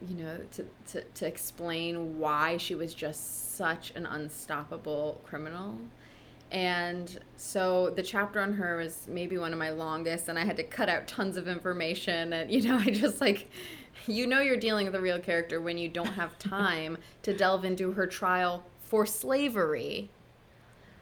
you 0.09 0.17
know, 0.17 0.39
to, 0.53 0.65
to, 0.93 1.03
to 1.03 1.27
explain 1.27 2.19
why 2.19 2.57
she 2.57 2.75
was 2.75 2.95
just 2.95 3.55
such 3.57 3.93
an 3.95 4.07
unstoppable 4.07 5.21
criminal. 5.27 5.77
And 6.51 7.19
so 7.37 7.91
the 7.91 8.03
chapter 8.03 8.41
on 8.41 8.55
her 8.55 8.79
was 8.79 9.07
maybe 9.09 9.37
one 9.37 9.53
of 9.53 9.59
my 9.59 9.71
longest, 9.71 10.29
and 10.29 10.39
I 10.39 10.45
had 10.45 10.57
to 10.57 10.63
cut 10.65 10.89
out 10.89 11.07
tons 11.07 11.37
of 11.37 11.49
information. 11.49 12.33
And, 12.33 12.51
you 12.51 12.63
know, 12.63 12.79
I 12.87 12.91
just 12.91 13.21
like, 13.21 13.51
you 14.07 14.27
know, 14.27 14.41
you're 14.41 14.57
dealing 14.57 14.87
with 14.87 14.95
a 14.95 15.01
real 15.01 15.19
character 15.19 15.61
when 15.61 15.79
you 15.79 15.89
don't 15.89 16.07
have 16.15 16.39
time 16.39 16.99
to 17.23 17.37
delve 17.37 17.65
into 17.65 17.93
her 17.93 18.07
trial 18.07 18.65
for 18.81 19.07
slavery. 19.07 20.11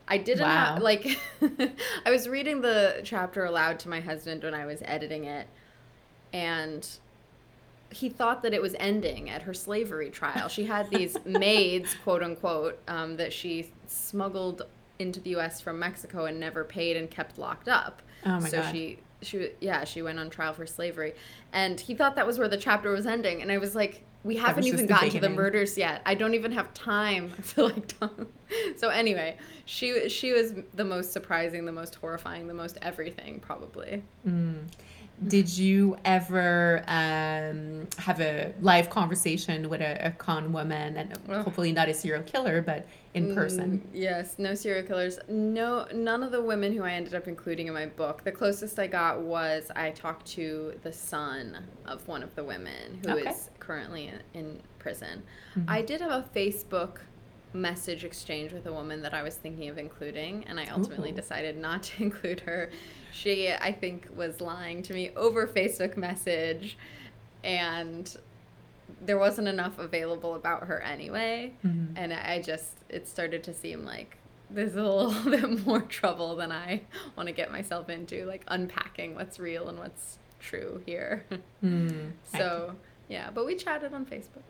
I 0.06 0.16
didn't 0.18 0.44
Wow. 0.46 0.74
have, 0.74 0.82
like, 0.82 1.18
I 2.06 2.10
was 2.10 2.28
reading 2.28 2.60
the 2.62 3.00
chapter 3.04 3.44
aloud 3.44 3.78
to 3.80 3.88
my 3.88 4.00
husband 4.00 4.42
when 4.42 4.54
I 4.54 4.64
was 4.64 4.80
editing 4.84 5.24
it, 5.24 5.46
and 6.32 6.86
he 7.90 8.08
thought 8.08 8.42
that 8.42 8.52
it 8.54 8.60
was 8.62 8.74
ending 8.78 9.28
at 9.30 9.42
her 9.42 9.54
slavery 9.54 10.10
trial. 10.10 10.48
She 10.48 10.64
had 10.64 10.90
these 10.90 11.16
maids, 11.24 11.94
quote 12.04 12.22
unquote, 12.22 12.78
um, 12.88 13.16
that 13.16 13.32
she 13.32 13.70
smuggled 13.86 14.62
into 14.98 15.20
the 15.20 15.30
U.S. 15.30 15.60
from 15.60 15.78
Mexico 15.78 16.24
and 16.26 16.38
never 16.40 16.64
paid 16.64 16.96
and 16.96 17.10
kept 17.10 17.38
locked 17.38 17.68
up. 17.68 18.02
Oh 18.26 18.40
my 18.40 18.48
so 18.48 18.60
God. 18.62 18.72
she 18.72 18.98
she 19.22 19.50
yeah 19.60 19.84
she 19.84 20.02
went 20.02 20.18
on 20.18 20.30
trial 20.30 20.52
for 20.52 20.66
slavery, 20.66 21.14
and 21.52 21.80
he 21.80 21.94
thought 21.94 22.16
that 22.16 22.26
was 22.26 22.38
where 22.38 22.48
the 22.48 22.56
chapter 22.56 22.90
was 22.90 23.06
ending. 23.06 23.42
And 23.42 23.50
I 23.50 23.58
was 23.58 23.74
like, 23.74 24.04
we 24.24 24.36
haven't 24.36 24.64
even 24.64 24.86
gotten 24.86 25.10
to 25.10 25.20
the 25.20 25.28
murders 25.28 25.78
yet. 25.78 26.02
I 26.04 26.14
don't 26.14 26.34
even 26.34 26.52
have 26.52 26.72
time 26.74 27.32
to 27.54 27.64
like. 27.64 27.86
Talk. 27.98 28.12
So 28.78 28.88
anyway, 28.88 29.36
she 29.66 30.08
she 30.08 30.32
was 30.32 30.54
the 30.72 30.84
most 30.84 31.12
surprising, 31.12 31.66
the 31.66 31.72
most 31.72 31.96
horrifying, 31.96 32.46
the 32.46 32.54
most 32.54 32.78
everything 32.80 33.40
probably. 33.40 34.02
Did 35.26 35.48
you 35.48 35.96
ever 36.04 36.84
um, 36.86 37.88
have 37.98 38.20
a 38.20 38.52
live 38.60 38.88
conversation 38.88 39.68
with 39.68 39.80
a, 39.80 40.06
a 40.06 40.10
con 40.12 40.52
woman, 40.52 40.96
and 40.96 41.16
hopefully 41.42 41.72
not 41.72 41.88
a 41.88 41.94
serial 41.94 42.22
killer, 42.22 42.62
but 42.62 42.86
in 43.14 43.34
person? 43.34 43.78
Mm, 43.80 43.88
yes, 43.92 44.36
no 44.38 44.54
serial 44.54 44.84
killers. 44.86 45.18
No, 45.28 45.86
none 45.92 46.22
of 46.22 46.30
the 46.30 46.40
women 46.40 46.72
who 46.72 46.84
I 46.84 46.92
ended 46.92 47.14
up 47.16 47.26
including 47.26 47.66
in 47.66 47.74
my 47.74 47.86
book. 47.86 48.22
The 48.22 48.30
closest 48.30 48.78
I 48.78 48.86
got 48.86 49.20
was 49.20 49.70
I 49.74 49.90
talked 49.90 50.24
to 50.34 50.74
the 50.84 50.92
son 50.92 51.64
of 51.84 52.06
one 52.06 52.22
of 52.22 52.34
the 52.36 52.44
women 52.44 53.00
who 53.04 53.16
is 53.16 53.26
Okay. 53.26 53.34
currently 53.58 54.06
in, 54.08 54.20
in 54.34 54.60
prison. 54.78 55.24
I 55.66 55.82
did 55.82 56.00
have 56.00 56.12
a 56.12 56.24
Facebook 56.32 56.98
message 57.52 58.04
exchange 58.04 58.52
with 58.52 58.66
a 58.66 58.72
woman 58.72 59.02
that 59.02 59.14
I 59.14 59.22
was 59.22 59.34
thinking 59.34 59.68
of 59.68 59.78
including, 59.78 60.44
and 60.48 60.58
I 60.60 60.66
ultimately 60.66 61.10
Ooh. 61.10 61.14
decided 61.16 61.56
not 61.56 61.82
to 61.84 62.02
include 62.02 62.40
her. 62.40 62.70
She, 63.12 63.50
I 63.52 63.72
think, 63.72 64.08
was 64.14 64.40
lying 64.40 64.82
to 64.84 64.92
me 64.94 65.10
over 65.16 65.46
Facebook 65.46 65.96
message, 65.96 66.76
and 67.42 68.14
there 69.04 69.18
wasn't 69.18 69.48
enough 69.48 69.78
available 69.78 70.34
about 70.34 70.64
her 70.64 70.80
anyway. 70.82 71.52
Mhm. 71.64 71.92
And 71.96 72.12
I 72.12 72.34
I 72.34 72.42
just, 72.42 72.78
it 72.88 73.06
started 73.08 73.42
to 73.44 73.54
seem 73.54 73.84
like 73.84 74.16
there's 74.50 74.76
a 74.76 74.82
little 74.82 75.12
bit 75.30 75.66
more 75.66 75.80
trouble 75.82 76.36
than 76.36 76.50
I 76.52 76.82
want 77.16 77.26
to 77.28 77.32
get 77.32 77.50
myself 77.52 77.88
into, 77.90 78.24
like 78.26 78.44
unpacking 78.48 79.14
what's 79.14 79.38
real 79.38 79.68
and 79.68 79.78
what's 79.78 80.18
true 80.40 80.82
here. 80.86 81.24
Mm, 81.64 82.12
so 82.36 82.74
Yeah, 83.08 83.30
but 83.34 83.44
we 83.44 83.56
chatted 83.56 83.92
on 83.92 84.06
Facebook. 84.06 84.44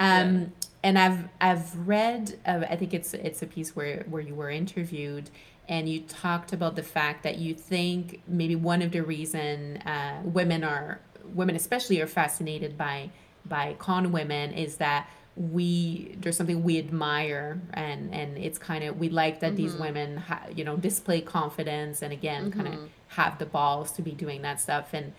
um, 0.00 0.52
and 0.84 0.98
I've 0.98 1.28
I've 1.40 1.88
read 1.88 2.38
uh, 2.46 2.60
I 2.68 2.76
think 2.76 2.94
it's 2.94 3.14
it's 3.14 3.42
a 3.42 3.46
piece 3.46 3.74
where 3.74 4.04
where 4.08 4.22
you 4.22 4.34
were 4.34 4.50
interviewed 4.50 5.30
and 5.66 5.88
you 5.88 6.02
talked 6.02 6.52
about 6.52 6.76
the 6.76 6.82
fact 6.82 7.22
that 7.22 7.38
you 7.38 7.54
think 7.54 8.20
maybe 8.28 8.54
one 8.54 8.82
of 8.82 8.92
the 8.92 9.00
reason 9.00 9.78
uh, 9.78 10.20
women 10.22 10.62
are 10.62 11.00
women 11.24 11.56
especially 11.56 12.00
are 12.02 12.06
fascinated 12.06 12.76
by 12.76 13.10
by 13.46 13.74
con 13.78 14.12
women 14.12 14.52
is 14.52 14.76
that 14.76 15.08
we 15.36 16.16
there's 16.20 16.36
something 16.36 16.62
we 16.62 16.78
admire 16.78 17.60
and 17.72 18.14
and 18.14 18.36
it's 18.36 18.58
kind 18.58 18.84
of 18.84 18.98
we 18.98 19.08
like 19.08 19.40
that 19.40 19.56
these 19.56 19.74
women 19.74 20.18
ha, 20.18 20.42
you 20.54 20.64
know 20.64 20.76
display 20.76 21.20
confidence 21.20 22.02
and 22.02 22.12
again 22.12 22.52
kind 22.52 22.68
of 22.68 22.74
have 23.08 23.38
the 23.38 23.46
balls 23.46 23.90
to 23.92 24.02
be 24.02 24.12
doing 24.12 24.42
that 24.42 24.60
stuff. 24.60 24.92
And 24.92 25.12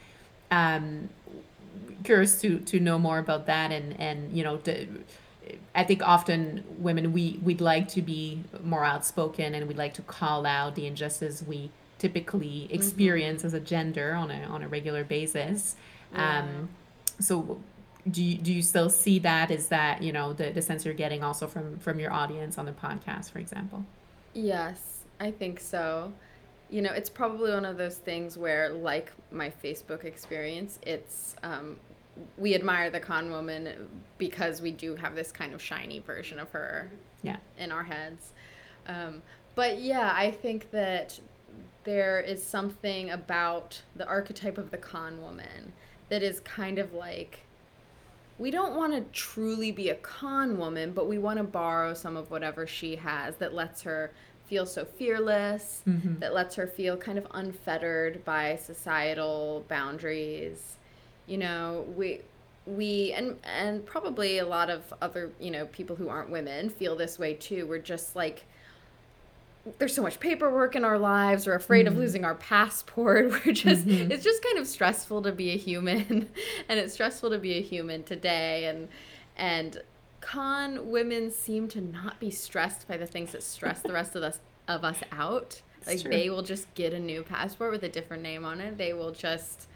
um 0.52 1.10
curious 2.04 2.40
to 2.40 2.60
to 2.60 2.80
know 2.80 3.00
more 3.00 3.18
about 3.18 3.48
that 3.48 3.72
and 3.72 4.00
and 4.00 4.32
you 4.32 4.44
know 4.44 4.58
I 5.74 5.84
think 5.84 6.02
often 6.02 6.64
women 6.78 7.14
we 7.14 7.40
we'd 7.44 7.62
like 7.62 7.88
to 7.90 8.02
be 8.02 8.44
more 8.64 8.84
outspoken 8.84 9.54
and 9.54 9.68
we'd 9.68 9.78
like 9.78 9.94
to 9.96 10.02
call 10.02 10.46
out 10.46 10.76
the 10.76 10.86
injustice 10.86 11.44
we 11.46 11.72
typically 11.98 12.68
experience 12.72 13.44
as 13.44 13.54
a 13.54 13.60
gender 13.60 14.14
on 14.14 14.32
a 14.32 14.44
on 14.44 14.64
a 14.64 14.68
regular 14.68 15.04
basis. 15.04 15.76
Um, 16.14 16.70
so 17.20 17.60
do 18.10 18.24
you, 18.24 18.38
do 18.38 18.54
you 18.54 18.62
still 18.62 18.90
see 18.90 19.20
that? 19.20 19.52
Is 19.52 19.68
that 19.70 20.02
you 20.02 20.12
know 20.12 20.34
the 20.34 20.52
the 20.52 20.62
sense 20.62 20.86
you're 20.86 20.94
getting 20.94 21.24
also 21.24 21.48
from 21.48 21.80
from 21.80 22.00
your 22.00 22.12
audience 22.12 22.58
on 22.58 22.66
the 22.66 22.72
podcast, 22.72 23.32
for 23.32 23.40
example? 23.40 23.86
Yes, 24.34 25.04
I 25.20 25.32
think 25.32 25.60
so. 25.60 26.14
You 26.70 26.82
know, 26.82 26.92
it's 26.92 27.10
probably 27.10 27.52
one 27.52 27.66
of 27.66 27.78
those 27.78 27.96
things 27.96 28.38
where, 28.38 28.70
like 28.70 29.12
my 29.32 29.52
Facebook 29.64 30.04
experience, 30.04 30.80
it's 30.82 31.36
um, 31.44 31.78
we 32.38 32.56
admire 32.56 32.90
the 32.90 33.00
con 33.00 33.30
woman 33.30 33.90
because 34.18 34.62
we 34.62 34.72
do 34.72 34.96
have 34.96 35.16
this 35.16 35.32
kind 35.32 35.54
of 35.54 35.62
shiny 35.62 36.00
version 36.00 36.40
of 36.40 36.50
her 36.52 36.90
Yeah. 37.24 37.38
in 37.58 37.72
our 37.72 37.84
heads. 37.84 38.32
Um, 38.88 39.22
but 39.56 39.82
yeah, 39.82 40.14
I 40.16 40.32
think 40.32 40.72
that 40.72 41.20
there 41.84 42.20
is 42.20 42.44
something 42.44 43.10
about 43.12 43.82
the 43.96 44.06
archetype 44.08 44.58
of 44.58 44.72
the 44.72 44.78
con 44.78 45.22
woman 45.22 45.74
that 46.10 46.24
is 46.24 46.40
kind 46.42 46.80
of 46.80 46.94
like 46.94 47.42
we 48.38 48.52
don't 48.52 48.76
want 48.76 48.94
to 48.94 49.02
truly 49.18 49.72
be 49.72 49.90
a 49.90 49.96
con 49.96 50.58
woman, 50.58 50.92
but 50.92 51.08
we 51.08 51.18
want 51.18 51.38
to 51.38 51.44
borrow 51.44 51.94
some 51.94 52.18
of 52.18 52.30
whatever 52.30 52.68
she 52.68 52.98
has 52.98 53.38
that 53.38 53.54
lets 53.54 53.82
her 53.84 54.12
feel 54.46 54.66
so 54.66 54.84
fearless, 54.84 55.82
that 55.86 56.34
lets 56.34 56.54
her 56.56 56.68
feel 56.68 56.98
kind 56.98 57.18
of 57.18 57.26
unfettered 57.32 58.24
by 58.26 58.58
societal 58.58 59.64
boundaries. 59.70 60.76
You 61.28 61.38
know, 61.38 61.86
we 61.96 62.22
we 62.66 63.14
and 63.14 63.38
and 63.44 63.86
probably 63.86 64.40
a 64.40 64.46
lot 64.46 64.70
of 64.70 64.94
other, 65.02 65.32
you 65.40 65.52
know, 65.52 65.66
people 65.68 65.96
who 65.96 66.10
aren't 66.10 66.30
women 66.30 66.70
feel 66.70 66.96
this 66.96 67.20
way 67.20 67.34
too. 67.34 67.68
We're 67.68 67.80
just 67.80 68.16
like 68.16 68.46
there's 69.80 69.96
so 69.96 70.04
much 70.04 70.20
paperwork 70.20 70.76
in 70.76 70.86
our 70.86 71.00
lives. 71.00 71.48
We're 71.48 71.56
afraid 71.56 71.88
of 71.88 71.94
mm-hmm. 71.94 72.04
losing 72.04 72.26
our 72.26 72.36
passport. 72.36 73.30
We're 73.46 73.54
just, 73.54 73.86
mm-hmm. 73.86 74.12
it's 74.12 74.24
just 74.24 74.44
kind 74.44 74.60
of 74.60 74.68
stressful 74.68 75.24
to 75.24 75.32
be 75.32 75.52
a 75.52 75.58
human. 75.58 76.30
and 76.70 76.80
it's 76.80 76.94
stressful 76.94 77.32
to 77.32 77.40
be 77.40 77.58
a 77.58 77.62
human 77.62 78.04
today. 78.04 78.66
And, 78.66 78.88
and 79.36 79.82
con 80.22 80.90
women 80.90 81.32
seem 81.32 81.68
to 81.70 81.82
not 81.82 82.20
be 82.20 82.30
stressed 82.30 82.88
by 82.88 82.98
the 82.98 83.08
things 83.08 83.32
that 83.32 83.44
stress 83.44 83.82
the 83.82 83.94
rest 83.94 84.16
of 84.16 84.24
us, 84.24 84.40
of 84.68 84.84
us 84.84 85.00
out. 85.12 85.62
Like 85.88 86.02
true. 86.02 86.12
they 86.12 86.30
will 86.30 86.44
just 86.44 86.72
get 86.76 86.94
a 86.94 87.00
new 87.00 87.24
passport 87.24 87.72
with 87.72 87.84
a 87.84 87.90
different 87.90 88.24
name 88.24 88.46
on 88.46 88.60
it. 88.60 88.78
They 88.78 88.94
will 88.94 89.12
just 89.12 89.68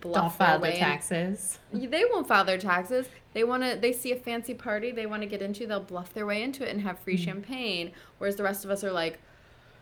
Don't 0.00 0.32
file 0.32 0.58
their 0.58 0.58
their 0.58 0.60
way 0.60 0.74
in- 0.74 0.80
taxes. 0.80 1.58
they 1.72 2.04
won't 2.10 2.28
file 2.28 2.44
their 2.44 2.58
taxes. 2.58 3.08
They 3.32 3.44
want 3.44 3.62
to. 3.62 3.78
They 3.80 3.92
see 3.92 4.12
a 4.12 4.16
fancy 4.16 4.54
party 4.54 4.92
they 4.92 5.06
want 5.06 5.22
to 5.22 5.28
get 5.28 5.42
into. 5.42 5.66
They'll 5.66 5.80
bluff 5.80 6.12
their 6.12 6.26
way 6.26 6.42
into 6.42 6.66
it 6.66 6.70
and 6.70 6.80
have 6.82 6.98
free 6.98 7.18
mm. 7.18 7.24
champagne. 7.24 7.92
Whereas 8.18 8.36
the 8.36 8.42
rest 8.42 8.64
of 8.64 8.70
us 8.70 8.82
are 8.82 8.92
like, 8.92 9.18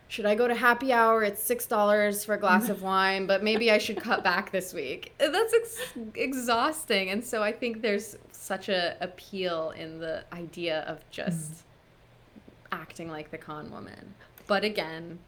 should 0.07 0.25
I 0.25 0.35
go 0.35 0.47
to 0.47 0.55
happy 0.55 0.93
hour? 0.93 1.23
It's 1.23 1.41
six 1.41 1.65
dollars 1.65 2.23
for 2.23 2.35
a 2.35 2.39
glass 2.39 2.69
of 2.69 2.81
wine, 2.91 3.27
but 3.27 3.43
maybe 3.43 3.71
I 3.71 3.77
should 3.77 3.97
cut 3.97 4.23
back 4.23 4.51
this 4.51 4.73
week. 4.73 5.13
Uh, 5.19 5.29
that's 5.29 5.53
ex- 5.53 5.93
exhausting, 6.15 7.09
and 7.09 7.23
so 7.23 7.41
I 7.41 7.51
think 7.51 7.81
there's 7.81 8.17
such 8.31 8.69
a 8.69 8.95
appeal 9.01 9.71
in 9.71 9.99
the 9.99 10.23
idea 10.31 10.81
of 10.81 11.09
just 11.09 11.51
mm. 11.51 11.63
acting 12.71 13.09
like 13.09 13.31
the 13.31 13.37
con 13.37 13.71
woman. 13.71 14.13
But 14.47 14.63
again, 14.63 15.19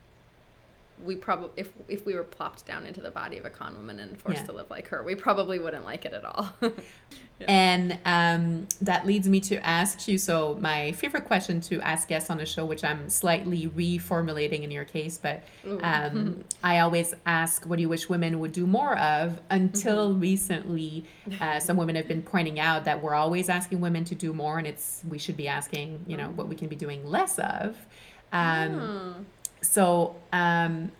we 1.03 1.15
probably 1.15 1.49
if 1.55 1.69
if 1.87 2.05
we 2.05 2.15
were 2.15 2.23
plopped 2.23 2.65
down 2.65 2.85
into 2.85 3.01
the 3.01 3.11
body 3.11 3.37
of 3.37 3.45
a 3.45 3.49
con 3.49 3.75
woman 3.77 3.99
and 3.99 4.19
forced 4.19 4.39
Yeah. 4.41 4.45
to 4.47 4.53
live 4.53 4.69
like 4.69 4.87
her, 4.89 5.03
we 5.03 5.15
probably 5.15 5.59
wouldn't 5.59 5.85
like 5.85 6.05
it 6.05 6.13
at 6.13 6.25
all. 6.25 6.49
And 7.47 7.99
um, 8.03 8.67
that 8.81 9.05
leads 9.05 9.29
me 9.29 9.39
to 9.41 9.63
ask 9.63 10.07
you. 10.07 10.17
So, 10.17 10.57
my 10.59 10.91
favorite 10.93 11.25
question 11.25 11.61
to 11.61 11.79
ask 11.81 12.07
guests 12.07 12.31
on 12.31 12.37
the 12.39 12.47
show, 12.47 12.65
which 12.65 12.83
I'm 12.83 13.09
slightly 13.09 13.67
reformulating 13.67 14.63
in 14.63 14.71
your 14.71 14.85
case, 14.85 15.19
but 15.19 15.43
um, 15.83 16.43
I 16.63 16.79
always 16.79 17.13
ask, 17.27 17.63
what 17.65 17.75
do 17.75 17.83
you 17.83 17.89
wish 17.89 18.09
women 18.09 18.39
would 18.39 18.53
do 18.53 18.65
more 18.65 18.97
of? 18.97 19.39
Until 19.51 20.15
recently, 20.15 21.05
uh, 21.39 21.59
some 21.59 21.77
women 21.77 21.95
have 21.95 22.07
been 22.07 22.23
pointing 22.23 22.59
out 22.59 22.85
that 22.85 23.03
we're 23.03 23.13
always 23.13 23.49
asking 23.49 23.81
women 23.81 24.03
to 24.05 24.15
do 24.15 24.33
more, 24.33 24.57
and 24.57 24.65
it's 24.65 25.03
we 25.07 25.19
should 25.19 25.37
be 25.37 25.47
asking, 25.47 26.03
you 26.07 26.17
know, 26.17 26.29
what 26.29 26.47
we 26.47 26.55
can 26.55 26.67
be 26.67 26.75
doing 26.75 27.05
less 27.05 27.37
of. 27.37 27.77
Um, 28.33 29.27
So, 29.61 30.15
um, 30.31 30.91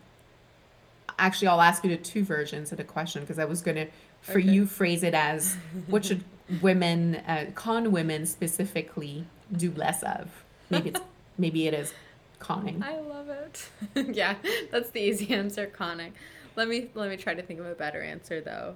actually, 1.20 1.48
I'll 1.48 1.62
ask 1.62 1.84
you 1.84 1.90
the 1.90 1.98
two 1.98 2.24
versions 2.24 2.72
of 2.72 2.78
the 2.78 2.84
question 2.84 3.22
because 3.22 3.40
I 3.40 3.46
was 3.46 3.62
going 3.62 3.76
to, 3.76 3.88
for 4.22 4.40
Okay. 4.40 4.50
you, 4.50 4.66
phrase 4.66 5.04
it 5.04 5.14
as 5.14 5.56
what 5.88 6.06
should 6.06 6.24
women, 6.62 7.16
uh, 7.28 7.46
con 7.56 7.92
women 7.92 8.26
specifically, 8.26 9.26
do 9.56 9.72
less 9.72 10.04
of? 10.04 10.30
Maybe 10.70 10.90
it's 10.90 11.02
maybe 11.38 11.68
it 11.68 11.74
is 11.74 11.94
conning. 12.40 12.84
I 12.84 13.00
love 13.00 13.30
it. 13.30 13.70
yeah, 14.16 14.36
that's 14.72 14.90
the 14.90 15.00
easy 15.02 15.34
answer, 15.34 15.68
conning. 15.68 16.14
Let 16.56 16.68
me 16.68 16.90
let 16.96 17.10
me 17.10 17.18
try 17.18 17.34
to 17.36 17.42
think 17.42 17.60
of 17.60 17.66
a 17.68 17.76
better 17.76 18.02
answer 18.02 18.42
though. 18.42 18.76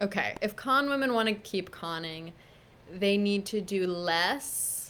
Okay, 0.00 0.36
if 0.40 0.54
con 0.54 0.88
women 0.88 1.12
want 1.14 1.28
to 1.28 1.34
keep 1.34 1.70
conning, 1.72 2.32
they 2.92 3.16
need 3.16 3.46
to 3.46 3.60
do 3.60 3.86
less 3.86 4.87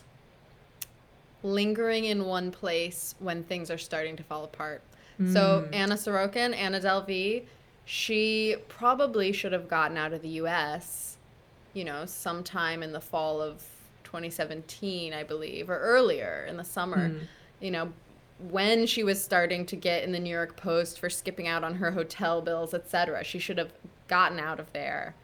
lingering 1.43 2.05
in 2.05 2.25
one 2.25 2.51
place 2.51 3.15
when 3.19 3.43
things 3.45 3.71
are 3.71 3.79
starting 3.79 4.17
to 4.17 4.23
fall 4.23 4.45
apart. 4.45 4.83
So 5.33 5.67
mm. 5.67 5.75
Anna 5.75 5.95
Sorokin, 5.95 6.55
Anna 6.55 6.79
Delvey, 6.79 7.43
she 7.85 8.55
probably 8.69 9.33
should 9.33 9.53
have 9.53 9.67
gotten 9.69 9.97
out 9.97 10.13
of 10.13 10.23
the 10.23 10.29
U.S. 10.29 11.17
You 11.75 11.85
know, 11.85 12.07
sometime 12.07 12.85
in 12.85 12.93
the 12.93 13.01
fall 13.01 13.43
of 13.43 13.65
2017, 14.05 15.13
I 15.13 15.25
believe, 15.25 15.71
or 15.71 15.79
earlier 15.79 16.47
in 16.49 16.57
the 16.57 16.65
summer. 16.65 17.09
Hmm. 17.09 17.19
You 17.61 17.73
know, 17.73 17.93
when 18.39 18.87
she 18.87 19.03
was 19.03 19.23
starting 19.23 19.67
to 19.67 19.77
get 19.77 20.05
in 20.05 20.13
the 20.13 20.21
New 20.21 20.31
York 20.31 20.57
Post 20.57 21.01
for 21.01 21.11
skipping 21.11 21.49
out 21.49 21.65
on 21.65 21.75
her 21.75 21.91
hotel 21.91 22.41
bills, 22.41 22.73
etc. 22.73 23.25
She 23.25 23.41
should 23.41 23.59
have 23.59 23.73
gotten 24.07 24.39
out 24.39 24.61
of 24.61 24.73
there 24.73 25.17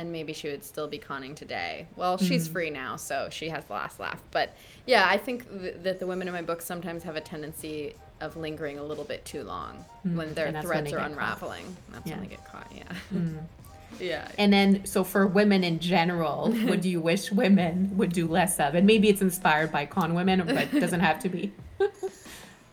and 0.00 0.10
maybe 0.10 0.32
she 0.32 0.48
would 0.48 0.64
still 0.64 0.88
be 0.88 0.96
conning 0.98 1.34
today. 1.34 1.86
Well, 1.94 2.16
she's 2.16 2.44
Mm-hmm. 2.44 2.52
free 2.52 2.70
now, 2.70 2.96
so 2.96 3.28
she 3.30 3.50
has 3.50 3.64
the 3.66 3.74
last 3.74 4.00
laugh. 4.00 4.20
But 4.30 4.56
yeah, 4.86 5.06
I 5.06 5.18
think 5.18 5.48
th- 5.60 5.74
that 5.82 6.00
the 6.00 6.06
women 6.06 6.26
in 6.26 6.32
my 6.34 6.40
book 6.42 6.62
sometimes 6.62 7.02
have 7.02 7.16
a 7.16 7.20
tendency 7.20 7.94
of 8.20 8.36
lingering 8.36 8.78
a 8.78 8.82
little 8.82 9.04
bit 9.04 9.24
too 9.24 9.42
long 9.44 9.84
when 10.02 10.32
their 10.34 10.50
when 10.52 10.62
threads 10.62 10.90
they 10.90 10.96
are 10.96 10.98
get 11.00 11.02
caught. 11.02 11.10
unraveling. 11.12 11.76
That's 11.92 12.06
Yeah. 12.06 12.14
When 12.14 12.22
they 12.24 12.30
get 12.30 12.44
caught. 12.50 12.72
Yeah. 12.74 13.20
yeah. 14.00 14.28
And 14.38 14.50
then, 14.52 14.86
so 14.86 15.04
for 15.04 15.26
women 15.26 15.62
in 15.64 15.78
general, 15.80 16.50
what 16.52 16.80
do 16.80 16.88
you 16.88 17.00
wish 17.00 17.30
women 17.30 17.96
would 17.98 18.12
do 18.12 18.26
less 18.26 18.58
of? 18.58 18.74
And 18.74 18.86
maybe 18.86 19.08
it's 19.10 19.20
inspired 19.22 19.70
by 19.70 19.84
con 19.86 20.14
women, 20.14 20.42
but 20.46 20.72
it 20.72 20.80
doesn't 20.80 21.00
have 21.00 21.18
to 21.20 21.28
be. 21.28 21.52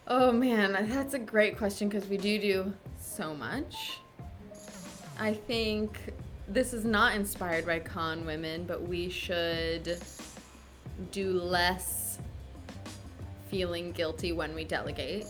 Oh 0.10 0.32
man, 0.32 0.88
that's 0.90 1.14
a 1.16 1.20
great 1.20 1.58
question 1.58 1.90
because 1.90 2.08
we 2.08 2.16
do 2.16 2.40
do 2.40 2.74
so 2.98 3.36
much. 3.36 4.00
I 5.20 5.34
think 5.34 6.00
this 6.48 6.74
is 6.74 6.86
not 6.86 7.16
inspired 7.16 7.66
by 7.66 7.80
con 7.80 8.26
women, 8.26 8.64
but 8.66 8.82
we 8.88 9.10
should 9.10 9.98
do 11.12 11.34
less 11.34 12.18
feeling 13.50 13.92
guilty 13.92 14.32
when 14.32 14.54
we 14.56 14.64
delegate, 14.64 15.26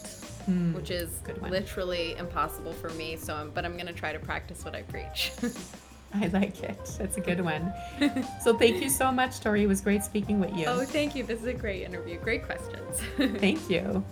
hmm. 0.45 0.73
which 0.73 0.91
is 0.91 1.21
literally 1.41 2.15
impossible 2.17 2.73
for 2.73 2.89
me. 2.89 3.15
So, 3.15 3.35
I'm, 3.35 3.51
but 3.51 3.65
I'm 3.65 3.77
gonna 3.77 3.93
try 3.93 4.13
to 4.13 4.19
practice 4.19 4.63
what 4.63 4.75
I 4.75 4.83
preach. 4.83 5.31
I 6.13 6.27
like 6.27 6.63
it. 6.63 6.79
That's 6.97 7.17
a 7.17 7.21
good 7.21 7.41
one. 7.41 7.73
So 8.41 8.57
thank 8.57 8.81
you 8.81 8.89
so 8.89 9.11
much, 9.11 9.41
Tori. 9.41 9.63
It 9.63 9.67
was 9.67 9.81
great 9.81 10.03
speaking 10.03 10.39
with 10.39 10.55
you. 10.55 10.65
oh, 10.67 10.85
thank 10.85 11.15
you. 11.15 11.23
This 11.23 11.41
is 11.41 11.47
a 11.47 11.53
great 11.53 11.83
interview. 11.83 12.17
Great 12.19 12.45
questions. 12.45 13.01
Thank 13.39 13.69
you. 13.69 14.05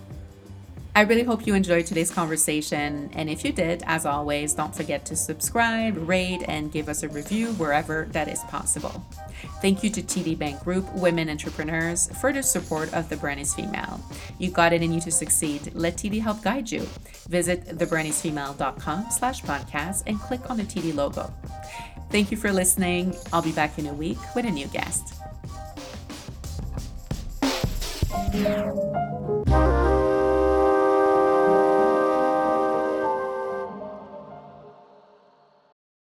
I 0.95 1.01
really 1.01 1.23
hope 1.23 1.45
you 1.45 1.55
enjoyed 1.55 1.85
today's 1.85 2.09
conversation. 2.09 3.09
And 3.13 3.29
if 3.29 3.43
you 3.43 3.51
did, 3.51 3.83
as 3.85 4.05
always, 4.05 4.53
don't 4.53 4.73
forget 4.73 5.05
to 5.07 5.15
subscribe, 5.17 5.97
rate, 6.07 6.43
and 6.47 6.71
give 6.71 6.87
us 6.87 7.03
a 7.03 7.09
review 7.09 7.47
wherever 7.55 8.07
that 8.11 8.29
is 8.29 8.39
possible. 8.45 9.05
Thank 9.61 9.83
you 9.83 9.89
to 9.89 10.01
TD 10.01 10.37
Bank 10.37 10.63
Group 10.63 10.89
Women 10.93 11.29
Entrepreneurs 11.29 12.07
for 12.21 12.31
their 12.31 12.41
support 12.41 12.93
of 12.93 13.09
The 13.09 13.17
Brand 13.17 13.41
is 13.41 13.53
Female. 13.53 13.99
You 14.39 14.51
got 14.51 14.71
it 14.71 14.81
in 14.81 14.93
you 14.93 15.01
to 15.01 15.11
succeed. 15.11 15.69
Let 15.75 15.97
TD 15.97 16.21
help 16.21 16.41
guide 16.41 16.71
you. 16.71 16.87
Visit 17.27 17.65
thebrandisfemale.com 17.65 19.07
slash 19.11 19.41
podcast 19.41 20.03
and 20.07 20.17
click 20.17 20.49
on 20.49 20.55
the 20.55 20.63
TD 20.63 20.95
logo. 20.95 21.29
Thank 22.09 22.31
you 22.31 22.37
for 22.37 22.53
listening. 22.53 23.13
I'll 23.33 23.41
be 23.41 23.51
back 23.51 23.77
in 23.77 23.87
a 23.87 23.93
week 23.93 24.17
with 24.33 24.45
a 24.45 24.51
new 24.51 24.67
guest. 24.67 25.13